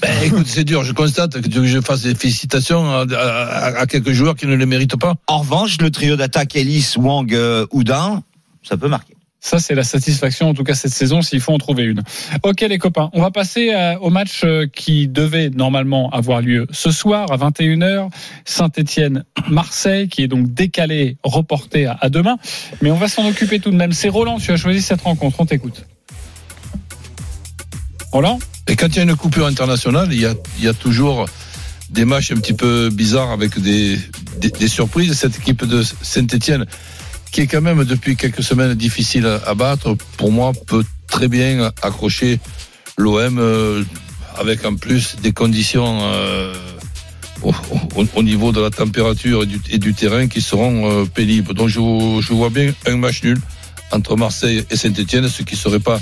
Ben, 0.02 0.12
écoute, 0.24 0.46
c'est 0.48 0.64
dur. 0.64 0.84
Je 0.84 0.94
constate 0.94 1.42
que 1.42 1.48
tu 1.48 1.56
veux 1.58 1.62
que 1.64 1.68
je 1.68 1.82
fasse 1.82 2.04
des 2.04 2.14
félicitations 2.14 2.86
à, 2.92 3.06
à- 3.16 3.80
à 3.82 3.86
quelques 3.88 4.12
joueurs 4.12 4.36
qui 4.36 4.46
ne 4.46 4.56
les 4.56 4.68
méritent 4.68 4.96
pas. 5.00 5.16
En 5.28 5.40
revanche, 5.40 5.78
le 5.82 5.90
trio 5.90 6.16
d'attaque 6.16 6.56
Ellis, 6.56 6.94
Wang, 6.98 7.34
euh, 7.34 7.66
Houdin, 7.72 8.22
ça 8.64 8.78
peut 8.78 8.88
marquer. 8.88 9.16
Ça, 9.44 9.58
c'est 9.58 9.74
la 9.74 9.84
satisfaction, 9.84 10.50
en 10.50 10.54
tout 10.54 10.64
cas 10.64 10.76
cette 10.76 10.92
saison, 10.92 11.24
s'il 11.24 11.42
faut 11.42 11.52
en 11.52 11.58
trouver 11.58 11.84
une. 11.84 12.04
Ok, 12.44 12.62
les 12.62 12.78
copains, 12.78 13.10
on 13.14 13.22
va 13.22 13.32
passer 13.32 13.74
euh, 13.74 13.98
au 13.98 14.12
match 14.12 14.44
euh, 14.44 14.68
qui 14.68 15.08
devait 15.08 15.50
normalement 15.50 16.12
avoir 16.12 16.42
lieu 16.42 16.68
ce 16.70 16.92
soir 16.92 17.32
à 17.32 17.38
21h. 17.38 18.10
Saint-Etienne-Marseille, 18.46 20.10
qui 20.10 20.22
est 20.22 20.28
donc 20.28 20.54
décalé, 20.54 21.18
reporté 21.24 21.88
à, 21.88 22.10
demain. 22.10 22.38
Mais 22.84 22.92
on 22.92 22.98
va 22.98 23.08
s'en 23.08 23.28
occuper 23.28 23.60
tout 23.60 23.72
de 23.72 23.76
même. 23.76 23.94
C'est 23.94 24.10
Roland, 24.10 24.38
tu 24.38 24.52
as 24.52 24.58
choisi 24.58 24.80
cette 24.80 25.02
rencontre. 25.02 25.40
On 25.40 25.48
t'écoute. 25.48 25.88
Roland? 28.12 28.38
Et 28.68 28.76
quand 28.76 28.90
il 28.90 28.98
y 28.98 29.00
a 29.00 29.04
une 29.04 29.16
coupure 29.16 29.48
internationale, 29.48 30.10
il 30.12 30.22
y 30.22 30.68
a, 30.68 30.74
toujours 30.76 31.26
des 31.90 32.06
matchs 32.06 32.32
un 32.32 32.36
petit 32.36 32.54
peu 32.54 32.92
bizarres 32.92 33.32
avec 33.32 33.60
des, 33.60 33.98
des, 34.38 34.52
des 34.52 34.68
surprises. 34.68 35.14
Cette 35.14 35.40
équipe 35.40 35.66
de 35.66 35.82
Saint-Etienne, 35.82 36.68
qui 37.32 37.42
est 37.42 37.48
quand 37.48 37.62
même 37.62 37.84
depuis 37.86 38.16
quelques 38.16 38.44
semaines 38.44 38.74
difficile 38.74 39.26
à, 39.46 39.54
battre, 39.56 39.96
pour 40.18 40.32
moi, 40.32 40.52
peut 40.68 40.84
très 41.08 41.28
bien 41.28 41.72
accrocher 41.82 42.40
l'OM 42.98 43.38
euh, 43.40 43.84
avec 44.38 44.66
en 44.66 44.76
plus 44.76 45.16
des 45.22 45.32
conditions 45.32 46.00
euh, 46.02 46.54
au, 47.42 47.54
au- 47.96 48.06
au 48.16 48.24
niveau 48.24 48.52
de 48.52 48.62
la 48.62 48.70
température 48.70 49.44
et 49.70 49.78
du, 49.78 49.94
terrain 49.94 50.28
qui 50.28 50.42
seront 50.42 50.90
euh, 50.90 51.06
pénibles. 51.06 51.54
Donc 51.54 51.70
je, 51.70 51.80
vois 52.34 52.50
bien 52.50 52.74
un 52.86 52.98
match 52.98 53.24
nul 53.24 53.40
entre 53.92 54.16
Marseille 54.16 54.64
et 54.70 54.76
Saint-Etienne, 54.78 55.28
ce 55.28 55.44
qui 55.44 55.56
serait 55.56 55.80
pas 55.80 56.00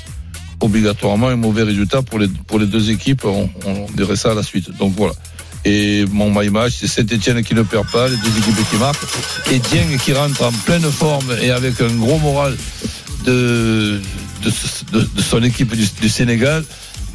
obligatoirement 0.62 1.28
un 1.30 1.36
mauvais 1.38 1.64
résultat 1.64 2.02
pour 2.02 2.20
les, 2.20 2.28
pour 2.28 2.60
les 2.60 2.68
deux 2.68 2.92
équipes. 2.92 3.26
On, 3.26 3.50
on 3.66 3.86
verrait 3.96 4.16
ça 4.18 4.32
à 4.32 4.36
la 4.36 4.44
suite. 4.44 4.76
Donc 4.78 4.94
voilà. 4.96 5.14
Et 5.66 6.06
mon 6.12 6.32
my 6.32 6.50
match, 6.50 6.74
c'est 6.80 6.88
Saint-Etienne 6.88 7.44
qui 7.44 7.54
ne 7.54 7.64
perd 7.64 7.86
pas, 7.92 8.08
les 8.08 8.16
deux 8.16 8.38
équipes 8.38 8.70
qui 8.70 8.78
marquent. 8.78 9.04
Et 9.52 9.60
Dieng 9.60 9.98
qui 10.04 10.14
rentre 10.14 10.42
en 10.44 10.52
pleine 10.52 10.90
forme 10.90 11.36
et 11.42 11.52
avec 11.52 11.82
un 11.82 11.94
gros 11.96 12.18
moral 12.20 12.56
de, 13.26 14.00
de, 14.44 14.52
de- 14.94 15.10
de 15.16 15.22
son 15.22 15.44
équipe 15.44 15.76
du, 15.76 15.86
du 16.02 16.10
Sénégal, 16.10 16.64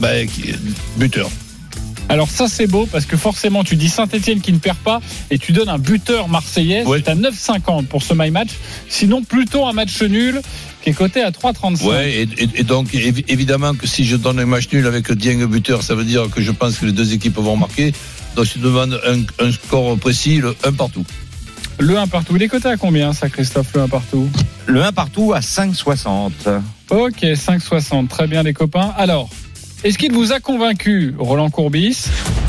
qui- 0.03 0.55
buteur. 0.99 1.31
Alors 2.11 2.29
ça 2.29 2.49
c'est 2.49 2.67
beau 2.67 2.87
parce 2.93 3.07
que 3.07 3.17
forcément 3.17 3.65
tu 3.65 3.77
dis 3.77 3.89
Saint-Etienne 3.89 4.43
qui 4.43 4.53
ne 4.53 4.59
perd 4.59 4.77
pas 4.77 5.01
et 5.31 5.39
tu 5.39 5.53
donnes 5.53 5.71
un 5.71 5.79
buteur 5.79 6.29
marseillais, 6.29 6.85
Ouais. 6.85 7.01
c'est 7.03 7.11
à 7.11 7.15
9,50 7.15 7.87
pour 7.87 8.03
ce 8.03 8.13
my 8.15 8.31
match. 8.31 8.51
Sinon 8.91 9.23
plutôt 9.25 9.67
un 9.67 9.73
match 9.73 10.03
nul 10.03 10.43
qui 10.83 10.91
est 10.91 10.93
coté 10.93 11.23
à 11.23 11.31
3,35. 11.31 11.83
Ouais, 11.89 12.13
et, 12.13 12.29
et- 12.43 12.49
et 12.57 12.63
donc 12.63 12.93
évi- 12.93 13.25
évidemment 13.29 13.73
que 13.75 13.87
si 13.87 14.05
je 14.05 14.17
donne 14.17 14.39
un 14.39 14.45
match 14.45 14.65
nul 14.71 14.87
avec 14.87 15.11
Dieng 15.13 15.47
buteur, 15.47 15.83
ça 15.83 15.95
veut 15.95 16.05
dire 16.05 16.29
que 16.31 16.43
je 16.43 16.51
pense 16.51 16.77
que 16.77 16.85
les 16.85 16.93
deux 16.93 17.15
équipes 17.15 17.37
vont 17.39 17.57
marquer. 17.57 17.95
Donc 18.37 18.47
je 18.47 18.59
demande 18.59 19.01
un, 19.07 19.45
un 19.45 19.53
score 19.53 19.97
précis, 19.99 20.39
le 20.39 20.55
1 20.65 20.73
partout. 20.73 21.05
Le 21.79 21.99
1 21.99 22.07
partout. 22.07 22.37
Il 22.37 22.43
est 22.43 22.49
coté 22.49 22.69
à 22.69 22.77
combien 22.77 23.13
ça 23.13 23.29
Christophe, 23.29 23.69
le 23.75 23.83
1 23.83 23.89
partout? 23.89 24.29
Le 24.67 24.83
1 24.83 24.93
partout 24.93 25.33
à 25.33 25.41
5,60. 25.41 26.31
Ok, 26.91 27.23
5,60. 27.23 28.09
Très 28.09 28.27
bien 28.27 28.43
les 28.43 28.53
copains. 28.53 28.93
Alors, 28.97 29.29
est-ce 29.83 29.99
qu'il 29.99 30.13
vous 30.13 30.33
a 30.33 30.41
convaincu 30.41 31.15
Roland 31.19 31.51
Courbis? 31.51 32.07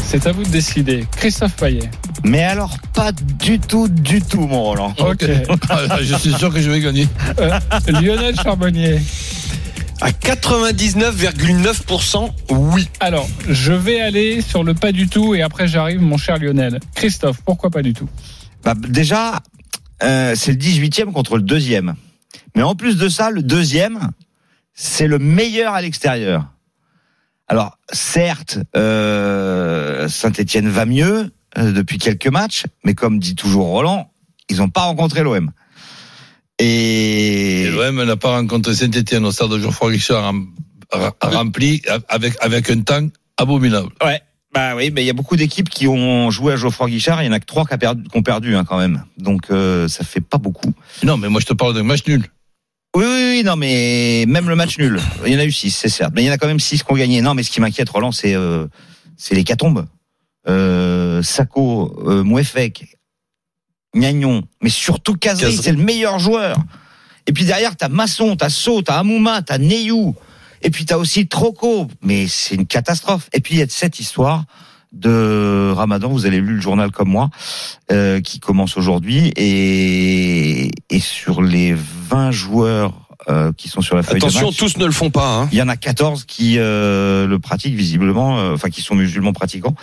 C'est 0.08 0.28
à 0.28 0.32
vous 0.32 0.44
de 0.44 0.50
décider. 0.50 1.06
Christophe 1.18 1.56
Payet. 1.56 1.90
Mais 2.24 2.44
alors, 2.44 2.78
pas 2.94 3.12
du 3.12 3.60
tout, 3.60 3.88
du 3.88 4.22
tout, 4.22 4.42
mon 4.48 4.64
Roland. 4.64 4.94
Ok. 5.00 5.26
Ah, 5.70 5.98
je 6.02 6.16
suis 6.16 6.34
sûr 6.34 6.54
que 6.54 6.62
je 6.62 6.70
vais 6.70 6.80
gagner. 6.80 7.08
Euh, 7.40 7.60
Lionel 7.88 8.36
Charbonnier. 8.36 9.00
À 10.06 10.12
99,9%, 10.12 12.30
oui. 12.52 12.88
Alors, 13.00 13.28
je 13.50 13.74
vais 13.74 14.02
aller 14.02 14.42
sur 14.42 14.64
le 14.64 14.76
pas 14.76 14.92
du 14.92 15.08
tout 15.08 15.34
et 15.34 15.42
après 15.42 15.68
j'arrive, 15.68 16.00
mon 16.00 16.18
cher 16.18 16.38
Lionel. 16.38 16.80
Christophe, 16.94 17.42
pourquoi 17.44 17.72
pas 17.72 17.82
du 17.82 17.94
tout? 17.94 18.08
Bah, 18.64 18.76
déjà, 18.76 19.40
euh, 20.04 20.36
c'est 20.36 20.52
le 20.52 20.60
18e 20.60 21.12
contre 21.12 21.38
le 21.38 21.42
deuxième. 21.42 21.96
Mais 22.56 22.62
en 22.62 22.76
plus 22.76 22.98
de 22.98 23.10
ça, 23.10 23.32
le 23.32 23.42
deuxième, 23.42 24.12
c'est 24.76 25.08
le 25.08 25.18
meilleur 25.18 25.74
à 25.74 25.82
l'extérieur. 25.82 26.54
Alors, 27.48 27.80
certes, 27.92 28.60
euh, 28.76 30.08
Saint-Etienne 30.08 30.70
va 30.70 30.86
mieux 30.86 31.32
euh, 31.58 31.72
depuis 31.72 31.98
quelques 31.98 32.28
matchs, 32.28 32.66
mais 32.84 32.94
comme 32.94 33.18
dit 33.18 33.34
toujours 33.34 33.70
Roland, 33.70 34.12
ils 34.50 34.58
n'ont 34.58 34.70
pas 34.70 34.84
rencontré 34.84 35.24
l'OM. 35.24 35.52
Et, 36.60 37.64
Et 37.64 37.70
l'OM 37.70 38.04
n'a 38.04 38.16
pas 38.16 38.38
rencontré 38.38 38.74
Saint-Etienne 38.74 39.26
au 39.26 39.32
stade 39.32 39.50
de 39.50 39.60
Geoffroy 39.60 39.92
Guichard 39.92 40.34
rempli 41.22 41.82
avec, 42.10 42.36
avec 42.40 42.70
un 42.70 42.82
temps 42.82 43.08
abominable. 43.38 43.90
Ouais. 44.04 44.22
Bah 44.54 44.74
oui, 44.74 44.90
mais 44.90 45.04
il 45.04 45.06
y 45.06 45.10
a 45.10 45.14
beaucoup 45.14 45.36
d'équipes 45.36 45.70
qui 45.70 45.86
ont 45.86 46.32
joué 46.32 46.54
à 46.54 46.56
Geoffroy 46.56 46.88
Guichard. 46.88 47.22
Il 47.22 47.26
y 47.26 47.30
en 47.30 47.34
a 47.34 47.42
que 47.42 47.46
trois 47.46 47.66
qui, 47.66 47.74
a 47.74 47.78
perdu, 47.78 48.04
qui 48.04 48.18
ont 48.18 48.24
perdu 48.24 48.56
hein, 48.56 48.64
quand 48.64 48.78
même. 48.78 49.04
Donc 49.18 49.52
euh, 49.52 49.90
ça 49.90 50.06
fait 50.06 50.22
pas 50.22 50.38
beaucoup. 50.38 50.74
Non, 51.04 51.18
mais 51.18 51.28
moi 51.28 51.42
je 51.42 51.46
te 51.46 51.54
parle 51.54 51.74
d'un 51.74 51.84
match 51.84 52.08
nul. 52.08 52.24
Oui, 52.96 53.04
oui, 53.06 53.30
oui, 53.32 53.44
non, 53.44 53.58
mais 53.58 54.24
même 54.26 54.48
le 54.48 54.56
match 54.56 54.78
nul. 54.78 55.02
Il 55.26 55.34
y 55.34 55.36
en 55.36 55.40
a 55.40 55.46
eu 55.46 55.52
six, 55.52 55.72
c'est 55.72 55.90
certes. 55.90 56.14
Mais 56.16 56.24
il 56.24 56.28
y 56.28 56.30
en 56.30 56.34
a 56.34 56.38
quand 56.38 56.48
même 56.48 56.62
six 56.62 56.82
qui 56.82 56.92
ont 56.94 56.96
gagné. 56.96 57.22
Non, 57.22 57.34
mais 57.34 57.44
ce 57.44 57.52
qui 57.52 57.60
m'inquiète, 57.60 57.90
Roland, 57.90 58.14
c'est 58.14 58.34
euh, 58.34 58.68
c'est 59.18 59.36
les 59.36 59.44
catombes. 59.44 59.86
Euh, 60.48 61.22
Sako, 61.22 61.94
euh, 62.08 62.24
Mouefek, 62.24 62.98
Gnagnon, 63.96 64.44
mais 64.62 64.70
surtout 64.70 65.16
Kazri, 65.16 65.56
c'est 65.56 65.72
le 65.72 65.84
meilleur 65.84 66.20
joueur. 66.20 66.58
Et 67.28 67.34
puis 67.34 67.46
derrière, 67.46 67.76
t'as 67.76 67.90
Masson, 67.90 68.36
t'as 68.36 68.50
So, 68.50 68.82
t'as 68.82 69.00
Amouma, 69.00 69.42
t'as 69.42 69.58
Neyou. 69.58 70.16
Et 70.62 70.70
puis 70.70 70.86
t'as 70.86 70.98
aussi 70.98 71.28
Troco. 71.28 71.88
Mais 72.02 72.28
c'est 72.28 72.56
une 72.56 72.68
catastrophe. 72.68 73.30
Et 73.34 73.40
puis 73.40 73.56
il 73.56 73.60
y 73.60 73.64
a 73.64 73.68
cette 73.70 74.00
histoire 74.00 74.46
de 74.92 75.74
Ramadan, 75.76 76.10
vous 76.10 76.26
avez 76.26 76.40
lu 76.40 76.56
le 76.56 76.62
journal 76.62 76.92
comme 76.92 77.10
moi, 77.10 77.30
euh, 77.92 78.22
qui 78.22 78.40
commence 78.40 78.78
aujourd'hui. 78.78 79.34
Et, 79.36 80.72
et 80.90 81.00
sur 81.00 81.42
les 81.42 81.74
20 81.74 82.32
joueurs 82.32 83.06
euh, 83.28 83.52
qui 83.54 83.70
sont 83.70 83.82
sur 83.82 83.96
la 83.96 84.04
feuille 84.04 84.20
de 84.20 84.26
Attention, 84.26 84.48
match, 84.48 84.58
tous 84.58 84.78
ne 84.78 84.86
le 84.86 84.92
font 84.92 85.10
pas. 85.10 85.28
Hein. 85.28 85.50
il 85.52 85.58
y 85.58 85.62
en 85.62 85.68
a 85.68 85.78
14 85.78 86.26
qui 86.26 86.56
euh, 86.60 87.26
le 87.26 87.40
pratiquent 87.40 87.76
visiblement, 87.76 88.38
euh, 88.38 88.54
enfin 88.54 88.70
qui 88.70 88.82
sont 88.82 88.94
musulmans 88.94 89.34
pratiquants. 89.34 89.74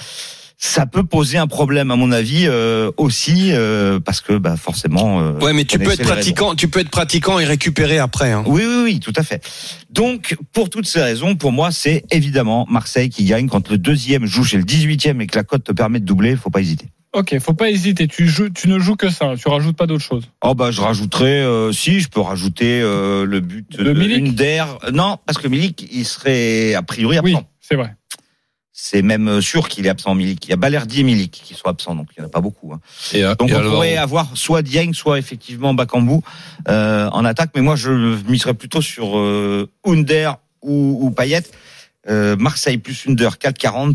Ça 0.65 0.87
peut 0.87 1.03
poser 1.03 1.39
un 1.39 1.49
problème 1.49 1.91
à 1.91 1.97
mon 1.97 2.13
avis 2.13 2.45
euh, 2.47 2.93
aussi 2.97 3.49
euh, 3.51 3.99
parce 3.99 4.21
que 4.21 4.35
bah, 4.39 4.57
forcément. 4.57 5.21
euh, 5.21 5.33
Ouais, 5.41 5.53
mais 5.53 5.65
tu 5.65 5.77
peux 5.77 5.91
être 5.91 6.05
pratiquant, 6.05 6.55
tu 6.55 6.69
peux 6.69 6.79
être 6.79 6.89
pratiquant 6.89 7.41
et 7.41 7.45
récupérer 7.45 7.99
après. 7.99 8.31
Hein. 8.31 8.45
Oui, 8.47 8.63
oui, 8.65 8.83
oui, 8.85 9.01
tout 9.01 9.13
à 9.17 9.25
fait. 9.25 9.45
Donc, 9.91 10.37
pour 10.53 10.71
toutes 10.71 10.87
ces 10.87 11.01
raisons, 11.03 11.35
pour 11.35 11.51
moi, 11.51 11.73
c'est 11.73 12.05
évidemment 12.13 12.65
Marseille 12.71 13.11
qui 13.11 13.25
gagne 13.25 13.49
quand 13.49 13.69
le 13.71 13.77
deuxième 13.77 14.25
joue 14.25 14.45
chez 14.45 14.57
le 14.57 14.63
18e 14.63 15.21
et 15.21 15.27
que 15.27 15.37
la 15.37 15.43
cote 15.43 15.65
te 15.65 15.73
permet 15.73 15.99
de 15.99 16.05
doubler. 16.05 16.37
Faut 16.37 16.49
pas 16.51 16.61
hésiter. 16.61 16.87
Ok, 17.13 17.37
faut 17.41 17.55
pas 17.55 17.69
hésiter. 17.69 18.07
Tu, 18.07 18.29
joues, 18.29 18.51
tu 18.51 18.69
ne 18.69 18.79
joues 18.79 18.95
que 18.95 19.11
ça. 19.11 19.35
Tu 19.37 19.49
rajoutes 19.49 19.77
pas 19.77 19.87
d'autre 19.89 20.05
chose. 20.05 20.31
Oh 20.45 20.55
bah 20.55 20.71
je 20.71 20.81
rajouterais 20.81 21.43
euh, 21.43 21.73
si 21.73 21.99
je 21.99 22.09
peux 22.09 22.21
rajouter 22.21 22.81
euh, 22.81 23.27
le 23.27 23.41
but 23.41 23.67
De 23.77 23.83
de, 23.83 23.93
Milik 23.93 24.29
Hunder. 24.29 24.65
Non, 24.93 25.19
parce 25.27 25.39
que 25.39 25.49
Milik 25.49 25.89
il 25.93 26.05
serait 26.05 26.75
a 26.75 26.83
priori 26.83 27.19
Oui, 27.23 27.35
absent. 27.35 27.49
c'est 27.61 27.75
vrai. 27.75 27.97
C'est 28.75 29.03
même 29.03 29.41
sûr 29.43 29.69
qu'il 29.69 29.85
est 29.87 29.91
absent 29.91 30.15
Milik. 30.15 30.47
Il 30.47 30.51
y 30.51 30.53
a 30.55 30.57
Balerdi 30.57 31.01
et 31.01 31.03
Milik 31.03 31.31
qui 31.31 31.53
sont 31.55 31.67
absents, 31.69 31.95
donc 31.95 32.07
il 32.17 32.21
n'y 32.21 32.25
en 32.25 32.29
a 32.29 32.31
pas 32.31 32.41
beaucoup. 32.41 32.73
hein. 32.73 32.81
Et, 33.13 33.23
euh, 33.23 33.35
Donc 33.35 33.51
et 33.51 33.55
on 33.55 33.59
alors, 33.59 33.75
pourrait 33.75 33.97
avoir 33.99 34.31
soit 34.35 34.63
Dieng, 34.63 34.93
soit 34.95 35.19
effectivement 35.19 35.75
Bakambu 35.75 36.21
euh, 36.69 37.09
en 37.11 37.25
attaque. 37.27 37.51
Mais 37.55 37.61
moi 37.61 37.77
je 37.77 37.91
miserais 38.29 38.55
plutôt 38.55 38.81
sur 38.81 39.19
euh, 39.19 39.71
Under 39.87 40.39
ou, 40.63 40.99
ou 41.03 41.11
Payet. 41.11 41.43
Euh, 42.09 42.35
Marseille 42.37 42.79
plus 42.79 43.05
Under 43.07 43.37
4,40 43.37 43.95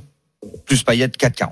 plus 0.65 0.83
Payet 0.83 1.07
4,40. 1.07 1.49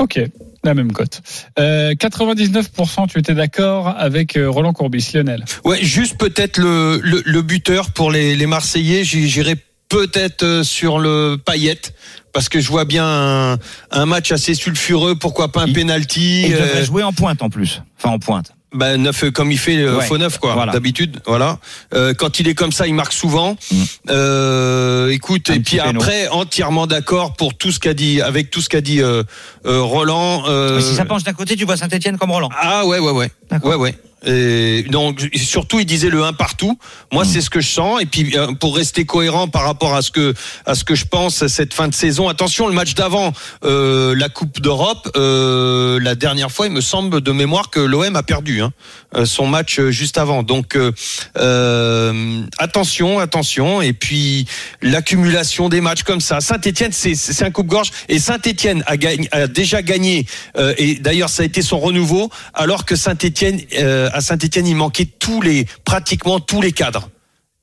Ok, 0.00 0.20
la 0.62 0.74
même 0.74 0.92
cote. 0.92 1.22
Euh, 1.58 1.92
99%, 1.94 3.08
tu 3.08 3.18
étais 3.18 3.34
d'accord 3.34 3.88
avec 3.88 4.36
euh, 4.36 4.48
Roland 4.48 4.72
Courbis, 4.72 5.10
Lionel? 5.12 5.44
Ouais, 5.64 5.82
juste 5.82 6.16
peut-être 6.18 6.58
le, 6.58 7.00
le, 7.02 7.20
le 7.26 7.42
buteur 7.42 7.90
pour 7.90 8.12
les, 8.12 8.36
les 8.36 8.46
Marseillais. 8.46 9.02
J'irai 9.02 9.56
peut-être 9.88 10.42
euh, 10.42 10.62
sur 10.62 10.98
le 10.98 11.36
paillette 11.42 11.94
parce 12.32 12.48
que 12.48 12.60
je 12.60 12.68
vois 12.68 12.84
bien 12.84 13.04
un, 13.06 13.58
un 13.90 14.06
match 14.06 14.30
assez 14.32 14.54
sulfureux. 14.54 15.14
Pourquoi 15.16 15.50
pas 15.50 15.62
un 15.62 15.66
Il- 15.66 15.72
penalty 15.72 16.44
Et 16.44 16.48
il 16.48 16.54
euh, 16.54 16.60
devrait 16.60 16.84
jouer 16.84 17.02
en 17.02 17.12
pointe 17.12 17.42
en 17.42 17.50
plus. 17.50 17.82
Enfin 17.98 18.10
en 18.14 18.18
pointe. 18.18 18.52
bah, 18.72 18.96
neuf 18.98 19.24
euh, 19.24 19.30
comme 19.30 19.50
il 19.50 19.58
fait 19.58 19.78
euh, 19.78 19.96
Ouais, 19.96 20.04
faux 20.04 20.18
neuf 20.18 20.36
quoi 20.38 20.52
voilà. 20.52 20.72
d'habitude 20.72 21.20
voilà 21.26 21.58
Euh, 21.94 22.12
quand 22.12 22.38
il 22.38 22.46
est 22.48 22.54
comme 22.54 22.70
ça 22.70 22.86
il 22.86 22.94
marque 22.94 23.14
souvent 23.14 23.56
Mm. 23.72 23.82
euh, 24.10 25.08
écoute 25.10 25.48
Un 25.50 25.54
et 25.54 25.60
puis 25.60 25.78
péno. 25.78 25.98
après 26.00 26.28
entièrement 26.28 26.86
d'accord 26.86 27.32
pour 27.34 27.56
tout 27.56 27.72
ce 27.72 27.78
qu'a 27.80 27.94
dit 27.94 28.20
avec 28.20 28.50
tout 28.50 28.60
ce 28.60 28.68
qu'a 28.68 28.82
dit 28.82 29.00
euh, 29.00 29.22
euh, 29.66 29.80
Roland 29.80 30.44
euh, 30.48 30.76
Mais 30.76 30.82
si 30.82 30.94
ça 30.94 31.06
penche 31.06 31.24
d'un 31.24 31.32
côté, 31.32 31.56
tu 31.56 31.64
vois 31.64 31.76
Saint-Etienne 31.78 32.18
comme 32.18 32.30
Roland. 32.30 32.50
ah 32.60 32.84
ouais 32.86 32.98
ouais 32.98 33.10
ouais 33.12 33.30
ouais 33.64 33.74
ouais 33.74 33.94
et 34.26 34.84
donc 34.90 35.28
surtout 35.36 35.78
il 35.78 35.86
disait 35.86 36.10
le 36.10 36.24
1 36.24 36.32
partout. 36.32 36.78
Moi 37.12 37.24
c'est 37.24 37.40
ce 37.40 37.50
que 37.50 37.60
je 37.60 37.68
sens 37.68 38.00
et 38.00 38.06
puis 38.06 38.36
euh, 38.36 38.52
pour 38.54 38.76
rester 38.76 39.04
cohérent 39.04 39.48
par 39.48 39.62
rapport 39.62 39.94
à 39.94 40.02
ce 40.02 40.10
que 40.10 40.34
à 40.66 40.74
ce 40.74 40.84
que 40.84 40.94
je 40.94 41.04
pense 41.04 41.46
cette 41.46 41.72
fin 41.72 41.88
de 41.88 41.94
saison. 41.94 42.28
Attention 42.28 42.66
le 42.66 42.74
match 42.74 42.94
d'avant 42.94 43.32
euh, 43.64 44.14
la 44.16 44.28
Coupe 44.28 44.60
d'Europe 44.60 45.10
euh, 45.16 46.00
la 46.00 46.14
dernière 46.14 46.50
fois 46.50 46.66
il 46.66 46.72
me 46.72 46.80
semble 46.80 47.20
de 47.20 47.32
mémoire 47.32 47.70
que 47.70 47.80
l'OM 47.80 48.16
a 48.16 48.22
perdu 48.22 48.60
hein, 48.60 48.72
euh, 49.14 49.24
son 49.24 49.46
match 49.46 49.78
euh, 49.78 49.90
juste 49.90 50.18
avant. 50.18 50.42
Donc 50.42 50.76
euh, 50.76 52.42
attention 52.58 53.20
attention 53.20 53.82
et 53.82 53.92
puis 53.92 54.46
l'accumulation 54.82 55.68
des 55.68 55.80
matchs 55.80 56.02
comme 56.02 56.20
ça. 56.20 56.40
Saint-Étienne 56.40 56.92
c'est 56.92 57.14
c'est 57.14 57.44
un 57.44 57.50
coupe-gorge 57.50 57.90
et 58.08 58.18
Saint-Étienne 58.18 58.82
a, 58.86 58.94
a 59.32 59.46
déjà 59.46 59.82
gagné 59.82 60.26
euh, 60.56 60.74
et 60.76 60.96
d'ailleurs 60.96 61.28
ça 61.28 61.42
a 61.42 61.46
été 61.46 61.62
son 61.62 61.78
renouveau 61.78 62.30
alors 62.54 62.84
que 62.84 62.96
Saint-Étienne 62.96 63.60
euh, 63.78 64.07
à 64.12 64.20
Saint-Étienne 64.20 64.66
il 64.66 64.76
manquait 64.76 65.06
tous 65.06 65.40
les 65.40 65.66
pratiquement 65.84 66.40
tous 66.40 66.60
les 66.60 66.72
cadres 66.72 67.10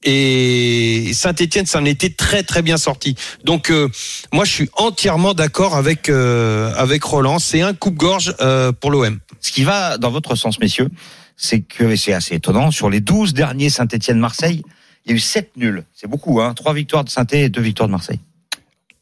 et 0.05 1.11
Saint-Étienne 1.13 1.65
s'en 1.65 1.83
était 1.83 2.11
très 2.11 2.43
très 2.43 2.61
bien 2.61 2.77
sorti. 2.77 3.15
Donc 3.43 3.71
euh, 3.71 3.89
moi 4.31 4.45
je 4.45 4.51
suis 4.51 4.69
entièrement 4.73 5.33
d'accord 5.33 5.75
avec 5.75 6.09
euh, 6.09 6.71
avec 6.75 7.03
Roland, 7.03 7.39
c'est 7.39 7.61
un 7.61 7.73
coupe-gorge 7.73 8.35
euh, 8.39 8.71
pour 8.71 8.91
l'OM. 8.91 9.19
Ce 9.41 9.51
qui 9.51 9.63
va 9.63 9.97
dans 9.97 10.11
votre 10.11 10.35
sens, 10.35 10.59
messieurs, 10.59 10.89
c'est 11.35 11.61
que, 11.61 11.83
et 11.83 11.97
c'est 11.97 12.13
assez 12.13 12.35
étonnant, 12.35 12.71
sur 12.71 12.89
les 12.89 13.01
12 13.01 13.33
derniers 13.33 13.69
Saint-Etienne-Marseille, 13.69 14.63
il 15.05 15.11
y 15.11 15.13
a 15.13 15.17
eu 15.17 15.19
7 15.19 15.57
nuls. 15.57 15.83
C'est 15.93 16.07
beaucoup, 16.07 16.41
hein. 16.41 16.53
3 16.53 16.73
victoires 16.73 17.03
de 17.03 17.09
saint 17.09 17.25
et 17.31 17.49
2 17.49 17.61
victoires 17.61 17.87
de 17.87 17.91
Marseille. 17.91 18.19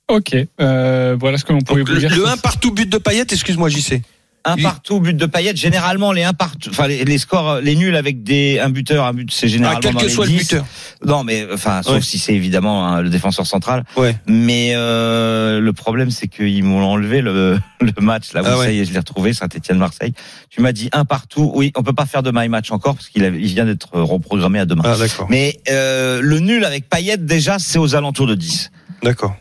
Ok, 0.09 0.35
euh, 0.59 1.15
voilà 1.17 1.37
ce 1.37 1.45
que 1.45 1.53
l'on 1.53 1.61
pouvait 1.61 1.81
Donc, 1.81 1.89
vous 1.89 1.93
le, 1.95 1.99
dire. 2.01 2.15
le 2.15 2.27
1 2.27 2.37
partout 2.37 2.71
but 2.71 2.89
de 2.89 2.97
Payet, 2.97 3.25
excuse-moi 3.29 3.69
JC. 3.69 4.01
Un 4.45 4.57
partout, 4.57 4.99
but 4.99 5.15
de 5.15 5.25
Payet. 5.25 5.55
Généralement, 5.55 6.11
les 6.11 6.23
un 6.23 6.33
partout, 6.33 6.69
enfin, 6.69 6.87
les, 6.87 7.05
les 7.05 7.17
scores, 7.17 7.61
les 7.61 7.75
nuls 7.75 7.95
avec 7.95 8.23
des, 8.23 8.59
un 8.59 8.69
buteur, 8.69 9.05
un 9.05 9.13
but, 9.13 9.31
c'est 9.31 9.45
Ah, 9.45 9.49
généralement 9.49 9.79
quel 9.81 9.93
dans 9.93 9.99
que 10.01 10.05
les 10.05 10.11
soit 10.11 10.25
le 10.25 10.31
10. 10.31 10.37
buteur. 10.39 10.65
Non, 11.05 11.23
mais, 11.23 11.47
enfin, 11.53 11.81
sauf 11.81 11.93
Ouais. 11.95 12.01
si 12.01 12.19
c'est 12.19 12.33
évidemment 12.33 12.85
hein, 12.87 13.01
le 13.01 13.09
défenseur 13.09 13.47
central. 13.47 13.85
Ouais. 13.95 14.17
Mais, 14.27 14.71
euh, 14.75 15.59
le 15.61 15.73
problème, 15.73 16.11
c'est 16.11 16.27
qu'ils 16.27 16.63
m'ont 16.63 16.83
enlevé 16.83 17.21
le, 17.21 17.57
le 17.81 17.93
match, 18.01 18.33
là, 18.33 18.41
Ah 18.43 18.57
ouais. 18.57 18.65
ça 18.65 18.71
y 18.71 18.79
est, 18.79 18.85
je 18.85 18.91
l'ai 18.91 18.99
retrouvé, 18.99 19.33
Saint-Etienne-Marseille. 19.33 20.13
Tu 20.49 20.61
m'as 20.61 20.73
dit 20.73 20.89
un 20.91 21.05
partout. 21.05 21.51
Oui, 21.55 21.71
on 21.77 21.83
peut 21.83 21.93
pas 21.93 22.05
faire 22.05 22.21
de 22.23 22.31
my 22.33 22.49
match 22.49 22.71
encore, 22.71 22.95
parce 22.95 23.07
qu'il 23.09 23.23
il 23.23 23.45
vient 23.53 23.65
d'être 23.65 23.89
reprogrammé 23.93 24.59
à 24.59 24.65
demain. 24.65 24.83
Ah 24.85 24.97
d'accord. 24.97 25.27
Mais 25.29 25.59
euh, 25.69 26.19
le 26.21 26.39
nul 26.39 26.65
avec 26.65 26.89
Payet 26.89 27.17
déjà 27.17 27.59
c'est 27.59 27.79
aux 27.79 27.95
alentours 27.95 28.27
de 28.27 28.35
10. 28.35 28.71
D'accord. 29.03 29.35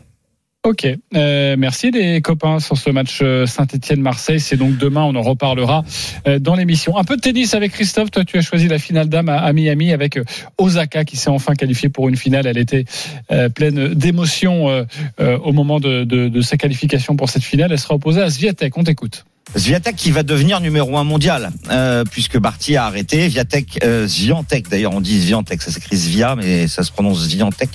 Ok, 0.65 0.87
euh, 0.87 1.55
merci 1.57 1.91
les 1.91 2.21
copains 2.21 2.61
sur 2.61 2.77
ce 2.77 2.89
match 2.89 3.19
euh, 3.21 3.45
Saint-Etienne-Marseille. 3.45 4.39
C'est 4.39 4.55
donc 4.55 4.77
demain, 4.77 5.03
on 5.03 5.13
en 5.13 5.21
reparlera 5.21 5.83
euh, 6.25 6.39
dans 6.39 6.55
l'émission. 6.55 6.97
Un 6.97 7.03
peu 7.03 7.17
de 7.17 7.21
tennis 7.21 7.53
avec 7.53 7.73
Christophe. 7.73 8.11
Toi, 8.11 8.23
tu 8.23 8.37
as 8.37 8.41
choisi 8.41 8.69
la 8.69 8.79
finale 8.79 9.09
d'âme 9.09 9.27
à, 9.27 9.51
Miami 9.51 9.91
avec 9.91 10.15
euh, 10.15 10.23
Osaka 10.57 11.03
qui 11.03 11.17
s'est 11.17 11.29
enfin 11.29 11.53
qualifiée 11.55 11.89
pour 11.89 12.07
une 12.07 12.15
finale. 12.15 12.47
Elle 12.47 12.57
était 12.57 12.85
euh, 13.29 13.49
pleine 13.49 13.93
d'émotions 13.93 14.69
euh, 14.69 15.37
au 15.39 15.51
moment 15.51 15.81
de, 15.81 16.05
de, 16.05 16.29
de 16.29 16.41
sa 16.41 16.55
qualification 16.55 17.17
pour 17.17 17.29
cette 17.29 17.43
finale. 17.43 17.73
Elle 17.73 17.79
sera 17.79 17.95
opposée 17.95 18.21
à 18.21 18.29
Sviatek. 18.29 18.77
On 18.77 18.85
t'écoute. 18.85 19.25
Sviatek 19.55 19.95
qui 19.95 20.11
va 20.11 20.23
devenir 20.23 20.61
numéro 20.61 20.97
un 20.97 21.03
mondial, 21.03 21.51
euh, 21.69 22.03
puisque 22.09 22.39
Barty 22.39 22.75
a 22.75 22.85
arrêté. 22.85 23.27
Viatek, 23.27 23.83
euh, 23.83 24.07
Swiatek, 24.07 24.69
d'ailleurs 24.69 24.93
on 24.93 25.01
dit 25.01 25.21
Swiatek, 25.21 25.61
ça 25.61 25.71
s'écrit 25.71 25.97
Svia, 25.97 26.35
mais 26.35 26.67
ça 26.67 26.83
se 26.83 26.91
prononce 26.91 27.27
Swiatek. 27.27 27.69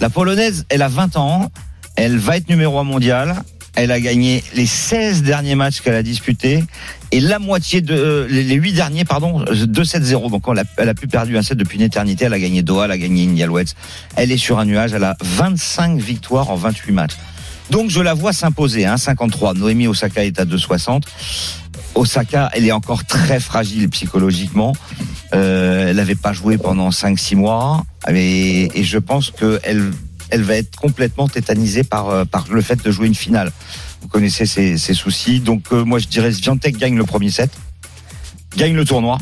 La 0.00 0.10
polonaise, 0.10 0.66
elle 0.68 0.82
a 0.82 0.88
20 0.88 1.16
ans, 1.16 1.50
elle 1.96 2.18
va 2.18 2.36
être 2.36 2.48
numéro 2.48 2.78
un 2.78 2.84
mondial. 2.84 3.42
Elle 3.74 3.92
a 3.92 4.00
gagné 4.00 4.42
les 4.54 4.64
16 4.64 5.22
derniers 5.22 5.54
matchs 5.54 5.82
qu'elle 5.82 5.94
a 5.94 6.02
disputés 6.02 6.64
et 7.12 7.20
la 7.20 7.38
moitié 7.38 7.82
de 7.82 7.94
euh, 7.94 8.26
les 8.28 8.54
8 8.54 8.72
derniers 8.72 9.04
pardon, 9.04 9.44
2-7-0. 9.44 10.30
Donc 10.30 10.44
elle 10.50 10.60
a, 10.60 10.64
elle 10.78 10.88
a 10.88 10.94
plus 10.94 11.08
perdu 11.08 11.36
un 11.36 11.42
set 11.42 11.58
depuis 11.58 11.76
une 11.76 11.84
éternité. 11.84 12.24
Elle 12.24 12.32
a 12.32 12.38
gagné 12.38 12.62
Doha, 12.62 12.86
elle 12.86 12.92
a 12.92 12.98
gagné 12.98 13.24
Indian. 13.24 13.52
Elle 14.16 14.32
est 14.32 14.38
sur 14.38 14.58
un 14.58 14.64
nuage. 14.64 14.94
Elle 14.94 15.04
a 15.04 15.16
25 15.22 15.98
victoires 15.98 16.50
en 16.50 16.56
28 16.56 16.92
matchs. 16.92 17.16
Donc 17.70 17.90
je 17.90 18.00
la 18.00 18.14
vois 18.14 18.32
s'imposer, 18.32 18.86
hein, 18.86 18.96
53. 18.96 19.54
Noémie 19.54 19.88
Osaka 19.88 20.24
est 20.24 20.40
à 20.40 20.44
2,60. 20.44 21.02
Osaka, 21.94 22.50
elle 22.54 22.66
est 22.66 22.72
encore 22.72 23.04
très 23.04 23.40
fragile 23.40 23.88
psychologiquement. 23.90 24.74
Euh, 25.34 25.88
elle 25.88 25.96
n'avait 25.96 26.14
pas 26.14 26.32
joué 26.32 26.56
pendant 26.56 26.90
5-6 26.90 27.36
mois 27.36 27.84
et, 28.08 28.70
et 28.78 28.84
je 28.84 28.98
pense 28.98 29.30
qu'elle 29.30 29.90
elle 30.30 30.42
va 30.42 30.56
être 30.56 30.76
complètement 30.76 31.28
tétanisée 31.28 31.84
par, 31.84 32.08
euh, 32.08 32.24
par 32.24 32.46
le 32.50 32.60
fait 32.62 32.82
de 32.84 32.90
jouer 32.90 33.06
une 33.06 33.14
finale. 33.14 33.52
Vous 34.02 34.08
connaissez 34.08 34.46
ses, 34.46 34.78
ses 34.78 34.94
soucis. 34.94 35.40
Donc 35.40 35.64
euh, 35.72 35.84
moi 35.84 35.98
je 35.98 36.06
dirais 36.06 36.32
Sviantek 36.32 36.76
gagne 36.76 36.96
le 36.96 37.04
premier 37.04 37.30
set, 37.30 37.50
gagne 38.56 38.74
le 38.74 38.84
tournoi. 38.84 39.18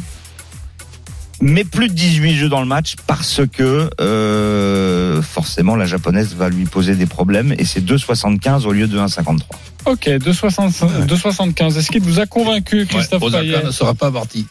Mais 1.40 1.64
plus 1.64 1.88
de 1.88 1.94
18 1.94 2.36
jeux 2.36 2.48
dans 2.48 2.60
le 2.60 2.66
match 2.66 2.94
parce 3.06 3.40
que 3.52 3.90
euh, 4.00 5.20
forcément 5.20 5.74
la 5.76 5.84
japonaise 5.84 6.34
va 6.34 6.48
lui 6.48 6.64
poser 6.64 6.94
des 6.94 7.06
problèmes 7.06 7.54
et 7.58 7.64
c'est 7.64 7.84
2,75 7.84 8.64
au 8.66 8.72
lieu 8.72 8.86
de 8.86 8.98
1,53. 8.98 9.40
Ok, 9.86 10.06
2,65 10.06 11.06
2,75. 11.06 11.76
Est-ce 11.76 11.90
qu'il 11.90 12.02
vous 12.02 12.20
a 12.20 12.26
convaincu, 12.26 12.86
Christophe 12.86 13.22
Ouais, 13.22 13.30
Payet 13.30 13.62
ne 13.62 13.70
sera 13.70 13.94
pas 13.94 14.10
parti. 14.10 14.46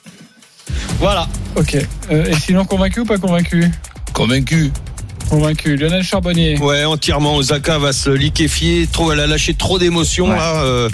Voilà. 1.00 1.28
Ok. 1.56 1.78
Euh, 2.12 2.26
et 2.26 2.36
sinon, 2.36 2.66
convaincu 2.66 3.02
ou 3.02 3.06
pas 3.06 3.18
convaincu? 3.18 3.70
Convaincu. 4.14 4.72
Convaincu. 5.30 5.76
Lionel 5.76 6.04
Charbonnier. 6.04 6.58
Ouais, 6.60 6.86
entièrement. 6.86 7.36
Osaka 7.36 7.78
va 7.80 7.92
se 7.94 8.10
liquéfier. 8.10 8.88
Trop, 8.92 9.12
elle 9.12 9.20
a 9.20 9.28
lâché 9.28 9.54
trop 9.54 9.80
d'émotions 9.80 10.30
Ouais. 10.30 10.36
là 10.36 10.64
euh, 10.64 10.90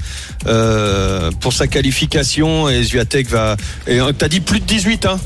euh, 0.48 1.32
pour 1.42 1.54
sa 1.54 1.68
qualification 1.68 2.70
et 2.70 2.84
Zviatek 2.84 3.28
va. 3.30 3.58
Et 3.88 4.00
euh, 4.00 4.12
t'as 4.12 4.28
dit 4.28 4.40
plus 4.40 4.60
de 4.60 4.66
18, 4.66 5.06
hein 5.06 5.20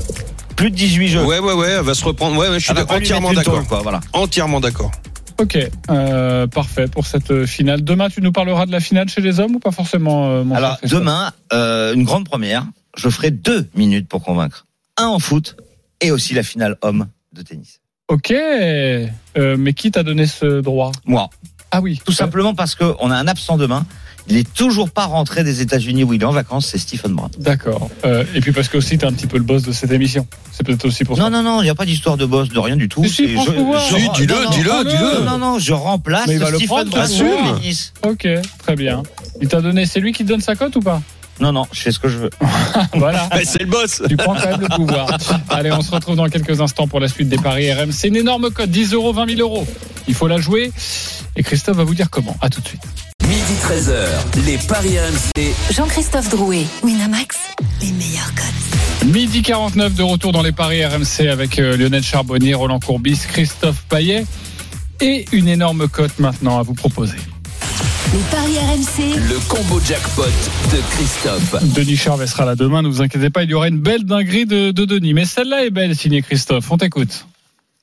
Plus 0.56 0.70
de 0.70 0.76
18 0.76 1.08
jeux. 1.08 1.24
Ouais, 1.24 1.38
ouais, 1.38 1.52
ouais. 1.54 1.70
Elle 1.78 1.84
va 1.84 1.94
se 1.94 2.04
reprendre. 2.04 2.36
Ouais, 2.36 2.48
ouais, 2.48 2.58
je 2.60 2.64
suis 2.64 2.72
entièrement 2.78 3.32
d'accord. 3.32 3.62
voilà. 3.82 4.00
Entièrement 4.12 4.60
d'accord. 4.60 4.90
Ok, 5.40 5.58
euh, 5.90 6.46
parfait 6.46 6.86
pour 6.86 7.06
cette 7.06 7.44
finale. 7.46 7.82
Demain, 7.82 8.08
tu 8.08 8.20
nous 8.22 8.30
parleras 8.30 8.66
de 8.66 8.70
la 8.72 8.78
finale 8.78 9.08
chez 9.08 9.20
les 9.20 9.40
hommes 9.40 9.56
ou 9.56 9.58
pas 9.58 9.72
forcément 9.72 10.28
euh, 10.30 10.44
mon 10.44 10.54
cher 10.54 10.64
Alors 10.64 10.78
demain, 10.84 11.32
euh, 11.52 11.92
une 11.92 12.04
grande 12.04 12.24
première. 12.28 12.64
Je 12.96 13.08
ferai 13.08 13.32
deux 13.32 13.68
minutes 13.74 14.08
pour 14.08 14.22
convaincre. 14.22 14.66
Un 14.96 15.06
en 15.06 15.18
foot 15.18 15.56
et 16.00 16.12
aussi 16.12 16.34
la 16.34 16.44
finale 16.44 16.76
homme 16.82 17.08
de 17.32 17.42
tennis. 17.42 17.80
Ok, 18.08 18.32
euh, 18.32 19.06
mais 19.58 19.72
qui 19.72 19.90
t'a 19.90 20.02
donné 20.02 20.26
ce 20.26 20.60
droit? 20.60 20.92
Moi, 21.06 21.30
Ah 21.70 21.80
oui, 21.80 22.00
tout 22.04 22.12
simplement 22.12 22.54
parce 22.54 22.74
qu'on 22.74 23.10
a 23.10 23.16
un 23.16 23.26
absent 23.26 23.56
demain. 23.56 23.86
Il 24.28 24.36
est 24.36 24.54
toujours 24.54 24.90
pas 24.90 25.04
rentré 25.04 25.44
des 25.44 25.60
États-Unis 25.60 26.04
où 26.04 26.12
il 26.14 26.22
est 26.22 26.24
en 26.24 26.30
vacances. 26.32 26.66
C'est 26.66 26.78
Stephen 26.78 27.12
Brown. 27.14 27.30
D'accord. 27.38 27.90
Euh, 28.06 28.24
et 28.34 28.40
puis 28.40 28.52
parce 28.52 28.68
que 28.68 28.78
aussi 28.78 28.96
t'es 28.96 29.04
un 29.06 29.12
petit 29.12 29.26
peu 29.26 29.36
le 29.36 29.42
boss 29.42 29.62
de 29.62 29.72
cette 29.72 29.90
émission. 29.90 30.26
C'est 30.52 30.64
peut-être 30.64 30.84
aussi 30.86 31.04
pour 31.04 31.16
Non, 31.18 31.24
ça. 31.24 31.30
non, 31.30 31.42
non, 31.42 31.60
il 31.60 31.64
n'y 31.64 31.70
a 31.70 31.74
pas 31.74 31.84
d'histoire 31.84 32.16
de 32.16 32.24
boss, 32.24 32.48
de 32.48 32.58
rien 32.58 32.76
du 32.76 32.88
tout. 32.88 33.04
Si, 33.04 33.22
non, 33.34 33.44
dis-le, 33.44 33.54
non, 33.54 34.50
dis-le, 34.50 34.70
non, 34.70 34.84
dis-le. 34.84 35.24
Non, 35.24 35.38
non, 35.38 35.58
je 35.58 35.72
remplace 35.72 36.26
Mais 36.26 36.34
il 36.34 36.40
va 36.40 36.50
le 36.50 36.56
Stephen 36.58 36.88
prendre, 36.88 36.90
Brown. 36.90 37.60
Ok, 38.02 38.28
très 38.58 38.76
bien. 38.76 39.02
Il 39.42 39.48
t'a 39.48 39.60
donné, 39.60 39.84
c'est 39.84 40.00
lui 40.00 40.12
qui 40.12 40.24
te 40.24 40.28
donne 40.28 40.40
sa 40.40 40.54
cote 40.56 40.76
ou 40.76 40.80
pas? 40.80 41.02
Non, 41.40 41.52
non, 41.52 41.66
je 41.72 41.80
fais 41.80 41.92
ce 41.92 41.98
que 41.98 42.08
je 42.08 42.18
veux. 42.18 42.30
Voilà. 42.94 43.28
Mais 43.34 43.44
c'est 43.44 43.62
le 43.62 43.68
boss. 43.68 44.02
Tu 44.08 44.16
prends 44.16 44.34
quand 44.34 44.50
même 44.50 44.60
le 44.60 44.76
pouvoir. 44.76 45.08
Allez, 45.50 45.72
on 45.72 45.82
se 45.82 45.90
retrouve 45.90 46.16
dans 46.16 46.28
quelques 46.28 46.60
instants 46.60 46.86
pour 46.86 47.00
la 47.00 47.08
suite 47.08 47.28
des 47.28 47.36
paris 47.36 47.72
RM. 47.72 47.92
C'est 47.92 48.08
une 48.08 48.16
énorme 48.16 48.50
cote, 48.50 48.70
10 48.70 48.92
euros, 48.94 49.12
20 49.12 49.36
000 49.36 49.40
euros. 49.40 49.66
Il 50.06 50.14
faut 50.14 50.28
la 50.28 50.38
jouer. 50.38 50.72
Et 51.36 51.42
Christophe 51.42 51.76
va 51.76 51.84
vous 51.84 51.94
dire 51.94 52.10
comment. 52.10 52.36
À 52.40 52.48
tout 52.48 52.60
de 52.60 52.68
suite. 52.68 52.82
Midi 53.26 53.54
13h, 53.62 54.44
les 54.46 54.58
Paris 54.58 54.98
RMC. 54.98 55.54
Jean-Christophe 55.72 56.28
Drouet, 56.28 56.66
Winamax, 56.82 57.36
les 57.80 57.90
meilleurs 57.92 58.32
codes. 58.34 59.10
Midi 59.10 59.42
49 59.42 59.94
de 59.94 60.02
retour 60.02 60.32
dans 60.32 60.42
les 60.42 60.52
paris 60.52 60.84
RMC 60.84 61.28
avec 61.30 61.58
euh, 61.58 61.76
Lionel 61.76 62.02
Charbonnier, 62.02 62.54
Roland 62.54 62.80
Courbis, 62.80 63.20
Christophe 63.26 63.82
Paillet. 63.88 64.24
Et 65.00 65.24
une 65.32 65.48
énorme 65.48 65.88
cote 65.88 66.18
maintenant 66.18 66.58
à 66.58 66.62
vous 66.62 66.74
proposer. 66.74 67.16
Les 68.12 68.20
paris 68.30 68.58
RMC, 68.58 69.18
Le 69.28 69.48
combo 69.48 69.80
jackpot 69.80 70.22
de 70.22 70.80
Christophe. 70.90 71.74
Denis 71.74 71.96
Charvet 71.96 72.26
sera 72.26 72.44
là 72.44 72.54
demain, 72.54 72.82
ne 72.82 72.88
vous 72.88 73.02
inquiétez 73.02 73.30
pas, 73.30 73.42
il 73.44 73.50
y 73.50 73.54
aura 73.54 73.68
une 73.68 73.78
belle 73.78 74.04
dinguerie 74.04 74.46
de, 74.46 74.70
de 74.70 74.84
Denis. 74.84 75.14
Mais 75.14 75.24
celle-là 75.24 75.64
est 75.64 75.70
belle, 75.70 75.96
signée 75.96 76.22
Christophe. 76.22 76.70
On 76.70 76.76
t'écoute. 76.76 77.26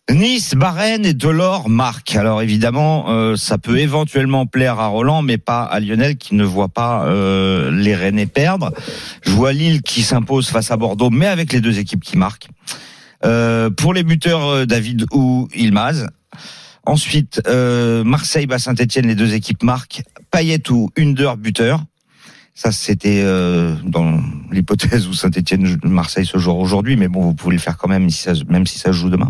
Nice, 0.09 0.55
Bahreïn 0.55 1.05
et 1.05 1.13
Delors 1.13 1.69
marquent. 1.69 2.15
Alors 2.15 2.41
évidemment, 2.41 3.09
euh, 3.09 3.35
ça 3.35 3.57
peut 3.57 3.79
éventuellement 3.79 4.45
plaire 4.45 4.79
à 4.79 4.87
Roland, 4.87 5.21
mais 5.21 5.37
pas 5.37 5.63
à 5.63 5.79
Lionel 5.79 6.17
qui 6.17 6.35
ne 6.35 6.43
voit 6.43 6.69
pas 6.69 7.05
euh, 7.05 7.71
les 7.71 7.95
Rennais 7.95 8.25
perdre. 8.25 8.71
Je 9.23 9.31
vois 9.31 9.53
Lille 9.53 9.81
qui 9.81 10.01
s'impose 10.01 10.49
face 10.49 10.71
à 10.71 10.77
Bordeaux, 10.77 11.09
mais 11.09 11.27
avec 11.27 11.51
les 11.51 11.61
deux 11.61 11.79
équipes 11.79 12.03
qui 12.03 12.17
marquent. 12.17 12.47
Euh, 13.25 13.69
pour 13.69 13.93
les 13.93 14.03
buteurs, 14.03 14.65
David 14.67 15.05
ou 15.11 15.47
Ilmaz. 15.55 16.07
Ensuite, 16.85 17.41
euh, 17.47 18.03
Marseille, 18.03 18.47
bas 18.47 18.59
Saint-Etienne, 18.59 19.07
les 19.07 19.15
deux 19.15 19.33
équipes 19.33 19.63
marquent. 19.63 20.03
Payet 20.31 20.69
ou 20.71 20.89
Under 20.97 21.37
buteur. 21.37 21.83
Ça, 22.53 22.71
c'était 22.71 23.21
euh, 23.23 23.75
dans 23.83 24.19
l'hypothèse 24.51 25.07
où 25.07 25.13
Saint-Etienne, 25.13 25.79
Marseille 25.83 26.25
se 26.25 26.37
jouera 26.37 26.57
aujourd'hui, 26.57 26.95
mais 26.95 27.07
bon, 27.07 27.21
vous 27.21 27.33
pouvez 27.33 27.55
le 27.55 27.61
faire 27.61 27.77
quand 27.77 27.87
même, 27.87 28.09
même 28.47 28.67
si 28.67 28.79
ça 28.79 28.91
se 28.91 28.97
joue 28.97 29.09
demain. 29.09 29.29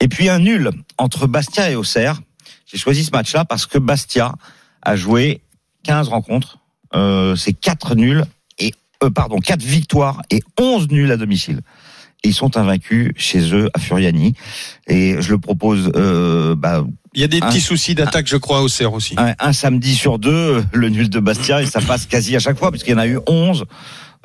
Et 0.00 0.08
puis 0.08 0.28
un 0.28 0.40
nul 0.40 0.70
entre 0.98 1.26
Bastia 1.26 1.70
et 1.70 1.76
Auxerre. 1.76 2.20
J'ai 2.66 2.76
choisi 2.76 3.04
ce 3.04 3.12
match-là 3.12 3.44
parce 3.44 3.66
que 3.66 3.78
Bastia 3.78 4.34
a 4.82 4.96
joué 4.96 5.42
15 5.84 6.08
rencontres. 6.08 6.58
Euh, 6.94 7.36
c'est 7.36 7.52
4 7.52 7.94
nuls 7.94 8.24
et 8.58 8.72
pardon, 9.14 9.38
4 9.38 9.62
victoires 9.62 10.22
et 10.30 10.42
11 10.58 10.88
nuls 10.88 11.10
à 11.12 11.16
domicile. 11.16 11.60
Ils 12.24 12.34
sont 12.34 12.56
invaincus 12.56 13.12
chez 13.16 13.52
eux 13.54 13.68
à 13.74 13.78
Furiani. 13.78 14.34
Et 14.86 15.20
je 15.20 15.30
le 15.30 15.38
propose 15.38 15.90
euh, 15.96 16.54
bah, 16.54 16.84
Il 17.14 17.20
y 17.20 17.24
a 17.24 17.28
des 17.28 17.40
petits 17.40 17.60
soucis 17.60 17.94
d'attaque, 17.94 18.28
je 18.28 18.36
crois, 18.36 18.62
au 18.62 18.68
CER 18.68 18.92
aussi. 18.92 19.14
un, 19.16 19.34
un 19.38 19.52
samedi 19.52 19.94
sur 19.94 20.18
deux, 20.18 20.30
euh, 20.30 20.62
le 20.72 20.88
nul 20.88 21.10
de 21.10 21.18
Bastia, 21.18 21.62
et 21.62 21.66
ça 21.66 21.80
passe 21.80 22.06
quasi 22.06 22.36
à 22.36 22.38
chaque 22.38 22.58
fois, 22.58 22.70
puisqu'il 22.70 22.92
y 22.92 22.94
en 22.94 22.98
a 22.98 23.06
eu 23.06 23.18
11. 23.26 23.64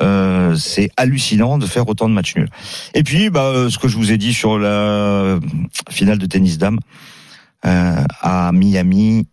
Euh, 0.02 0.56
c'est 0.56 0.92
hallucinant 0.96 1.58
de 1.58 1.66
faire 1.66 1.88
autant 1.88 2.08
de 2.08 2.14
matchs 2.14 2.36
nuls. 2.36 2.50
Et 2.94 3.04
puis, 3.04 3.30
bah, 3.30 3.46
euh, 3.46 3.70
ce 3.70 3.80
que 3.80 3.88
je 3.88 3.98
vous 3.98 4.12
ai 4.12 4.18
dit 4.18 4.34
sur 4.34 4.60
la 4.60 5.40
finale 5.90 6.20
de 6.20 6.26
tennis 6.26 6.58
dame 6.58 6.80
euh, 7.66 8.04
à 8.22 8.52
Miami, 8.52 9.26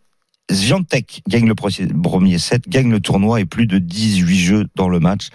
Swiatek 0.50 1.22
gagne 1.28 1.46
le 1.46 1.54
premier 1.54 2.38
set, 2.38 2.68
gagne 2.68 2.90
le 2.90 3.00
tournoi 3.00 3.40
et 3.40 3.44
plus 3.44 3.66
de 3.66 3.78
18 3.78 4.38
jeux 4.38 4.66
dans 4.74 4.88
le 4.88 5.00
match. 5.00 5.28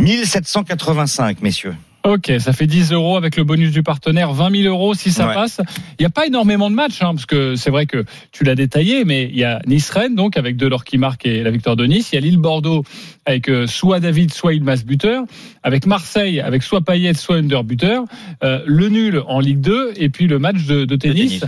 1785, 0.00 1.42
messieurs. 1.42 1.74
Ok, 2.06 2.30
ça 2.38 2.52
fait 2.52 2.66
10 2.66 2.92
euros 2.92 3.16
avec 3.16 3.34
le 3.36 3.44
bonus 3.44 3.70
du 3.72 3.82
partenaire, 3.82 4.30
20 4.34 4.62
000 4.62 4.68
euros 4.68 4.92
si 4.92 5.10
ça 5.10 5.26
Ouais. 5.26 5.32
passe. 5.34 5.62
Il 5.98 6.02
n'y 6.02 6.06
a 6.06 6.10
pas 6.10 6.26
énormément 6.26 6.68
de 6.68 6.74
matchs, 6.74 7.00
hein, 7.00 7.14
parce 7.14 7.24
que 7.24 7.54
c'est 7.56 7.70
vrai 7.70 7.86
que 7.86 8.04
tu 8.30 8.44
l'as 8.44 8.54
détaillé, 8.54 9.06
mais 9.06 9.24
il 9.24 9.38
y 9.38 9.44
a 9.44 9.62
Nice-Rennes, 9.66 10.14
donc 10.14 10.36
avec 10.36 10.58
Delors 10.58 10.84
qui 10.84 10.98
marque 10.98 11.24
et 11.24 11.42
la 11.42 11.50
victoire 11.50 11.76
de 11.76 11.86
Nice. 11.86 12.10
Il 12.12 12.16
y 12.16 12.18
a 12.18 12.20
Lille-Bordeaux 12.20 12.84
avec 13.24 13.48
euh, 13.48 13.66
soit 13.66 14.00
David, 14.00 14.34
soit 14.34 14.52
Ilmas 14.52 14.82
buteur. 14.84 15.24
Avec 15.62 15.86
Marseille, 15.86 16.40
avec 16.40 16.62
soit 16.62 16.82
Payet, 16.82 17.14
soit 17.14 17.36
Under 17.36 17.64
buteur. 17.64 18.04
Euh, 18.42 18.62
le 18.66 18.90
nul 18.90 19.22
en 19.26 19.40
Ligue 19.40 19.60
2 19.62 19.94
et 19.96 20.10
puis 20.10 20.26
le 20.26 20.38
match 20.38 20.66
de, 20.66 20.84
de 20.84 20.96
tennis. 20.96 21.40
tennis. 21.40 21.44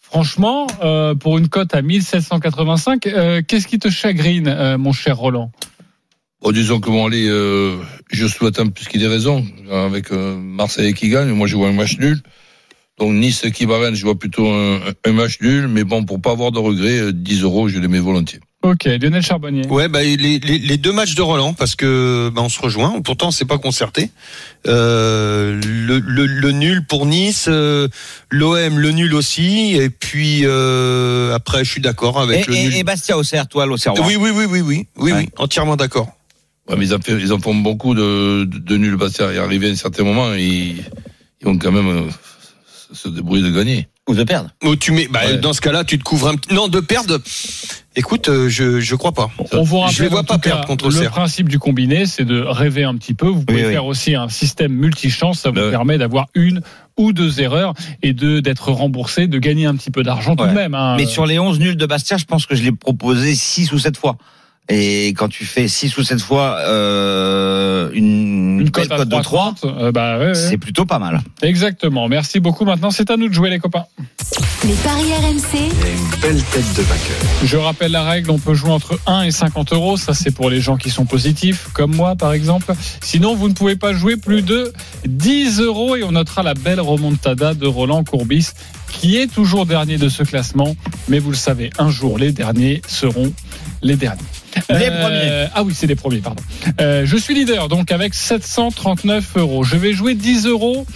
Franchement, 0.00 0.68
euh, 0.84 1.16
pour 1.16 1.36
une 1.36 1.48
cote 1.48 1.74
à 1.74 1.82
1785, 1.82 3.06
euh, 3.08 3.42
qu'est-ce 3.46 3.66
qui 3.66 3.80
te 3.80 3.90
chagrine, 3.90 4.76
mon 4.78 4.92
cher 4.92 5.18
Roland? 5.18 5.50
Bon, 6.42 6.52
disons 6.52 6.78
que 6.80 6.88
bon, 6.88 7.06
allez, 7.06 7.26
euh, 7.28 7.76
je 8.10 8.26
souhaite 8.26 8.60
un 8.60 8.68
plus 8.68 8.86
qu'il 8.86 9.02
ait 9.02 9.08
raison, 9.08 9.44
avec 9.72 10.12
euh, 10.12 10.36
Marseille 10.36 10.94
qui 10.94 11.08
gagne. 11.08 11.30
Moi, 11.30 11.46
je 11.48 11.56
vois 11.56 11.68
un 11.68 11.72
match 11.72 11.98
nul. 11.98 12.20
Donc, 12.98 13.12
Nice 13.12 13.42
qui 13.54 13.64
Varenne, 13.64 13.94
je 13.94 14.04
vois 14.04 14.16
plutôt 14.18 14.46
un, 14.48 14.80
un 15.04 15.12
match 15.12 15.38
nul. 15.40 15.66
Mais 15.68 15.82
bon, 15.84 16.04
pour 16.04 16.20
pas 16.20 16.30
avoir 16.32 16.52
de 16.52 16.58
regrets, 16.58 16.98
euh, 17.00 17.12
10 17.12 17.42
euros, 17.42 17.68
je 17.68 17.78
les 17.80 17.88
mets 17.88 17.98
volontiers. 17.98 18.38
Ok, 18.62 18.84
Lionel 18.86 19.22
Charbonnier. 19.22 19.66
Ouais, 19.68 19.88
bah, 19.88 20.02
les, 20.02 20.16
les, 20.16 20.38
les 20.38 20.76
deux 20.76 20.92
matchs 20.92 21.14
de 21.14 21.22
Roland, 21.22 21.54
parce 21.54 21.76
que 21.76 22.28
bah, 22.34 22.42
on 22.42 22.48
se 22.48 22.60
rejoint. 22.60 23.00
Pourtant, 23.02 23.30
c'est 23.30 23.44
pas 23.44 23.58
concerté. 23.58 24.10
Euh, 24.66 25.60
le, 25.64 25.98
le, 26.00 26.26
le 26.26 26.50
nul 26.52 26.84
pour 26.84 27.06
Nice, 27.06 27.46
euh, 27.48 27.86
l'OM 28.30 28.78
le 28.78 28.90
nul 28.90 29.14
aussi, 29.14 29.74
et 29.76 29.90
puis 29.90 30.40
euh, 30.44 31.34
après, 31.34 31.64
je 31.64 31.70
suis 31.70 31.80
d'accord 31.80 32.20
avec 32.20 32.48
Et, 32.48 32.50
le 32.50 32.56
nul. 32.56 32.76
et, 32.76 32.82
Bastia 32.82 33.16
Auxerre, 33.16 33.46
toi, 33.46 33.64
l'Auxerrois. 33.64 34.04
Oui, 34.06 34.16
oui, 34.16 34.30
oui, 34.34 34.44
oui, 34.48 34.60
oui, 34.60 34.86
oui, 34.96 35.12
Ouais. 35.12 35.18
oui, 35.20 35.28
entièrement 35.38 35.76
d'accord. 35.76 36.08
Ouais, 36.68 36.76
mais 36.76 36.86
ils 36.86 36.94
en, 36.94 36.98
fait- 36.98 37.18
ils 37.18 37.32
en 37.32 37.38
font 37.38 37.54
beaucoup 37.54 37.94
de, 37.94 38.44
de, 38.44 38.58
de 38.58 38.76
nuls 38.76 38.96
Bastia. 38.96 39.32
Et 39.32 39.38
arrivé 39.38 39.68
à 39.68 39.72
un 39.72 39.76
certain 39.76 40.04
moment, 40.04 40.32
ils, 40.34 40.76
ils 41.40 41.44
vont 41.44 41.56
quand 41.58 41.72
même 41.72 41.88
euh, 41.88 42.02
se 42.92 43.08
débrouiller 43.08 43.42
de 43.42 43.50
gagner. 43.50 43.88
Ou 44.08 44.14
de 44.14 44.24
perdre. 44.24 44.50
Tu 44.80 44.92
mets, 44.92 45.06
bah, 45.10 45.20
Ouais. 45.26 45.36
dans 45.36 45.52
ce 45.52 45.60
cas-là, 45.60 45.84
tu 45.84 45.98
te 45.98 46.02
couvres 46.04 46.28
un 46.28 46.36
petit. 46.36 46.54
Non, 46.54 46.68
de 46.68 46.80
perdre. 46.80 47.18
Écoute, 47.94 48.28
euh, 48.30 48.48
je 48.48 48.80
je 48.80 48.94
crois 48.94 49.12
pas. 49.12 49.28
On 49.52 49.62
vous 49.62 49.78
rappelle 49.80 49.96
je 49.96 50.02
les 50.04 50.08
vois 50.08 50.22
pas 50.24 50.34
cas, 50.34 50.50
perdre 50.50 50.66
contre 50.66 50.88
le 50.88 51.08
principe 51.08 51.48
du 51.48 51.58
combiné, 51.58 52.06
c'est 52.06 52.24
de 52.24 52.40
rêver 52.40 52.84
un 52.84 52.94
petit 52.96 53.12
peu. 53.12 53.26
Vous 53.26 53.44
pouvez 53.44 53.60
Oui, 53.62 53.66
oui. 53.66 53.72
faire 53.72 53.84
aussi 53.84 54.14
un 54.14 54.28
système 54.30 54.72
multichance. 54.72 55.40
Ça 55.40 55.50
vous 55.50 55.70
permet 55.70 55.98
d'avoir 55.98 56.28
une 56.34 56.62
ou 56.96 57.12
deux 57.12 57.40
erreurs 57.42 57.74
et 58.02 58.12
de 58.14 58.40
d'être 58.40 58.70
remboursé, 58.72 59.26
de 59.26 59.38
gagner 59.38 59.66
un 59.66 59.74
petit 59.74 59.90
peu 59.90 60.02
d'argent 60.02 60.36
tout 60.36 60.46
de 60.46 60.52
même. 60.52 60.74
hein. 60.74 60.96
Mais 60.96 61.04
sur 61.06 61.26
les 61.26 61.38
11 61.38 61.58
nuls 61.58 61.76
de 61.76 61.86
Bastia, 61.86 62.16
je 62.16 62.24
pense 62.24 62.46
que 62.46 62.54
je 62.54 62.62
l'ai 62.62 62.72
proposé 62.72 63.34
6 63.34 63.72
ou 63.72 63.78
7 63.78 63.96
fois. 63.98 64.16
Et 64.70 65.08
quand 65.08 65.28
tu 65.28 65.46
fais 65.46 65.66
6 65.66 65.96
ou 65.96 66.02
7 66.02 66.20
fois 66.20 66.58
euh, 66.60 67.90
une, 67.94 68.60
une 68.60 68.70
cote 68.70 68.90
de 68.90 69.22
3, 69.22 69.54
3,30, 69.54 69.56
euh, 69.64 69.92
bah, 69.92 70.18
ouais, 70.18 70.26
ouais. 70.26 70.34
c'est 70.34 70.58
plutôt 70.58 70.84
pas 70.84 70.98
mal. 70.98 71.22
Exactement. 71.40 72.06
Merci 72.08 72.38
beaucoup. 72.38 72.66
Maintenant, 72.66 72.90
c'est 72.90 73.10
à 73.10 73.16
nous 73.16 73.28
de 73.28 73.32
jouer, 73.32 73.48
les 73.48 73.58
copains. 73.58 73.84
Les 74.66 74.74
paris 74.74 75.10
RMC, 75.14 75.54
Il 75.54 75.60
y 75.60 75.62
a 75.62 75.90
une 75.90 76.20
belle 76.20 76.42
tête 76.42 76.74
de 76.76 76.82
vainqueur. 76.82 77.16
Je 77.44 77.56
rappelle 77.56 77.92
la 77.92 78.02
règle, 78.02 78.30
on 78.30 78.38
peut 78.38 78.52
jouer 78.52 78.70
entre 78.70 78.98
1 79.06 79.22
et 79.22 79.30
50 79.30 79.72
euros. 79.72 79.96
Ça, 79.96 80.12
c'est 80.12 80.32
pour 80.32 80.50
les 80.50 80.60
gens 80.60 80.76
qui 80.76 80.90
sont 80.90 81.06
positifs, 81.06 81.68
comme 81.72 81.94
moi, 81.94 82.14
par 82.14 82.34
exemple. 82.34 82.74
Sinon, 83.00 83.34
vous 83.34 83.48
ne 83.48 83.54
pouvez 83.54 83.76
pas 83.76 83.94
jouer 83.94 84.18
plus 84.18 84.42
de 84.42 84.72
10 85.06 85.60
euros 85.60 85.96
et 85.96 86.04
on 86.04 86.12
notera 86.12 86.42
la 86.42 86.52
belle 86.52 86.80
remontada 86.80 87.54
de 87.54 87.66
Roland 87.66 88.04
Courbis, 88.04 88.48
qui 88.90 89.16
est 89.16 89.32
toujours 89.32 89.64
dernier 89.64 89.96
de 89.96 90.10
ce 90.10 90.24
classement. 90.24 90.76
Mais 91.08 91.20
vous 91.20 91.30
le 91.30 91.36
savez, 91.36 91.70
un 91.78 91.88
jour, 91.88 92.18
les 92.18 92.32
derniers 92.32 92.82
seront 92.86 93.32
les 93.80 93.96
derniers. 93.96 94.20
Les 94.70 94.86
Euh, 94.90 95.02
premiers. 95.02 95.48
Ah 95.54 95.62
oui, 95.62 95.72
c'est 95.76 95.86
les 95.86 95.94
premiers, 95.96 96.18
pardon. 96.18 96.42
Euh, 96.80 97.02
je 97.06 97.16
suis 97.16 97.34
leader, 97.34 97.68
donc 97.68 97.92
avec 97.92 98.14
739 98.14 99.36
euros. 99.36 99.64
Je 99.64 99.76
vais 99.76 99.92
jouer 99.92 100.14
10 100.14 100.46
euros 100.46 100.86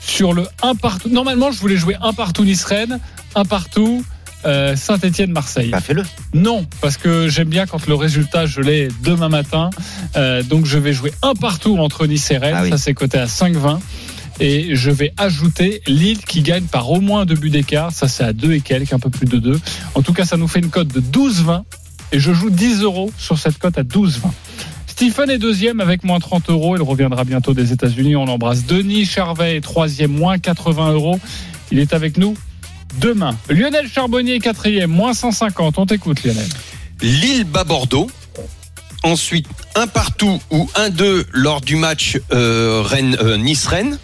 sur 0.00 0.32
le 0.32 0.46
1 0.62 0.74
partout. 0.74 1.08
Normalement, 1.08 1.50
je 1.52 1.58
voulais 1.60 1.76
jouer 1.76 1.96
1 2.02 2.12
partout 2.12 2.44
Nice-Rennes, 2.44 2.98
1 3.34 3.44
partout 3.44 4.04
euh, 4.44 4.74
Saint-Etienne-Marseille. 4.74 5.70
Bah 5.70 5.80
fais-le. 5.80 6.02
Non, 6.34 6.66
parce 6.80 6.96
que 6.96 7.28
j'aime 7.28 7.48
bien 7.48 7.66
quand 7.66 7.86
le 7.86 7.94
résultat, 7.94 8.46
je 8.46 8.60
l'ai 8.60 8.88
demain 9.04 9.28
matin. 9.28 9.70
Euh, 10.16 10.42
donc 10.42 10.66
je 10.66 10.78
vais 10.78 10.92
jouer 10.92 11.12
un 11.22 11.34
partout 11.34 11.78
entre 11.78 12.06
Nice 12.06 12.28
et 12.32 12.38
Rennes. 12.38 12.54
Ah 12.56 12.62
oui. 12.64 12.70
Ça, 12.70 12.78
c'est 12.78 12.94
coté 12.94 13.18
à 13.18 13.26
5,20. 13.26 13.78
Et 14.40 14.74
je 14.74 14.90
vais 14.90 15.12
ajouter 15.18 15.82
Lille 15.86 16.18
qui 16.26 16.40
gagne 16.42 16.64
par 16.64 16.90
au 16.90 17.00
moins 17.00 17.24
deux 17.26 17.36
buts 17.36 17.50
d'écart. 17.50 17.92
Ça, 17.92 18.08
c'est 18.08 18.24
à 18.24 18.32
2 18.32 18.54
et 18.54 18.60
quelques, 18.60 18.92
un 18.92 18.98
peu 18.98 19.10
plus 19.10 19.26
de 19.26 19.38
2. 19.38 19.60
En 19.94 20.02
tout 20.02 20.12
cas, 20.12 20.24
ça 20.24 20.36
nous 20.36 20.48
fait 20.48 20.58
une 20.58 20.70
cote 20.70 20.88
de 20.88 21.00
12,20. 21.00 21.62
Et 22.12 22.20
je 22.20 22.32
joue 22.32 22.50
10 22.50 22.82
euros 22.82 23.10
sur 23.18 23.38
cette 23.38 23.58
cote 23.58 23.78
à 23.78 23.82
12,20. 23.82 24.20
Stephen 24.86 25.30
est 25.30 25.38
deuxième 25.38 25.80
avec 25.80 26.04
moins 26.04 26.20
30 26.20 26.50
euros. 26.50 26.76
Il 26.76 26.82
reviendra 26.82 27.24
bientôt 27.24 27.54
des 27.54 27.72
États-Unis. 27.72 28.14
On 28.14 28.26
l'embrasse. 28.26 28.66
Denis 28.66 29.06
Charvet 29.06 29.56
est 29.56 29.60
troisième, 29.60 30.12
moins 30.12 30.38
80 30.38 30.92
euros. 30.92 31.18
Il 31.70 31.78
est 31.78 31.94
avec 31.94 32.18
nous 32.18 32.36
demain. 33.00 33.36
Lionel 33.48 33.88
Charbonnier 33.88 34.34
est 34.34 34.40
quatrième, 34.40 34.90
moins 34.90 35.14
150. 35.14 35.78
On 35.78 35.86
t'écoute, 35.86 36.22
Lionel. 36.22 36.46
Lille 37.00 37.44
bat 37.44 37.64
Bordeaux. 37.64 38.08
Ensuite, 39.02 39.46
un 39.74 39.86
partout 39.86 40.40
ou 40.50 40.68
un 40.76 40.90
2 40.90 41.26
lors 41.32 41.60
du 41.62 41.76
match 41.76 42.18
euh, 42.32 42.82
Rennes, 42.84 43.16
euh, 43.20 43.36
Nice-Rennes. 43.36 43.98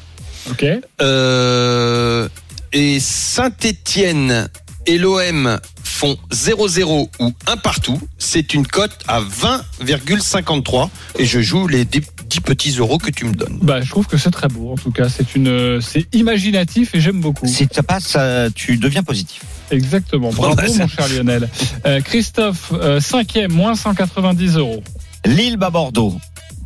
Ok. 0.51 0.65
Euh, 1.01 2.29
et 2.73 2.99
Saint-Étienne 2.99 4.49
et 4.89 4.99
l'OM 4.99 5.61
font 5.85 6.17
0-0 6.33 7.09
ou 7.21 7.33
un 7.47 7.57
partout. 7.57 8.01
C'est 8.19 8.55
une 8.55 8.67
cote 8.67 8.99
à 9.07 9.21
20,53 9.21 10.89
et 11.19 11.25
je 11.27 11.41
joue 11.41 11.67
les 11.69 11.85
10 11.85 12.01
petits 12.45 12.71
euros 12.79 12.99
que 12.99 13.11
tu 13.11 13.25
me 13.27 13.33
donnes. 13.35 13.59
Bah, 13.63 13.81
je 13.81 13.91
trouve 13.91 14.07
que 14.07 14.17
c'est 14.17 14.31
très 14.31 14.49
beau. 14.49 14.73
En 14.73 14.77
tout 14.77 14.91
cas, 14.91 15.09
c'est 15.09 15.35
une, 15.35 15.81
c'est 15.81 16.07
imaginatif 16.15 16.95
et 16.95 17.01
j'aime 17.01 17.21
beaucoup. 17.21 17.47
Si 17.47 17.69
ça 17.71 17.83
passe, 17.83 18.05
ça- 18.05 18.49
tu 18.55 18.77
deviens 18.79 19.03
positif. 19.03 19.43
Exactement. 19.71 20.31
Bravo, 20.33 20.55
bah, 20.57 20.69
ça- 20.69 20.83
mon 20.85 20.89
cher 20.89 21.09
Lionel. 21.09 21.49
Euh, 21.87 22.01
Christophe, 22.01 22.73
euh, 22.73 23.01
cinquième, 23.01 23.53
moins 23.53 23.75
190 23.75 24.57
euros. 24.57 24.83
Lille 25.27 25.57
bat 25.59 25.71
Bordeaux. 25.71 26.17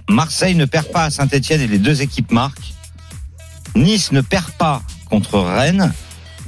Marseille 0.09 0.55
ne 0.55 0.65
perd 0.65 0.87
pas 0.89 1.05
à 1.05 1.11
Saint-Etienne 1.11 1.61
et 1.61 1.67
les 1.67 1.79
deux 1.79 2.03
équipes 2.03 2.31
marquent. 2.33 2.73
Nice 3.75 4.13
ne 4.13 4.21
perd 4.21 4.51
pas 4.53 4.83
contre 5.09 5.39
Rennes. 5.41 5.93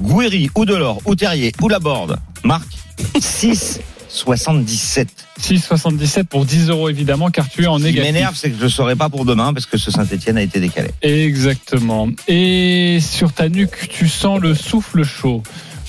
Gouiri 0.01 0.51
ou 0.55 0.65
Delors 0.65 1.01
ou 1.05 1.15
Terrier 1.15 1.53
ou 1.61 1.69
Laborde 1.69 2.19
marquent 2.43 2.77
6,77. 3.19 5.07
6,77 5.41 6.25
pour 6.25 6.45
10 6.45 6.69
euros, 6.71 6.89
évidemment, 6.89 7.31
car 7.31 7.49
tu 7.49 7.65
es 7.65 7.67
en 7.67 7.79
Ce 7.79 7.83
qui 7.85 7.91
négatif. 7.91 8.13
m'énerve, 8.13 8.37
c'est 8.37 8.51
que 8.51 8.59
je 8.59 8.65
ne 8.65 8.69
saurai 8.69 8.97
pas 8.97 9.09
pour 9.09 9.25
demain 9.25 9.53
parce 9.53 9.67
que 9.67 9.77
ce 9.77 9.91
Saint-Etienne 9.91 10.37
a 10.39 10.43
été 10.43 10.61
décalé. 10.61 10.91
Exactement. 11.03 12.09
Et 12.29 12.99
sur 13.01 13.33
ta 13.33 13.49
nuque, 13.49 13.89
tu 13.89 14.09
sens 14.09 14.41
le 14.41 14.55
souffle 14.55 15.03
chaud 15.05 15.43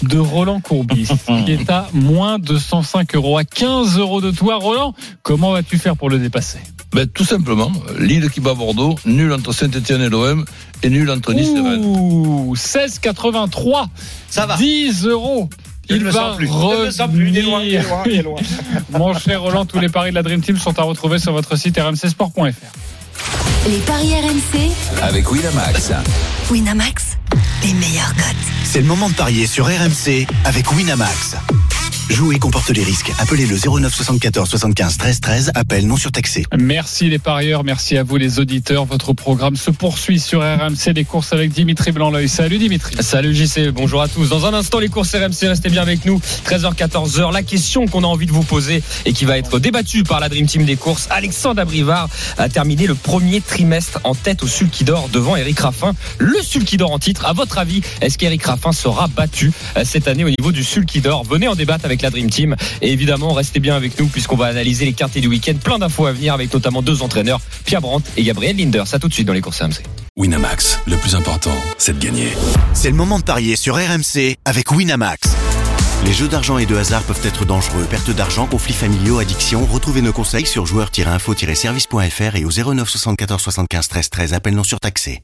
de 0.03 0.17
Roland 0.17 0.59
Courbis, 0.59 1.07
qui 1.45 1.51
est 1.51 1.69
à 1.69 1.87
moins 1.93 2.39
de 2.39 2.57
105 2.57 3.15
euros, 3.15 3.37
à 3.37 3.43
15 3.43 3.97
euros 3.99 4.21
de 4.21 4.31
toi. 4.31 4.55
Roland, 4.57 4.93
comment 5.23 5.51
vas-tu 5.51 5.77
faire 5.77 5.95
pour 5.95 6.09
le 6.09 6.17
dépasser? 6.19 6.59
Ben, 6.95 7.05
tout 7.07 7.25
simplement, 7.25 7.73
Lille 7.99 8.29
qui 8.29 8.39
bat 8.39 8.53
Bordeaux, 8.53 8.95
nul 9.03 9.33
entre 9.33 9.51
Saint-Etienne 9.51 10.01
et 10.01 10.07
l'OM, 10.07 10.45
et 10.81 10.89
nul 10.89 11.11
entre 11.11 11.33
Nice 11.33 11.49
et 11.49 11.59
Rennes. 11.59 11.83
Ouh, 11.83 12.55
16,83. 12.55 13.87
Ça 14.29 14.45
va. 14.45 14.55
10 14.55 15.03
euros. 15.03 15.49
Il 15.89 16.01
ne 16.01 16.09
va 16.09 16.35
plus. 16.37 16.47
Je 16.47 16.53
ne 16.53 16.85
le 16.85 16.91
sens 16.91 17.11
plus. 17.11 17.27
Il 17.27 17.37
est 17.37 17.41
loin, 17.41 17.61
il 17.61 17.73
est 17.73 17.83
loin, 17.83 18.03
il 18.05 18.13
est 18.13 18.21
loin. 18.21 18.39
Mon 18.91 19.13
cher 19.13 19.41
Roland, 19.41 19.65
tous 19.65 19.79
les 19.79 19.89
paris 19.89 20.11
de 20.11 20.15
la 20.15 20.23
Dream 20.23 20.39
Team 20.39 20.57
sont 20.57 20.79
à 20.79 20.83
retrouver 20.83 21.19
sur 21.19 21.33
votre 21.33 21.57
site 21.57 21.77
rmcsport.fr. 21.77 22.47
les 23.67 23.77
paris 23.79 24.13
RMC, 24.13 24.71
Avec 25.01 25.29
Winamax. 25.29 25.91
Winamax, 26.49 27.17
les 27.61 27.73
meilleurs 27.73 28.15
cotes. 28.15 28.53
C'est 28.63 28.79
le 28.79 28.87
moment 28.87 29.09
de 29.09 29.15
parier 29.15 29.47
sur 29.47 29.65
RMC 29.65 30.27
avec 30.45 30.71
Winamax. 30.71 31.35
Jouer 32.09 32.37
comporte 32.37 32.69
les 32.69 32.83
risques. 32.83 33.11
Appelez 33.17 33.47
le 33.47 33.57
09 33.57 33.93
74 33.93 34.47
75 34.47 34.97
13 34.97 35.19
13. 35.21 35.51
Appel 35.55 35.87
non 35.87 35.97
surtaxé. 35.97 36.45
Merci 36.55 37.09
les 37.09 37.17
parieurs, 37.17 37.63
merci 37.63 37.97
à 37.97 38.03
vous 38.03 38.17
les 38.17 38.39
auditeurs. 38.39 38.85
Votre 38.85 39.13
programme 39.13 39.55
se 39.55 39.71
poursuit 39.71 40.19
sur 40.19 40.41
RMC, 40.41 40.93
les 40.93 41.03
courses 41.03 41.33
avec 41.33 41.51
Dimitri 41.51 41.91
Blanc-L'œil. 41.91 42.29
Salut 42.29 42.59
Dimitri. 42.59 42.95
Salut 42.99 43.33
JC, 43.33 43.71
bonjour 43.71 44.03
à 44.03 44.07
tous. 44.07 44.29
Dans 44.29 44.45
un 44.45 44.53
instant, 44.53 44.77
les 44.77 44.87
courses 44.87 45.15
RMC, 45.15 45.47
restez 45.47 45.69
bien 45.69 45.81
avec 45.81 46.05
nous. 46.05 46.21
13h, 46.45 46.75
14h, 46.75 47.33
la 47.33 47.41
question 47.41 47.87
qu'on 47.87 48.03
a 48.03 48.07
envie 48.07 48.27
de 48.27 48.31
vous 48.31 48.43
poser 48.43 48.83
et 49.05 49.13
qui 49.13 49.25
va 49.25 49.39
être 49.39 49.57
débattue 49.57 50.03
par 50.03 50.19
la 50.19 50.29
Dream 50.29 50.45
Team 50.45 50.63
des 50.63 50.75
courses. 50.75 51.07
Alexandre 51.09 51.61
Abrivard 51.61 52.07
a 52.37 52.49
terminé 52.49 52.85
le 52.85 52.93
premier 52.93 53.41
trimestre 53.41 53.99
en 54.03 54.13
tête 54.13 54.43
au 54.43 54.47
Sulky 54.47 54.83
d'Or 54.83 55.09
devant 55.11 55.35
Eric 55.37 55.59
Raffin. 55.59 55.93
Le 56.19 56.39
Sulky 56.43 56.77
d'Or 56.77 56.91
en 56.91 56.99
titre. 56.99 57.25
À 57.25 57.33
votre 57.33 57.57
avis, 57.57 57.81
est-ce 58.01 58.19
qu'Eric 58.19 58.43
Raffin 58.43 58.73
sera 58.73 59.07
battu 59.07 59.51
euh, 59.75 59.81
cette 59.83 60.07
année 60.07 60.23
au 60.23 60.29
niveau 60.29 60.51
du 60.51 60.63
Sulky 60.63 61.01
d'Or? 61.01 61.23
Venez 61.23 61.47
en 61.47 61.55
débattre 61.55 61.85
avec 61.95 62.01
la 62.01 62.09
Dream 62.09 62.29
Team. 62.29 62.55
Et 62.81 62.91
évidemment, 62.91 63.33
restez 63.33 63.59
bien 63.59 63.75
avec 63.75 63.97
nous 63.99 64.07
puisqu'on 64.07 64.35
va 64.35 64.47
analyser 64.47 64.85
les 64.85 64.93
quartiers 64.93 65.21
du 65.21 65.27
week-end. 65.27 65.53
Plein 65.63 65.79
d'infos 65.79 66.05
à 66.05 66.11
venir 66.11 66.33
avec 66.33 66.53
notamment 66.53 66.81
deux 66.81 67.01
entraîneurs, 67.01 67.39
Pierre 67.65 67.81
Brandt 67.81 68.09
et 68.17 68.23
Gabriel 68.23 68.57
Linder. 68.57 68.83
Ça 68.85 68.99
tout 68.99 69.07
de 69.07 69.13
suite 69.13 69.27
dans 69.27 69.33
les 69.33 69.41
courses 69.41 69.61
RMC. 69.61 69.81
Winamax, 70.17 70.79
le 70.87 70.97
plus 70.97 71.15
important, 71.15 71.55
c'est 71.77 71.97
de 71.97 72.03
gagner. 72.03 72.29
C'est 72.73 72.89
le 72.89 72.95
moment 72.95 73.19
de 73.19 73.23
parier 73.23 73.55
sur 73.55 73.75
RMC 73.75 74.35
avec 74.45 74.71
Winamax. 74.71 75.35
Les 76.05 76.13
jeux 76.13 76.27
d'argent 76.27 76.57
et 76.57 76.65
de 76.65 76.75
hasard 76.75 77.03
peuvent 77.03 77.25
être 77.25 77.45
dangereux. 77.45 77.85
Perte 77.89 78.11
d'argent, 78.11 78.45
conflits 78.45 78.73
familiaux, 78.73 79.19
addiction. 79.19 79.65
Retrouvez 79.65 80.01
nos 80.01 80.13
conseils 80.13 80.45
sur 80.45 80.65
joueurs-info-service.fr 80.65 82.35
et 82.35 82.45
au 82.45 82.51
09 82.51 82.87
74 82.89 83.41
75 83.41 83.87
13 83.87 84.09
13. 84.09 84.33
Appel 84.33 84.53
non 84.53 84.63
surtaxé. 84.63 85.21